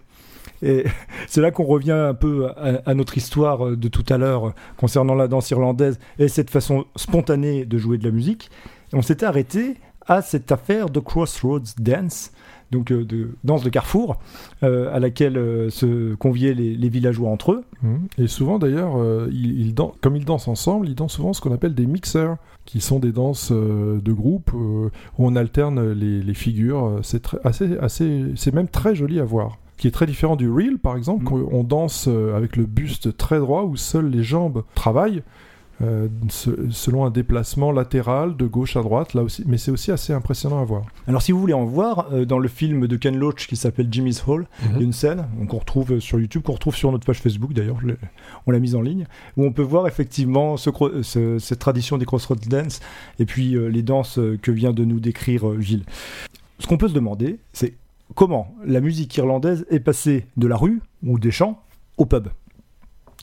Et 0.62 0.84
c'est 1.28 1.40
là 1.40 1.52
qu'on 1.52 1.64
revient 1.64 1.92
un 1.92 2.14
peu 2.14 2.48
à, 2.58 2.82
à 2.86 2.94
notre 2.94 3.18
histoire 3.18 3.66
euh, 3.68 3.76
de 3.78 3.88
tout 3.88 4.04
à 4.10 4.18
l'heure 4.18 4.54
concernant 4.76 5.16
la 5.16 5.30
danse 5.30 5.50
irlandaise 5.52 6.00
et 6.20 6.28
cette 6.28 6.50
façon 6.50 6.84
spontanée 6.98 7.66
de 7.66 7.78
jouer 7.78 7.98
de 7.98 8.04
la 8.04 8.12
musique. 8.12 8.50
On 8.92 9.02
s'était 9.02 9.26
arrêté 9.26 9.76
à 10.08 10.22
cette 10.22 10.52
affaire 10.52 10.90
de 10.90 11.00
Crossroads 11.00 11.76
Dance, 11.80 12.32
donc 12.72 12.92
euh, 12.92 13.06
de 13.06 13.30
danse 13.44 13.64
de 13.64 13.70
carrefour, 13.70 14.18
euh, 14.64 14.94
à 14.94 15.00
laquelle 15.00 15.38
euh, 15.38 15.70
se 15.70 16.16
conviaient 16.16 16.54
les, 16.54 16.76
les 16.76 16.90
villageois 16.90 17.30
entre 17.30 17.52
eux. 17.54 17.64
Mhm. 17.84 18.08
Et 18.18 18.28
souvent 18.28 18.60
d'ailleurs, 18.60 18.96
ils, 19.32 19.74
comme 20.02 20.16
ils 20.16 20.26
dansent 20.26 20.48
ensemble, 20.48 20.90
ils 20.90 20.96
dansent 20.96 21.14
souvent 21.14 21.34
ce 21.34 21.42
qu'on 21.42 21.54
appelle 21.54 21.76
des 21.76 21.86
mixers, 21.86 22.38
qui 22.66 22.82
sont 22.82 23.00
des 23.00 23.12
danses 23.12 23.52
de 23.52 24.12
groupe 24.14 24.52
où 24.54 24.90
on 25.18 25.36
alterne 25.36 25.92
les, 25.92 26.22
les 26.22 26.34
figures. 26.34 27.00
C'est 27.04 27.28
assez, 27.44 27.78
assez, 27.78 28.26
c'est 28.36 28.54
même 28.54 28.70
très 28.70 28.96
joli 28.96 29.20
à 29.20 29.26
voir. 29.26 29.58
Qui 29.78 29.88
est 29.88 29.92
très 29.92 30.06
différent 30.06 30.36
du 30.36 30.50
reel, 30.50 30.78
par 30.78 30.96
exemple, 30.96 31.26
Mhm. 31.26 31.32
où 31.42 31.50
on 31.52 31.64
danse 31.64 32.08
avec 32.08 32.56
le 32.56 32.66
buste 32.66 33.18
très 33.18 33.40
droit, 33.40 33.64
où 33.64 33.76
seules 33.76 34.10
les 34.10 34.24
jambes 34.24 34.64
travaillent. 34.76 35.24
Euh, 35.82 36.08
se- 36.30 36.70
selon 36.70 37.04
un 37.06 37.10
déplacement 37.10 37.72
latéral 37.72 38.38
de 38.38 38.46
gauche 38.46 38.78
à 38.78 38.82
droite 38.84 39.16
là 39.16 39.24
aussi 39.24 39.44
mais 39.48 39.58
c'est 39.58 39.72
aussi 39.72 39.92
assez 39.92 40.14
impressionnant 40.14 40.62
à 40.62 40.64
voir 40.64 40.84
Alors 41.08 41.22
si 41.24 41.32
vous 41.32 41.40
voulez 41.40 41.54
en 41.54 41.66
voir, 41.66 42.08
euh, 42.14 42.26
dans 42.26 42.38
le 42.38 42.48
film 42.48 42.86
de 42.88 42.96
Ken 42.96 43.18
Loach 43.18 43.48
qui 43.48 43.56
s'appelle 43.56 43.88
Jimmy's 43.92 44.24
Hall, 44.28 44.46
il 44.70 44.78
y 44.78 44.80
a 44.82 44.84
une 44.84 44.94
scène 44.94 45.26
qu'on 45.50 45.58
retrouve 45.58 45.94
euh, 45.94 46.00
sur 46.00 46.20
YouTube, 46.20 46.44
qu'on 46.44 46.54
retrouve 46.54 46.76
sur 46.76 46.92
notre 46.92 47.06
page 47.06 47.20
Facebook 47.20 47.54
d'ailleurs, 47.54 47.78
on 48.46 48.52
l'a 48.52 48.60
mise 48.60 48.76
en 48.76 48.82
ligne, 48.82 49.08
où 49.36 49.44
on 49.46 49.52
peut 49.52 49.64
voir 49.64 49.88
effectivement 49.88 50.58
ce 50.58 50.70
cro- 50.70 51.02
ce- 51.02 51.40
cette 51.40 51.60
tradition 51.60 51.98
des 51.98 52.06
Crossroads 52.06 52.36
Dance 52.48 52.80
et 53.20 53.26
puis 53.26 53.56
euh, 53.56 53.68
les 53.68 53.82
danses 53.82 54.20
que 54.42 54.52
vient 54.52 54.74
de 54.74 54.86
nous 54.86 55.00
décrire 55.00 55.60
Gilles. 55.60 55.86
Ce 56.60 56.68
qu'on 56.68 56.78
peut 56.78 56.88
se 56.88 56.94
demander, 56.94 57.40
c'est 57.52 57.74
comment 58.16 58.54
la 58.64 58.80
musique 58.80 59.16
irlandaise 59.18 59.66
est 59.72 59.80
passée 59.80 60.28
de 60.38 60.48
la 60.48 60.56
rue 60.56 60.82
ou 61.04 61.18
des 61.18 61.32
champs 61.32 61.60
au 61.98 62.06
pub. 62.06 62.28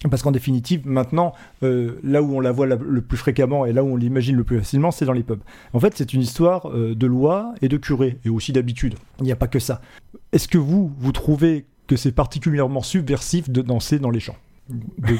Parce 0.09 0.22
qu'en 0.22 0.30
définitive, 0.30 0.86
maintenant, 0.86 1.34
euh, 1.62 1.98
là 2.03 2.22
où 2.22 2.34
on 2.36 2.40
la 2.40 2.53
voit 2.53 2.66
la- 2.66 2.76
le 2.76 3.03
plus 3.03 3.18
fréquemment 3.18 3.66
et 3.66 3.72
là 3.74 3.84
où 3.84 3.88
on 3.88 3.96
l'imagine 3.96 4.34
le 4.34 4.44
plus 4.44 4.59
facilement, 4.59 4.90
c'est 4.90 5.05
dans 5.05 5.12
les 5.12 5.22
pubs. 5.22 5.40
En 5.74 5.80
fait, 5.80 5.92
c'est 5.96 6.14
une 6.14 6.22
histoire 6.22 6.70
euh, 6.70 6.94
de 6.94 7.07
loi 7.07 7.53
et 7.61 7.68
de 7.68 7.76
curé, 7.76 8.18
et 8.24 8.30
aussi 8.30 8.53
d'habitude. 8.53 8.94
Il 9.18 9.24
n'y 9.24 9.32
a 9.32 9.36
pas 9.36 9.46
que 9.48 9.59
ça. 9.59 9.82
Est-ce 10.32 10.48
que 10.48 10.57
vous, 10.57 10.90
vous 10.98 11.12
trouvez 11.12 11.66
que 11.86 11.96
c'est 11.96 12.12
particulièrement 12.12 12.80
subversif 12.82 13.51
de 13.51 13.61
danser 13.61 13.98
dans 13.98 14.11
les 14.11 14.20
champs? 14.20 14.36
De, 14.70 15.16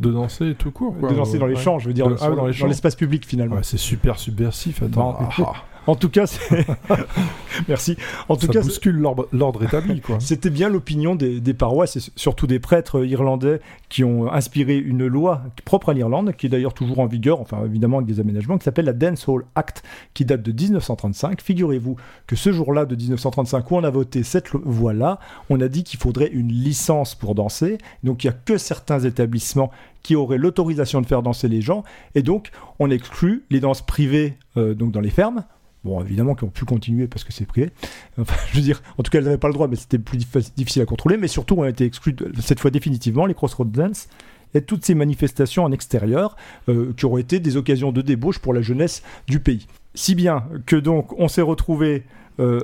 de 0.00 0.10
danser 0.10 0.54
tout 0.58 0.70
court 0.70 0.96
quoi. 0.98 1.10
De 1.10 1.14
danser 1.14 1.38
dans 1.38 1.46
les 1.46 1.54
Ouais. 1.54 1.60
champs, 1.60 1.78
je 1.78 1.86
veux 1.88 1.92
dire, 1.94 2.08
De- 2.08 2.16
ah, 2.20 2.30
dans 2.30 2.46
les 2.46 2.54
l'espace 2.66 2.96
public 2.96 3.26
finalement. 3.26 3.56
Ouais, 3.56 3.62
c'est 3.62 3.76
super 3.76 4.18
subversif 4.18 4.82
attends. 4.82 5.16
Ah, 5.20 5.52
En 5.86 5.94
tout 5.94 6.08
cas, 6.08 6.26
c'est... 6.26 6.66
Merci. 7.68 7.96
En 8.28 8.36
tout 8.36 8.46
ça 8.46 8.52
cas, 8.52 8.60
bouscule 8.62 8.96
l'ordre 9.32 9.62
établi 9.62 10.02
C'était 10.18 10.50
bien 10.50 10.68
l'opinion 10.68 11.14
des, 11.14 11.40
des 11.40 11.54
paroisses 11.54 11.96
et 11.96 12.00
surtout 12.16 12.46
des 12.46 12.58
prêtres 12.58 13.04
irlandais 13.04 13.60
qui 13.88 14.02
ont 14.02 14.30
inspiré 14.32 14.76
une 14.76 15.06
loi 15.06 15.42
propre 15.64 15.90
à 15.90 15.94
l'Irlande, 15.94 16.34
qui 16.36 16.46
est 16.46 16.48
d'ailleurs 16.48 16.74
toujours 16.74 16.98
en 16.98 17.06
vigueur, 17.06 17.40
enfin 17.40 17.62
évidemment 17.64 17.98
avec 17.98 18.08
des 18.08 18.20
aménagements, 18.20 18.58
qui 18.58 18.64
s'appelle 18.64 18.86
la 18.86 18.92
Dance 18.92 19.28
Hall 19.28 19.44
Act, 19.54 19.82
qui 20.14 20.24
date 20.24 20.42
de 20.42 20.52
1935. 20.52 21.40
Figurez-vous 21.40 21.96
que 22.26 22.36
ce 22.36 22.52
jour-là 22.52 22.86
de 22.86 22.96
1935, 22.96 23.70
où 23.70 23.76
on 23.76 23.84
a 23.84 23.90
voté 23.90 24.22
cette 24.22 24.50
voie-là, 24.52 25.20
on 25.50 25.60
a 25.60 25.68
dit 25.68 25.84
qu'il 25.84 26.00
faudrait 26.00 26.28
une 26.28 26.48
licence 26.48 27.14
pour 27.14 27.34
danser. 27.34 27.78
Donc 28.02 28.24
il 28.24 28.28
n'y 28.28 28.34
a 28.34 28.36
que 28.44 28.58
certains 28.58 29.00
établissements 29.00 29.70
qui 30.04 30.14
auraient 30.14 30.38
l'autorisation 30.38 31.00
de 31.00 31.06
faire 31.06 31.22
danser 31.22 31.48
les 31.48 31.60
gens, 31.60 31.82
et 32.14 32.22
donc 32.22 32.50
on 32.78 32.90
exclut 32.90 33.44
les 33.50 33.58
danses 33.58 33.84
privées 33.84 34.38
euh, 34.56 34.74
donc 34.74 34.92
dans 34.92 35.00
les 35.00 35.10
fermes. 35.10 35.42
Bon, 35.82 36.00
évidemment, 36.00 36.34
qui 36.34 36.44
ont 36.44 36.48
pu 36.48 36.64
continuer 36.64 37.08
parce 37.08 37.24
que 37.24 37.32
c'est 37.32 37.44
privé. 37.44 37.70
Enfin, 38.18 38.36
je 38.50 38.56
veux 38.56 38.62
dire, 38.62 38.80
en 38.96 39.02
tout 39.02 39.10
cas, 39.10 39.18
elles 39.18 39.24
n'avaient 39.24 39.36
pas 39.36 39.48
le 39.48 39.54
droit, 39.54 39.68
mais 39.68 39.76
c'était 39.76 39.98
plus 39.98 40.16
dif- 40.18 40.54
difficile 40.56 40.80
à 40.80 40.86
contrôler. 40.86 41.16
Mais 41.18 41.28
surtout, 41.28 41.56
ont 41.56 41.64
été 41.64 41.84
exclus 41.84 42.16
cette 42.40 42.60
fois 42.60 42.70
définitivement 42.70 43.26
les 43.26 43.34
Crossroads 43.34 43.66
Dance 43.66 44.08
et 44.54 44.62
toutes 44.62 44.84
ces 44.84 44.94
manifestations 44.94 45.64
en 45.64 45.72
extérieur 45.72 46.36
euh, 46.68 46.92
qui 46.96 47.04
auraient 47.04 47.20
été 47.22 47.38
des 47.40 47.56
occasions 47.58 47.92
de 47.92 48.00
débauche 48.00 48.38
pour 48.38 48.54
la 48.54 48.62
jeunesse 48.62 49.02
du 49.26 49.40
pays. 49.40 49.66
Si 49.94 50.14
bien 50.14 50.44
que 50.64 50.76
donc 50.76 51.12
on 51.18 51.28
s'est 51.28 51.42
retrouvé 51.42 52.04
euh, 52.40 52.60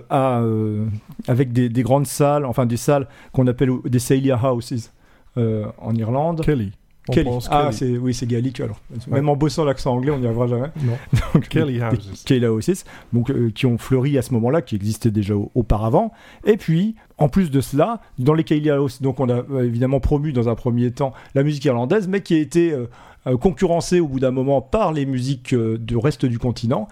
avec 1.28 1.52
des, 1.52 1.68
des 1.68 1.82
grandes 1.82 2.06
salles, 2.06 2.44
enfin 2.46 2.64
des 2.64 2.76
salles 2.76 3.06
qu'on 3.32 3.46
appelle 3.46 3.70
des 3.84 3.98
Celia 3.98 4.38
Houses 4.42 4.90
en 5.36 5.94
Irlande. 5.94 6.42
Kelly 6.44 6.72
On 6.74 6.79
Kelly. 7.10 7.24
pense 7.24 7.48
Ah, 7.50 7.70
c'est 7.72 7.96
oui, 7.98 8.12
c'est 8.14 8.26
gaélique 8.26 8.60
alors. 8.60 8.78
Même 9.08 9.28
en 9.28 9.36
bossant 9.36 9.64
l'accent 9.64 9.94
anglais, 9.94 10.10
on 10.12 10.18
n'y 10.18 10.26
arrivera 10.26 10.46
jamais. 10.46 10.68
Non. 10.84 10.92
Donc, 11.34 11.48
Kelly 11.48 11.80
Houses. 11.82 12.22
Kelly 12.26 12.46
Houses, 12.46 12.84
donc 13.12 13.30
euh, 13.30 13.50
qui 13.54 13.66
ont 13.66 13.78
fleuri 13.78 14.18
à 14.18 14.22
ce 14.22 14.32
moment-là, 14.34 14.62
qui 14.62 14.76
existaient 14.76 15.10
déjà 15.10 15.34
au- 15.34 15.50
auparavant. 15.54 16.12
Et 16.44 16.56
puis, 16.56 16.94
en 17.18 17.28
plus 17.28 17.50
de 17.50 17.60
cela, 17.60 18.00
dans 18.18 18.34
les 18.34 18.44
Kelly 18.44 18.70
Houses, 18.70 19.00
donc 19.00 19.18
on 19.20 19.28
a 19.28 19.36
euh, 19.50 19.64
évidemment 19.64 20.00
promu 20.00 20.32
dans 20.32 20.48
un 20.48 20.54
premier 20.54 20.90
temps 20.90 21.12
la 21.34 21.42
musique 21.42 21.64
irlandaise, 21.64 22.06
mais 22.06 22.20
qui 22.22 22.34
a 22.34 22.38
été 22.38 22.72
euh, 22.72 22.86
euh, 23.26 23.36
concurrencée 23.36 24.00
au 24.00 24.06
bout 24.08 24.20
d'un 24.20 24.30
moment 24.30 24.60
par 24.60 24.92
les 24.92 25.06
musiques 25.06 25.52
euh, 25.54 25.78
du 25.78 25.96
reste 25.96 26.26
du 26.26 26.38
continent. 26.38 26.86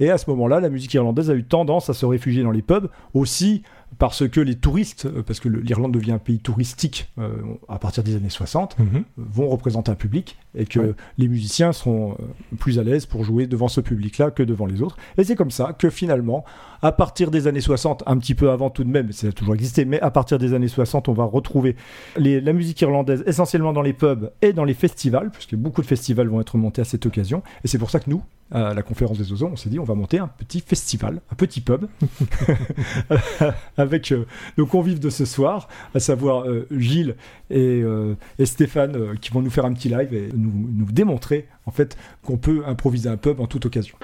Et 0.00 0.10
à 0.10 0.18
ce 0.18 0.28
moment-là, 0.30 0.58
la 0.60 0.70
musique 0.70 0.92
irlandaise 0.94 1.30
a 1.30 1.34
eu 1.34 1.44
tendance 1.44 1.88
à 1.88 1.94
se 1.94 2.04
réfugier 2.04 2.42
dans 2.42 2.50
les 2.50 2.62
pubs, 2.62 2.88
aussi 3.14 3.62
parce 3.98 4.28
que 4.28 4.40
les 4.40 4.54
touristes, 4.56 5.06
euh, 5.06 5.22
parce 5.22 5.40
que 5.40 5.48
l'Irlande 5.48 5.92
devient 5.92 6.12
un 6.12 6.18
pays 6.18 6.38
touristique 6.38 7.10
euh, 7.18 7.36
à 7.68 7.78
partir 7.78 8.02
des 8.04 8.16
années 8.16 8.30
60, 8.30 8.76
Mhm. 8.78 9.04
vont 9.16 9.48
représenter 9.48 9.90
un 9.90 9.94
public 9.94 10.36
et 10.54 10.66
que 10.66 10.78
Ouais. 10.80 10.92
les 11.18 11.28
musiciens 11.28 11.72
seront 11.72 12.12
euh, 12.12 12.56
plus 12.58 12.78
à 12.78 12.82
l'aise 12.84 13.06
pour 13.06 13.24
jouer 13.24 13.46
devant 13.46 13.68
ce 13.68 13.80
public-là 13.80 14.30
que 14.30 14.42
devant 14.42 14.66
les 14.66 14.82
autres. 14.82 14.96
Et 15.18 15.24
c'est 15.24 15.34
comme 15.36 15.50
ça 15.50 15.72
que 15.72 15.90
finalement, 15.90 16.44
à 16.82 16.92
partir 16.92 17.30
des 17.30 17.46
années 17.46 17.60
60, 17.62 18.02
un 18.06 18.18
petit 18.18 18.34
peu 18.34 18.50
avant 18.50 18.70
tout 18.70 18.84
de 18.84 18.90
même, 18.90 19.10
ça 19.12 19.28
a 19.28 19.32
toujours 19.32 19.54
existé, 19.54 19.84
mais 19.84 20.00
à 20.00 20.10
partir 20.10 20.38
des 20.38 20.52
années 20.54 20.68
60, 20.68 21.08
on 21.08 21.12
va 21.12 21.24
retrouver 21.24 21.76
les- 22.18 22.40
la 22.40 22.52
musique 22.52 22.80
irlandaise 22.82 23.22
essentiellement 23.26 23.72
dans 23.72 23.82
les 23.82 23.92
pubs 23.94 24.30
et 24.42 24.52
dans 24.52 24.64
les 24.64 24.74
festivals, 24.74 25.30
puisque 25.32 25.54
beaucoup 25.54 25.80
de 25.80 25.86
festivals 25.86 26.28
vont 26.28 26.40
être 26.40 26.56
montés 26.58 26.82
à 26.82 26.84
cette 26.84 27.06
occasion. 27.06 27.42
Et 27.64 27.68
c'est 27.68 27.78
pour 27.78 27.90
ça 27.90 28.00
que 28.00 28.10
nous, 28.10 28.22
à 28.50 28.74
la 28.74 28.82
conférence 28.82 29.16
des 29.18 29.32
Ozons, 29.32 29.50
on 29.52 29.56
s'est 29.56 29.70
dit 29.70 29.78
on 29.78 29.84
va 29.84 29.94
monter 29.94 30.18
un 30.18 30.28
petit 30.28 30.60
festival, 30.60 31.22
un 31.32 31.34
petit 31.34 31.60
pub, 31.62 31.86
avec 33.76 34.12
euh, 34.12 34.26
nos 34.58 34.66
convives 34.66 35.00
de 35.00 35.10
ce 35.10 35.24
soir, 35.24 35.68
à 35.94 36.00
savoir 36.00 36.44
euh, 36.46 36.66
Gilles 36.70 37.16
et, 37.50 37.80
euh, 37.82 38.14
et 38.38 38.46
Stéphane, 38.46 39.18
qui 39.20 39.30
vont 39.30 39.42
nous 39.42 39.50
faire 39.50 39.64
un 39.64 39.72
petit 39.72 39.88
live 39.88 40.12
et 40.14 40.28
nous, 40.44 40.92
démontrer 40.92 41.48
en 41.66 41.70
fait 41.70 41.96
qu'on 42.22 42.36
peut 42.36 42.62
improviser 42.66 43.08
un 43.08 43.16
pub 43.16 43.40
en 43.40 43.46
toute 43.46 43.66
occasion. 43.66 43.96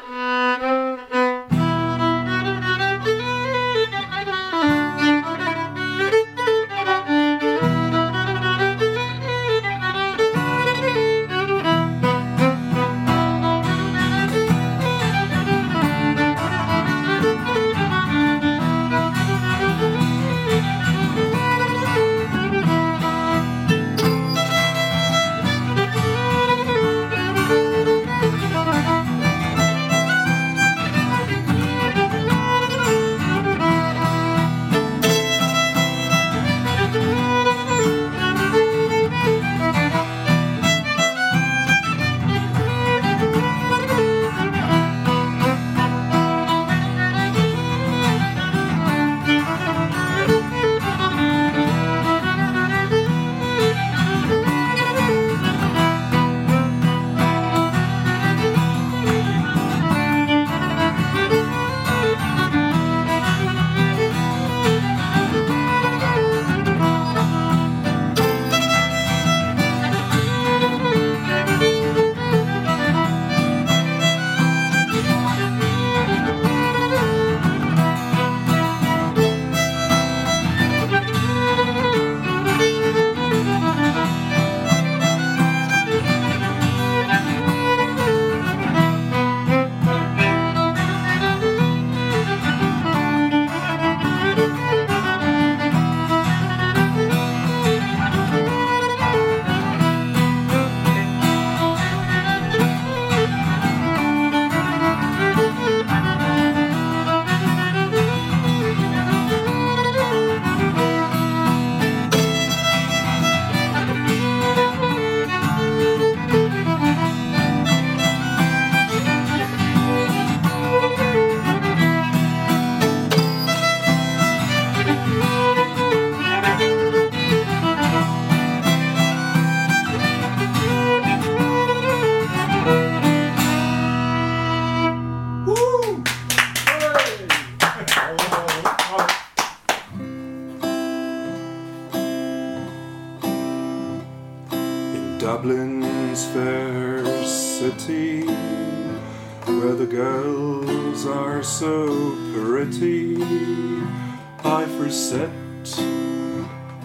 I 154.51 154.67
first 154.67 155.11
set 155.11 155.31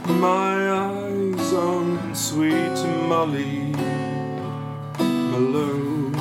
my 0.07 0.69
eyes 0.69 1.53
on 1.53 2.13
sweet 2.13 2.77
Molly 3.09 3.73
Malone. 5.31 6.13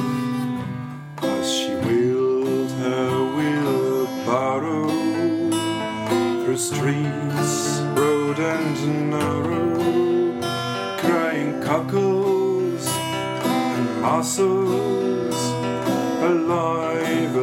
As 1.19 1.53
she 1.53 1.75
wheeled 1.85 2.71
her 2.71 3.11
wheelbarrow 3.37 4.89
through 6.43 6.57
streets 6.57 7.81
broad 7.95 8.39
and 8.39 9.11
narrow, 9.11 10.41
crying 10.99 11.61
cockles 11.61 12.87
and 12.89 14.01
mussels, 14.01 15.39
alive, 16.23 17.37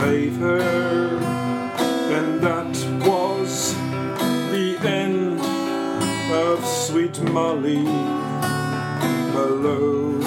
save 0.00 0.36
her, 0.38 1.18
and 2.16 2.40
that 2.40 2.74
was 3.06 3.74
the 4.50 4.78
end 4.82 5.38
of 6.32 6.64
sweet 6.64 7.20
Molly 7.30 7.84
Malone. 9.34 10.20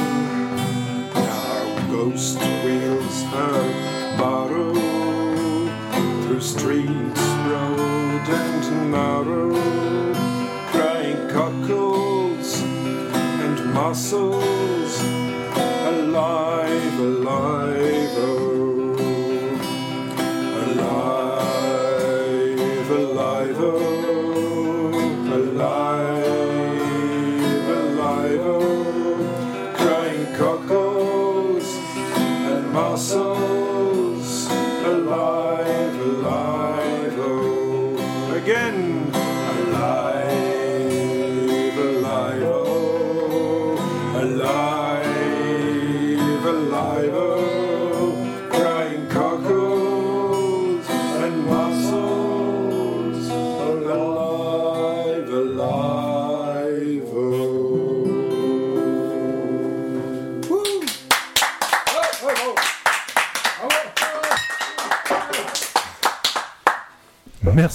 Now 1.13 1.87
ghost 1.89 2.37
wheels 2.63 3.17
her 3.33 3.61
barrow 4.19 4.75
through 6.21 6.41
streets 6.41 7.25
broad 7.45 8.29
and 8.29 8.91
narrow, 8.91 9.53
crying 10.71 11.23
cockles 11.29 12.61
and 12.61 13.73
mussels, 13.73 14.93
alive, 15.93 16.99
alive, 16.99 18.13
oh, 18.29 18.52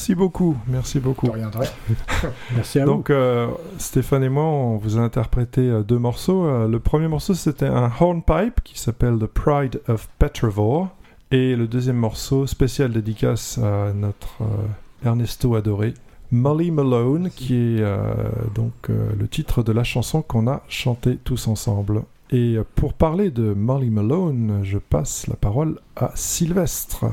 Merci 0.09 0.15
beaucoup, 0.15 0.57
merci 0.67 1.01
beaucoup. 1.01 1.27
De 1.27 1.33
rien, 1.33 1.51
de 1.51 1.59
rien. 1.59 1.71
Merci 2.55 2.81
à 2.81 2.87
Donc 2.87 3.11
euh, 3.11 3.49
Stéphane 3.77 4.25
et 4.25 4.31
moi, 4.31 4.45
on 4.45 4.79
vous 4.79 4.97
a 4.97 5.03
interprété 5.03 5.61
euh, 5.61 5.83
deux 5.83 5.99
morceaux. 5.99 6.47
Euh, 6.47 6.67
le 6.67 6.81
premier 6.81 7.09
morceau, 7.09 7.35
c'était 7.35 7.67
un 7.67 7.93
hornpipe 8.01 8.63
qui 8.65 8.79
s'appelle 8.79 9.19
The 9.19 9.27
Pride 9.27 9.83
of 9.87 10.09
Petrovore. 10.19 10.89
Et 11.31 11.57
le 11.57 11.67
deuxième 11.67 11.99
morceau, 11.99 12.47
spécial 12.47 12.91
dédicace 12.91 13.59
à 13.59 13.93
notre 13.93 14.41
euh, 14.41 15.05
Ernesto 15.05 15.57
adoré, 15.57 15.93
Molly 16.33 16.71
Malone, 16.71 17.29
qui 17.29 17.55
est 17.55 17.83
euh, 17.83 18.01
donc 18.55 18.73
euh, 18.89 19.11
le 19.19 19.29
titre 19.29 19.63
de 19.63 19.73
la 19.73 19.85
chanson 19.85 20.23
qu'on 20.23 20.49
a 20.49 20.63
chantée 20.69 21.19
tous 21.23 21.49
ensemble. 21.49 22.05
Et 22.31 22.57
pour 22.77 22.95
parler 22.95 23.31
de 23.31 23.53
Molly 23.53 23.91
Malone, 23.91 24.61
je 24.63 24.79
passe 24.79 25.27
la 25.27 25.37
parole 25.37 25.79
à 25.97 26.13
Sylvestre. 26.15 27.05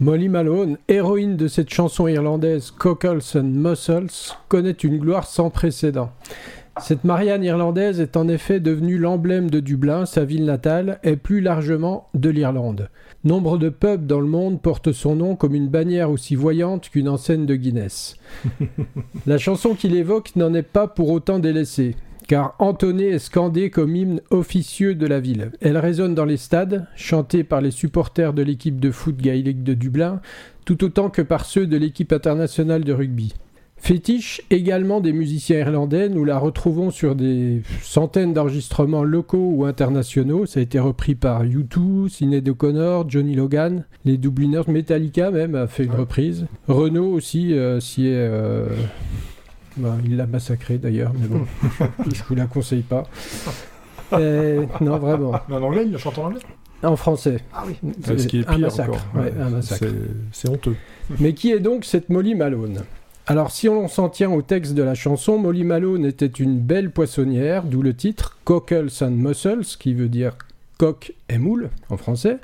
Molly 0.00 0.28
Malone, 0.28 0.78
héroïne 0.86 1.36
de 1.36 1.48
cette 1.48 1.70
chanson 1.70 2.06
irlandaise 2.06 2.70
Cockles 2.70 3.18
and 3.34 3.42
Muscles, 3.42 4.32
connaît 4.46 4.70
une 4.70 4.98
gloire 4.98 5.26
sans 5.26 5.50
précédent. 5.50 6.12
Cette 6.80 7.02
Marianne 7.02 7.42
irlandaise 7.42 7.98
est 7.98 8.16
en 8.16 8.28
effet 8.28 8.60
devenue 8.60 8.96
l'emblème 8.96 9.50
de 9.50 9.58
Dublin, 9.58 10.06
sa 10.06 10.24
ville 10.24 10.44
natale, 10.44 11.00
et 11.02 11.16
plus 11.16 11.40
largement 11.40 12.08
de 12.14 12.30
l'Irlande. 12.30 12.90
Nombre 13.24 13.58
de 13.58 13.70
pubs 13.70 14.06
dans 14.06 14.20
le 14.20 14.28
monde 14.28 14.62
portent 14.62 14.92
son 14.92 15.16
nom 15.16 15.34
comme 15.34 15.56
une 15.56 15.66
bannière 15.66 16.12
aussi 16.12 16.36
voyante 16.36 16.90
qu'une 16.90 17.08
enseigne 17.08 17.46
de 17.46 17.56
Guinness. 17.56 18.18
La 19.26 19.38
chanson 19.38 19.74
qu'il 19.74 19.96
évoque 19.96 20.36
n'en 20.36 20.54
est 20.54 20.62
pas 20.62 20.86
pour 20.86 21.10
autant 21.10 21.40
délaissée, 21.40 21.96
car 22.28 22.54
entonnée 22.58 23.08
et 23.08 23.18
scandée 23.18 23.70
comme 23.70 23.96
hymne 23.96 24.20
officieux 24.30 24.94
de 24.94 25.06
la 25.06 25.18
ville. 25.18 25.50
Elle 25.60 25.78
résonne 25.78 26.14
dans 26.14 26.26
les 26.26 26.36
stades, 26.36 26.86
chantée 26.94 27.42
par 27.42 27.62
les 27.62 27.70
supporters 27.70 28.34
de 28.34 28.42
l'équipe 28.42 28.78
de 28.78 28.90
foot 28.90 29.16
gaélique 29.16 29.64
de 29.64 29.74
Dublin, 29.74 30.20
tout 30.66 30.84
autant 30.84 31.08
que 31.08 31.22
par 31.22 31.46
ceux 31.46 31.66
de 31.66 31.76
l'équipe 31.76 32.12
internationale 32.12 32.84
de 32.84 32.92
rugby. 32.92 33.34
Fétiche 33.78 34.42
également 34.50 35.00
des 35.00 35.12
musiciens 35.12 35.60
irlandais, 35.60 36.08
nous 36.08 36.24
la 36.24 36.36
retrouvons 36.36 36.90
sur 36.90 37.14
des 37.14 37.62
centaines 37.80 38.34
d'enregistrements 38.34 39.04
locaux 39.04 39.52
ou 39.54 39.64
internationaux. 39.64 40.46
Ça 40.46 40.60
a 40.60 40.64
été 40.64 40.78
repris 40.80 41.14
par 41.14 41.44
U2, 41.44 42.08
Sinead 42.08 42.48
O'Connor, 42.48 43.08
Johnny 43.08 43.36
Logan, 43.36 43.84
les 44.04 44.18
Dubliners, 44.18 44.62
Metallica 44.68 45.30
même 45.30 45.54
a 45.54 45.66
fait 45.68 45.84
une 45.84 45.92
reprise. 45.92 46.46
Renault 46.66 47.12
aussi 47.12 47.54
euh, 47.54 47.80
s'y 47.80 48.08
est. 48.08 48.14
euh, 48.16 48.66
bah, 49.78 49.96
il 50.04 50.16
l'a 50.16 50.26
massacré 50.26 50.78
d'ailleurs, 50.78 51.12
mais 51.18 51.26
bon, 51.28 51.42
je 52.12 52.22
vous 52.28 52.34
la 52.34 52.46
conseille 52.46 52.82
pas. 52.82 53.04
Euh, 54.12 54.64
non, 54.80 54.98
vraiment. 54.98 55.32
Mais 55.48 55.56
en 55.56 55.62
anglais, 55.62 55.82
il 55.84 55.92
le 55.92 55.98
chante 55.98 56.18
en 56.18 56.24
anglais? 56.26 56.40
En 56.82 56.96
français. 56.96 57.38
Ah 57.52 57.64
oui. 57.66 57.74
Euh, 58.08 58.16
Ce 58.18 58.26
qui 58.26 58.38
est 58.40 58.48
un 58.48 58.52
pire 58.52 58.58
massacre. 58.60 58.88
encore. 58.90 59.22
ouais, 59.22 59.32
un 59.40 59.50
massacre. 59.50 59.84
C'est- 59.84 59.94
C'est 60.32 60.48
honteux. 60.48 60.76
Mais 61.18 61.34
qui 61.34 61.50
est 61.50 61.58
donc 61.60 61.84
cette 61.84 62.08
Molly 62.08 62.34
Malone? 62.34 62.82
Alors, 63.26 63.50
si 63.50 63.68
on 63.68 63.88
s'en 63.88 64.08
tient 64.08 64.30
au 64.30 64.40
texte 64.42 64.74
de 64.74 64.82
la 64.82 64.94
chanson, 64.94 65.38
Molly 65.38 65.64
Malone 65.64 66.06
était 66.06 66.26
une 66.26 66.58
belle 66.58 66.90
poissonnière, 66.90 67.64
d'où 67.64 67.82
le 67.82 67.94
titre 67.94 68.38
Cockles 68.44 68.88
and 69.02 69.10
Mussels, 69.10 69.64
qui 69.78 69.92
veut 69.92 70.08
dire 70.08 70.36
Coq 70.78 71.12
et 71.28 71.36
Moule 71.36 71.68
en 71.90 71.96
français, 71.98 72.38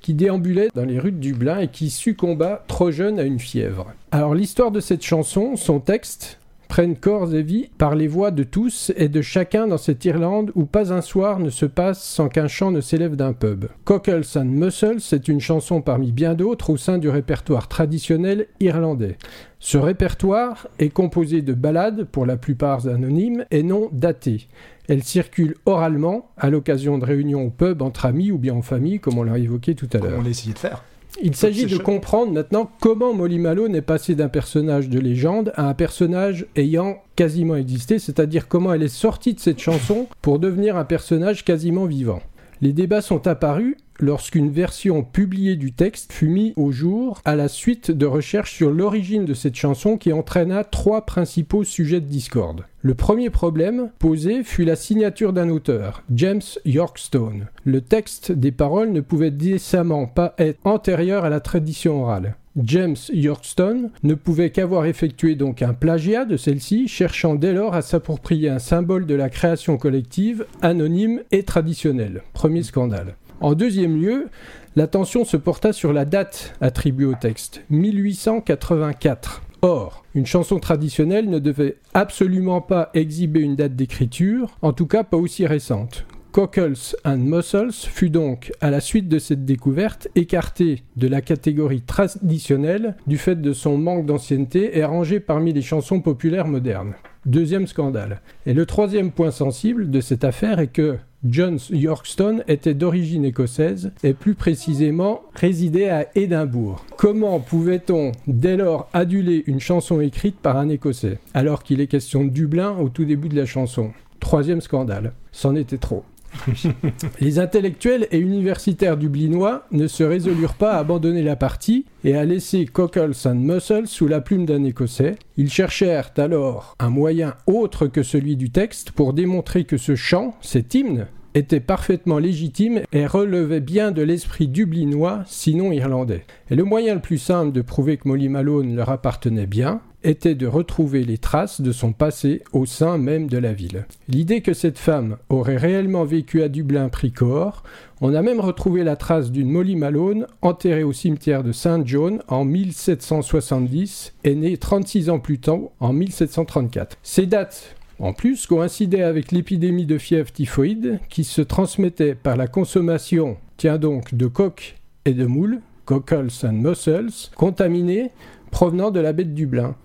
qui 0.00 0.14
déambulait 0.14 0.68
dans 0.74 0.84
les 0.84 0.98
rues 0.98 1.12
de 1.12 1.18
Dublin 1.18 1.58
et 1.60 1.68
qui 1.68 1.90
succomba 1.90 2.64
trop 2.68 2.90
jeune 2.90 3.18
à 3.18 3.24
une 3.24 3.38
fièvre. 3.40 3.86
Alors 4.12 4.34
l'histoire 4.34 4.70
de 4.70 4.80
cette 4.80 5.02
chanson, 5.02 5.56
son 5.56 5.80
texte, 5.80 6.38
prennent 6.68 6.96
corps 6.96 7.34
et 7.34 7.42
vie 7.42 7.68
par 7.78 7.94
les 7.94 8.08
voix 8.08 8.30
de 8.30 8.42
tous 8.42 8.92
et 8.96 9.08
de 9.08 9.22
chacun 9.22 9.66
dans 9.66 9.78
cette 9.78 10.04
Irlande 10.04 10.52
où 10.54 10.64
pas 10.64 10.92
un 10.92 11.00
soir 11.00 11.38
ne 11.38 11.50
se 11.50 11.66
passe 11.66 12.02
sans 12.02 12.28
qu'un 12.28 12.48
chant 12.48 12.70
ne 12.70 12.80
s'élève 12.80 13.16
d'un 13.16 13.32
pub. 13.32 13.66
Cockles 13.84 14.24
and 14.36 14.44
Muscles 14.46 15.02
est 15.12 15.28
une 15.28 15.40
chanson 15.40 15.80
parmi 15.80 16.12
bien 16.12 16.34
d'autres 16.34 16.70
au 16.70 16.76
sein 16.76 16.98
du 16.98 17.08
répertoire 17.08 17.68
traditionnel 17.68 18.46
irlandais. 18.60 19.16
Ce 19.58 19.78
répertoire 19.78 20.68
est 20.78 20.90
composé 20.90 21.40
de 21.40 21.54
ballades, 21.54 22.04
pour 22.04 22.26
la 22.26 22.36
plupart 22.36 22.86
anonymes, 22.86 23.46
et 23.50 23.62
non 23.62 23.88
datées. 23.92 24.48
Elle 24.88 25.02
circule 25.02 25.54
oralement, 25.64 26.30
à 26.36 26.50
l'occasion 26.50 26.98
de 26.98 27.04
réunions 27.06 27.46
au 27.46 27.50
pub 27.50 27.80
entre 27.80 28.04
amis 28.04 28.30
ou 28.30 28.36
bien 28.36 28.54
en 28.54 28.62
famille, 28.62 29.00
comme 29.00 29.16
on 29.16 29.22
l'a 29.22 29.38
évoqué 29.38 29.74
tout 29.74 29.88
à 29.94 29.98
l'heure. 29.98 30.18
On 30.20 30.26
a 30.26 30.28
essayé 30.28 30.52
de 30.52 30.58
faire. 30.58 30.84
Il 31.22 31.36
s'agit 31.36 31.66
de 31.66 31.78
comprendre 31.78 32.32
maintenant 32.32 32.70
comment 32.80 33.14
Molly 33.14 33.38
Malone 33.38 33.76
est 33.76 33.82
passée 33.82 34.14
d'un 34.14 34.28
personnage 34.28 34.88
de 34.88 34.98
légende 34.98 35.52
à 35.54 35.68
un 35.68 35.74
personnage 35.74 36.46
ayant 36.56 36.98
quasiment 37.16 37.56
existé, 37.56 37.98
c'est-à-dire 37.98 38.48
comment 38.48 38.72
elle 38.72 38.82
est 38.82 38.88
sortie 38.88 39.34
de 39.34 39.40
cette 39.40 39.60
chanson 39.60 40.08
pour 40.22 40.38
devenir 40.38 40.76
un 40.76 40.84
personnage 40.84 41.44
quasiment 41.44 41.86
vivant. 41.86 42.20
Les 42.60 42.72
débats 42.72 43.02
sont 43.02 43.26
apparus 43.26 43.76
lorsqu'une 44.00 44.50
version 44.50 45.02
publiée 45.02 45.56
du 45.56 45.72
texte 45.72 46.12
fut 46.12 46.28
mise 46.28 46.52
au 46.56 46.72
jour 46.72 47.20
à 47.24 47.36
la 47.36 47.48
suite 47.48 47.90
de 47.90 48.06
recherches 48.06 48.52
sur 48.52 48.70
l'origine 48.70 49.24
de 49.24 49.34
cette 49.34 49.54
chanson 49.54 49.96
qui 49.96 50.12
entraîna 50.12 50.64
trois 50.64 51.06
principaux 51.06 51.64
sujets 51.64 52.00
de 52.00 52.06
discorde. 52.06 52.64
Le 52.82 52.94
premier 52.94 53.30
problème 53.30 53.90
posé 53.98 54.42
fut 54.44 54.64
la 54.64 54.76
signature 54.76 55.32
d'un 55.32 55.48
auteur, 55.48 56.02
James 56.10 56.42
Yorkstone. 56.64 57.46
Le 57.64 57.80
texte 57.80 58.32
des 58.32 58.52
paroles 58.52 58.92
ne 58.92 59.00
pouvait 59.00 59.30
décemment 59.30 60.06
pas 60.06 60.34
être 60.38 60.60
antérieur 60.64 61.24
à 61.24 61.30
la 61.30 61.40
tradition 61.40 62.02
orale. 62.02 62.36
James 62.62 62.96
Yorkstone 63.12 63.90
ne 64.04 64.14
pouvait 64.14 64.50
qu'avoir 64.50 64.86
effectué 64.86 65.34
donc 65.34 65.60
un 65.60 65.74
plagiat 65.74 66.24
de 66.24 66.36
celle-ci, 66.36 66.86
cherchant 66.86 67.34
dès 67.34 67.52
lors 67.52 67.74
à 67.74 67.82
s'approprier 67.82 68.48
un 68.48 68.60
symbole 68.60 69.06
de 69.06 69.14
la 69.14 69.28
création 69.28 69.76
collective, 69.76 70.46
anonyme 70.62 71.22
et 71.32 71.42
traditionnelle. 71.42 72.22
Premier 72.32 72.62
scandale. 72.62 73.16
En 73.40 73.54
deuxième 73.54 74.00
lieu, 74.00 74.28
l'attention 74.76 75.24
se 75.24 75.36
porta 75.36 75.72
sur 75.72 75.92
la 75.92 76.04
date 76.04 76.54
attribuée 76.60 77.06
au 77.06 77.14
texte, 77.14 77.62
1884. 77.70 79.42
Or, 79.62 80.04
une 80.14 80.26
chanson 80.26 80.60
traditionnelle 80.60 81.28
ne 81.28 81.38
devait 81.38 81.78
absolument 81.92 82.60
pas 82.60 82.90
exhiber 82.94 83.40
une 83.40 83.56
date 83.56 83.74
d'écriture, 83.74 84.56
en 84.62 84.72
tout 84.72 84.86
cas 84.86 85.02
pas 85.02 85.16
aussi 85.16 85.46
récente. 85.46 86.04
Cockles 86.34 86.96
and 87.04 87.18
Muscles 87.18 87.70
fut 87.72 88.10
donc, 88.10 88.50
à 88.60 88.68
la 88.68 88.80
suite 88.80 89.08
de 89.08 89.20
cette 89.20 89.44
découverte, 89.44 90.08
écarté 90.16 90.82
de 90.96 91.06
la 91.06 91.20
catégorie 91.20 91.82
traditionnelle 91.82 92.96
du 93.06 93.18
fait 93.18 93.40
de 93.40 93.52
son 93.52 93.78
manque 93.78 94.04
d'ancienneté 94.04 94.76
et 94.76 94.84
rangé 94.84 95.20
parmi 95.20 95.52
les 95.52 95.62
chansons 95.62 96.00
populaires 96.00 96.48
modernes. 96.48 96.94
Deuxième 97.24 97.68
scandale. 97.68 98.20
Et 98.46 98.52
le 98.52 98.66
troisième 98.66 99.12
point 99.12 99.30
sensible 99.30 99.92
de 99.92 100.00
cette 100.00 100.24
affaire 100.24 100.58
est 100.58 100.72
que 100.72 100.96
John 101.24 101.56
Yorkstone 101.70 102.42
était 102.48 102.74
d'origine 102.74 103.24
écossaise 103.24 103.92
et 104.02 104.12
plus 104.12 104.34
précisément 104.34 105.22
résidait 105.36 105.90
à 105.90 106.08
Édimbourg. 106.16 106.84
Comment 106.96 107.38
pouvait-on 107.38 108.10
dès 108.26 108.56
lors 108.56 108.88
aduler 108.92 109.44
une 109.46 109.60
chanson 109.60 110.00
écrite 110.00 110.40
par 110.40 110.56
un 110.56 110.68
Écossais 110.68 111.20
alors 111.32 111.62
qu'il 111.62 111.80
est 111.80 111.86
question 111.86 112.24
de 112.24 112.30
Dublin 112.30 112.76
au 112.76 112.88
tout 112.88 113.04
début 113.04 113.28
de 113.28 113.36
la 113.36 113.46
chanson? 113.46 113.92
Troisième 114.18 114.60
scandale. 114.60 115.12
C'en 115.30 115.54
était 115.54 115.78
trop. 115.78 116.02
Les 117.20 117.38
intellectuels 117.38 118.08
et 118.10 118.18
universitaires 118.18 118.96
dublinois 118.96 119.66
ne 119.72 119.86
se 119.86 120.02
résolurent 120.02 120.54
pas 120.54 120.74
à 120.74 120.78
abandonner 120.78 121.22
la 121.22 121.36
partie 121.36 121.86
et 122.04 122.16
à 122.16 122.24
laisser 122.24 122.66
Cockles 122.66 123.14
and 123.24 123.34
Muscles 123.36 123.86
sous 123.86 124.06
la 124.06 124.20
plume 124.20 124.46
d'un 124.46 124.64
Écossais. 124.64 125.16
Ils 125.36 125.50
cherchèrent 125.50 126.10
alors 126.16 126.74
un 126.78 126.90
moyen 126.90 127.34
autre 127.46 127.86
que 127.86 128.02
celui 128.02 128.36
du 128.36 128.50
texte 128.50 128.90
pour 128.90 129.12
démontrer 129.12 129.64
que 129.64 129.76
ce 129.76 129.94
chant, 129.96 130.36
cet 130.40 130.74
hymne, 130.74 131.06
était 131.34 131.60
parfaitement 131.60 132.18
légitime 132.18 132.82
et 132.92 133.06
relevait 133.06 133.60
bien 133.60 133.90
de 133.90 134.02
l'esprit 134.02 134.46
dublinois, 134.46 135.24
sinon 135.26 135.72
irlandais. 135.72 136.24
Et 136.50 136.54
le 136.54 136.64
moyen 136.64 136.94
le 136.94 137.00
plus 137.00 137.18
simple 137.18 137.52
de 137.52 137.60
prouver 137.60 137.96
que 137.96 138.08
Molly 138.08 138.28
Malone 138.28 138.76
leur 138.76 138.90
appartenait 138.90 139.46
bien 139.46 139.80
était 140.04 140.34
de 140.34 140.46
retrouver 140.46 141.04
les 141.04 141.18
traces 141.18 141.60
de 141.60 141.72
son 141.72 141.92
passé 141.92 142.42
au 142.52 142.66
sein 142.66 142.98
même 142.98 143.26
de 143.26 143.38
la 143.38 143.52
ville. 143.52 143.86
L'idée 144.08 144.42
que 144.42 144.54
cette 144.54 144.78
femme 144.78 145.16
aurait 145.28 145.56
réellement 145.56 146.04
vécu 146.04 146.42
à 146.42 146.48
Dublin 146.48 146.88
prit 146.88 147.12
corps. 147.12 147.64
On 148.00 148.14
a 148.14 148.22
même 148.22 148.40
retrouvé 148.40 148.84
la 148.84 148.96
trace 148.96 149.32
d'une 149.32 149.50
Molly 149.50 149.76
Malone 149.76 150.26
enterrée 150.42 150.84
au 150.84 150.92
cimetière 150.92 151.42
de 151.42 151.52
Saint 151.52 151.82
John 151.84 152.22
en 152.28 152.44
1770 152.44 154.12
et 154.24 154.34
née 154.34 154.56
36 154.56 155.10
ans 155.10 155.18
plus 155.18 155.38
tôt 155.38 155.72
en 155.80 155.92
1734. 155.92 156.98
Ces 157.02 157.26
dates 157.26 157.74
en 158.00 158.12
plus, 158.12 158.46
coïncidait 158.46 159.04
avec 159.04 159.30
l'épidémie 159.30 159.86
de 159.86 159.98
fièvre 159.98 160.32
typhoïde 160.32 160.98
qui 161.08 161.22
se 161.22 161.40
transmettait 161.40 162.16
par 162.16 162.36
la 162.36 162.48
consommation, 162.48 163.36
tiens 163.56 163.78
donc, 163.78 164.14
de 164.14 164.26
coques 164.26 164.76
et 165.04 165.14
de 165.14 165.26
moules, 165.26 165.60
cockles 165.84 166.28
and 166.42 166.54
mussels, 166.54 167.30
contaminés 167.36 168.10
provenant 168.50 168.90
de 168.90 169.00
la 169.00 169.12
baie 169.12 169.24
de 169.24 169.30
Dublin. 169.30 169.76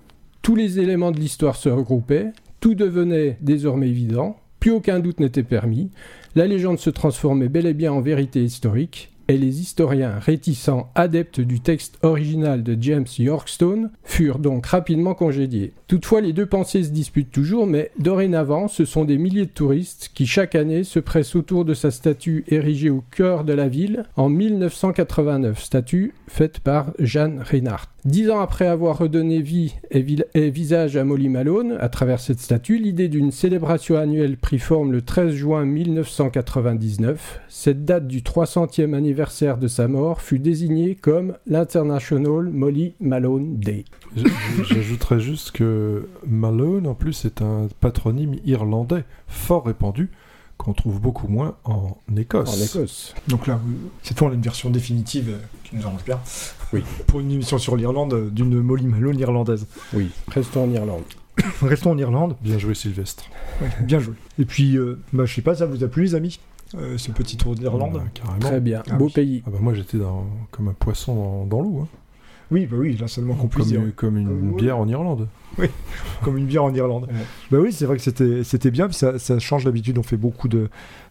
Tous 0.49 0.55
les 0.55 0.79
éléments 0.79 1.11
de 1.11 1.19
l'histoire 1.19 1.55
se 1.55 1.69
regroupaient, 1.69 2.31
tout 2.59 2.73
devenait 2.73 3.37
désormais 3.39 3.87
évident, 3.87 4.35
plus 4.59 4.71
aucun 4.71 4.99
doute 4.99 5.19
n'était 5.19 5.43
permis, 5.43 5.91
la 6.33 6.47
légende 6.47 6.79
se 6.79 6.89
transformait 6.89 7.49
bel 7.49 7.67
et 7.67 7.75
bien 7.75 7.93
en 7.93 8.01
vérité 8.01 8.43
historique, 8.43 9.11
et 9.29 9.37
les 9.37 9.61
historiens 9.61 10.17
réticents 10.19 10.89
adeptes 10.95 11.39
du 11.39 11.59
texte 11.59 11.99
original 12.01 12.63
de 12.63 12.75
James 12.81 13.05
Yorkstone 13.19 13.91
furent 14.03 14.39
donc 14.39 14.65
rapidement 14.65 15.13
congédiés. 15.13 15.71
Toutefois, 15.87 16.21
les 16.21 16.33
deux 16.33 16.47
pensées 16.47 16.83
se 16.83 16.89
disputent 16.89 17.31
toujours, 17.31 17.67
mais 17.67 17.91
dorénavant, 17.99 18.67
ce 18.67 18.85
sont 18.85 19.05
des 19.05 19.19
milliers 19.19 19.45
de 19.45 19.51
touristes 19.51 20.09
qui 20.15 20.25
chaque 20.25 20.55
année 20.55 20.83
se 20.83 20.99
pressent 20.99 21.35
autour 21.35 21.63
de 21.63 21.75
sa 21.75 21.91
statue 21.91 22.43
érigée 22.47 22.89
au 22.89 23.03
cœur 23.11 23.43
de 23.43 23.53
la 23.53 23.67
ville 23.67 24.03
en 24.15 24.29
1989, 24.29 25.61
statue 25.61 26.13
faite 26.27 26.59
par 26.59 26.91
Jeanne 26.97 27.43
Reinhardt. 27.47 27.87
Dix 28.05 28.31
ans 28.31 28.39
après 28.39 28.65
avoir 28.65 28.97
redonné 28.97 29.41
vie 29.41 29.75
et, 29.91 30.05
et 30.33 30.49
visage 30.49 30.95
à 30.95 31.03
Molly 31.03 31.27
Malone 31.27 31.77
à 31.81 31.89
travers 31.89 32.21
cette 32.21 32.39
statue, 32.39 32.77
l'idée 32.77 33.09
d'une 33.09 33.31
célébration 33.31 33.97
annuelle 33.97 34.37
prit 34.37 34.57
forme 34.57 34.93
le 34.93 35.01
13 35.01 35.33
juin 35.33 35.65
1999. 35.65 37.41
Cette 37.49 37.83
date 37.83 38.07
du 38.07 38.21
300e 38.21 38.93
anniversaire 38.93 39.18
de 39.19 39.67
sa 39.67 39.89
mort 39.89 40.21
fut 40.21 40.39
désignée 40.39 40.95
comme 40.95 41.35
l'International 41.45 42.49
Molly 42.49 42.93
Malone 43.01 43.57
Day. 43.57 43.83
J'ajouterais 44.63 45.19
juste 45.19 45.51
que 45.51 46.07
Malone, 46.25 46.87
en 46.87 46.93
plus, 46.93 47.25
est 47.25 47.41
un 47.41 47.67
patronyme 47.81 48.35
irlandais 48.45 49.03
fort 49.27 49.65
répandu 49.65 50.09
qu'on 50.57 50.73
trouve 50.73 51.01
beaucoup 51.01 51.27
moins 51.27 51.55
en 51.65 51.97
Écosse. 52.15 52.49
En 52.49 52.63
Écosse. 52.63 53.13
Donc 53.27 53.47
là, 53.47 53.59
cette 54.03 54.17
fois, 54.17 54.29
on 54.29 54.31
a 54.31 54.35
une 54.35 54.41
version 54.41 54.69
définitive 54.69 55.29
euh, 55.29 55.37
qui 55.63 55.75
nous 55.75 55.85
arrange 55.85 56.03
bien. 56.05 56.19
Oui. 56.71 56.83
Pour 57.07 57.19
une 57.19 57.31
émission 57.31 57.57
sur 57.57 57.75
l'Irlande 57.75 58.13
euh, 58.13 58.29
d'une 58.29 58.61
Molly 58.61 58.85
Malone 58.85 59.19
irlandaise. 59.19 59.67
Oui, 59.93 60.11
restons 60.29 60.63
en 60.63 60.71
Irlande. 60.71 61.03
Restons 61.61 61.91
en 61.91 61.97
Irlande. 61.97 62.35
Bien 62.41 62.57
joué, 62.57 62.73
Sylvestre. 62.73 63.23
Ouais, 63.61 63.69
bien 63.81 63.99
joué. 63.99 64.15
Et 64.37 64.45
puis, 64.45 64.77
euh, 64.77 64.99
bah, 65.13 65.25
je 65.25 65.33
sais 65.33 65.41
pas, 65.41 65.55
ça 65.55 65.65
vous 65.65 65.83
a 65.83 65.87
plu, 65.87 66.03
les 66.03 66.15
amis? 66.15 66.39
Euh, 66.75 66.97
Ce 66.97 67.11
petit 67.11 67.37
tour 67.37 67.55
d'Irlande 67.55 68.01
Ah, 68.03 68.09
carrément. 68.13 68.39
Très 68.39 68.59
bien, 68.59 68.83
Ah 68.89 68.95
beau 68.95 69.05
oui. 69.05 69.11
pays. 69.13 69.43
Ah 69.45 69.49
bah 69.51 69.57
moi 69.61 69.73
j'étais 69.73 69.97
dans- 69.97 70.25
comme 70.51 70.67
un 70.67 70.73
poisson 70.73 71.15
dans, 71.15 71.45
dans 71.45 71.61
l'eau, 71.61 71.79
hein. 71.83 71.87
Oui, 72.51 72.65
bah 72.65 72.77
oui, 72.79 72.97
là, 72.97 73.07
seulement 73.07 73.35
qu'on 73.35 73.47
puisse 73.47 73.71
comme, 73.71 73.83
dire. 73.85 73.95
comme 73.95 74.17
une 74.17 74.25
Comme- 74.27 74.55
bière 74.55 74.77
en 74.79 74.87
Irlande. 74.87 75.27
Comme 76.23 76.37
une 76.37 76.45
bière 76.45 76.63
en 76.63 76.73
Irlande. 76.73 77.03
Ouais. 77.11 77.19
Bah 77.51 77.57
oui, 77.61 77.71
c'est 77.71 77.85
vrai 77.85 77.97
que 77.97 78.01
c'était 78.03 78.43
c'était 78.43 78.71
bien, 78.71 78.87
puis 78.87 78.95
ça, 78.95 79.19
ça 79.19 79.37
change 79.39 79.65
d'habitude. 79.65 79.97
On 79.99 80.03
fait 80.03 80.17
beaucoup 80.17 80.47
de 80.47 80.69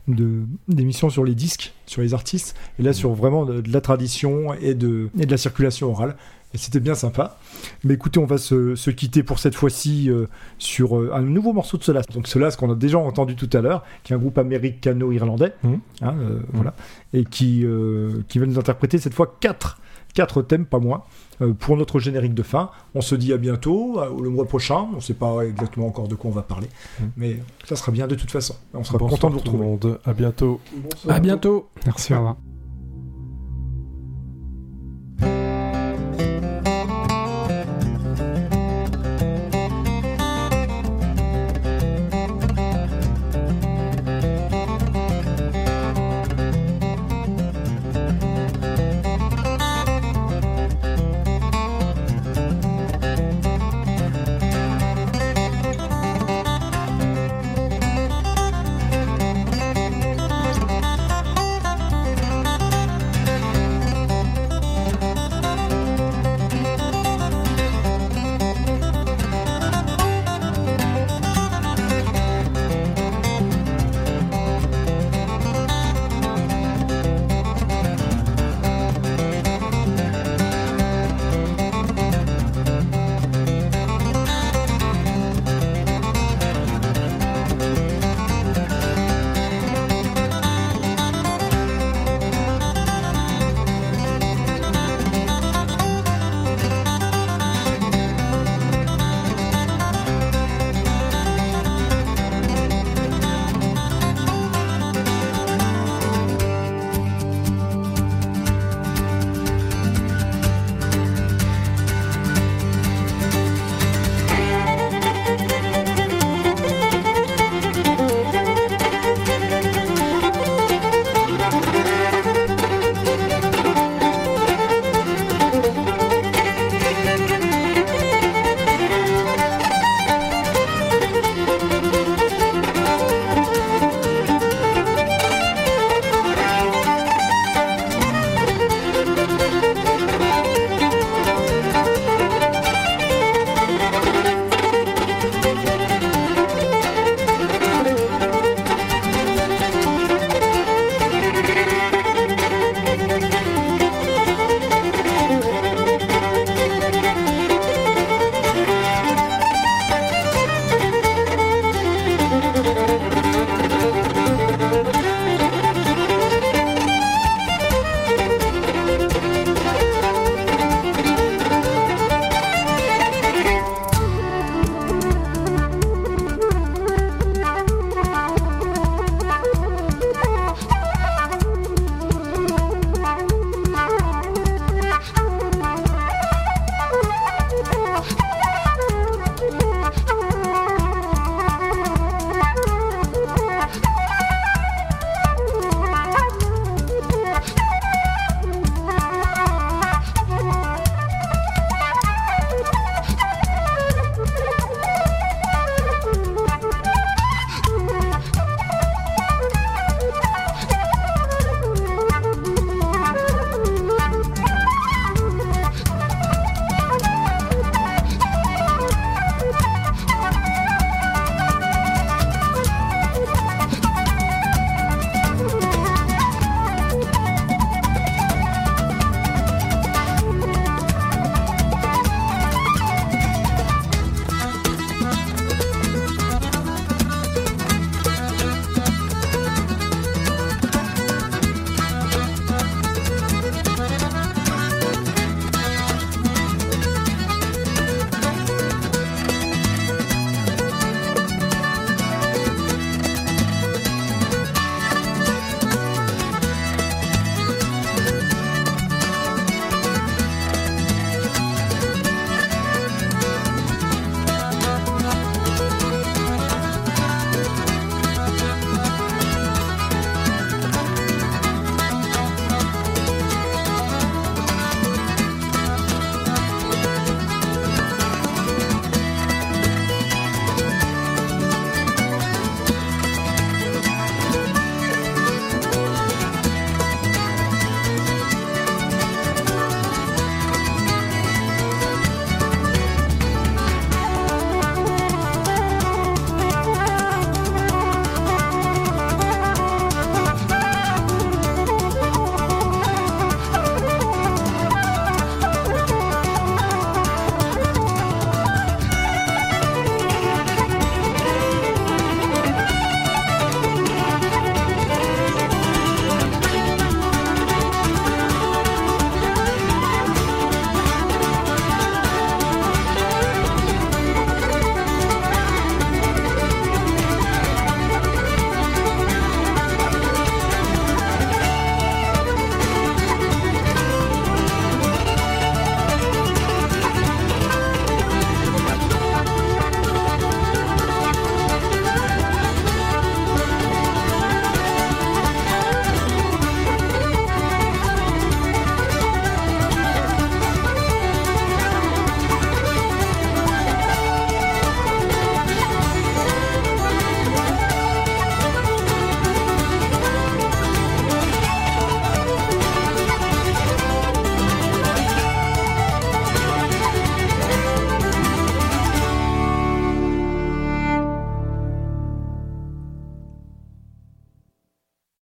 de- 0.08 0.42
d'émissions 0.68 1.10
sur 1.10 1.22
les 1.24 1.34
disques, 1.34 1.74
sur 1.86 2.02
les 2.02 2.12
artistes, 2.14 2.56
et 2.78 2.82
là 2.82 2.92
sur 2.92 3.12
vraiment 3.12 3.44
de, 3.44 3.60
de 3.60 3.72
la 3.72 3.80
tradition 3.80 4.52
et 4.54 4.74
de, 4.74 5.10
et 5.18 5.26
de 5.26 5.30
la 5.30 5.36
circulation 5.36 5.90
orale. 5.90 6.16
Et 6.54 6.58
c'était 6.58 6.80
bien 6.80 6.94
sympa. 6.94 7.36
Mais 7.84 7.94
écoutez, 7.94 8.18
on 8.18 8.24
va 8.24 8.38
se, 8.38 8.74
se 8.74 8.90
quitter 8.90 9.22
pour 9.22 9.38
cette 9.38 9.54
fois-ci 9.54 10.08
euh, 10.10 10.26
sur 10.58 10.96
euh, 10.96 11.10
un 11.12 11.20
nouveau 11.20 11.52
morceau 11.52 11.76
de 11.76 11.82
Solas. 11.84 12.02
Donc 12.14 12.26
Solas 12.26 12.56
qu'on 12.58 12.72
a 12.72 12.74
déjà 12.74 12.98
entendu 12.98 13.36
tout 13.36 13.50
à 13.52 13.60
l'heure, 13.60 13.84
qui 14.02 14.12
est 14.12 14.16
un 14.16 14.18
groupe 14.18 14.38
américano-irlandais, 14.38 15.52
Mhm. 15.62 15.80
hein, 16.02 16.14
euh, 16.18 16.40
voilà, 16.54 16.74
et 17.12 17.24
qui, 17.24 17.64
euh, 17.66 18.22
qui 18.28 18.38
va 18.38 18.46
nous 18.46 18.58
interpréter 18.58 18.96
cette 18.98 19.12
fois 19.12 19.36
quatre, 19.40 19.78
quatre 20.14 20.40
thèmes, 20.40 20.64
pas 20.64 20.78
moins, 20.78 21.02
euh, 21.42 21.52
pour 21.52 21.76
notre 21.76 21.98
générique 22.00 22.32
de 22.34 22.42
fin. 22.42 22.70
On 22.94 23.02
se 23.02 23.14
dit 23.14 23.34
à 23.34 23.36
bientôt, 23.36 24.00
le 24.20 24.30
mois 24.30 24.46
prochain. 24.46 24.86
On 24.92 24.96
ne 24.96 25.00
sait 25.00 25.12
pas 25.14 25.42
exactement 25.42 25.86
encore 25.86 26.08
de 26.08 26.14
quoi 26.14 26.30
on 26.30 26.34
va 26.34 26.42
parler, 26.42 26.68
Mhm. 27.00 27.10
mais 27.18 27.36
ça 27.66 27.76
sera 27.76 27.92
bien 27.92 28.06
de 28.06 28.14
toute 28.14 28.30
façon. 28.30 28.54
On 28.72 28.84
sera 28.84 28.96
Bonsoir 28.96 29.10
content 29.20 29.28
de 29.28 29.34
vous 29.34 29.40
tout 29.40 29.52
le 29.58 29.64
retrouver. 29.64 29.88
monde. 29.90 30.00
À 30.06 30.14
bientôt. 30.14 30.60
À 31.08 31.20
bientôt. 31.20 31.68
Merci, 31.84 32.14
au 32.14 32.16
revoir. 32.16 32.36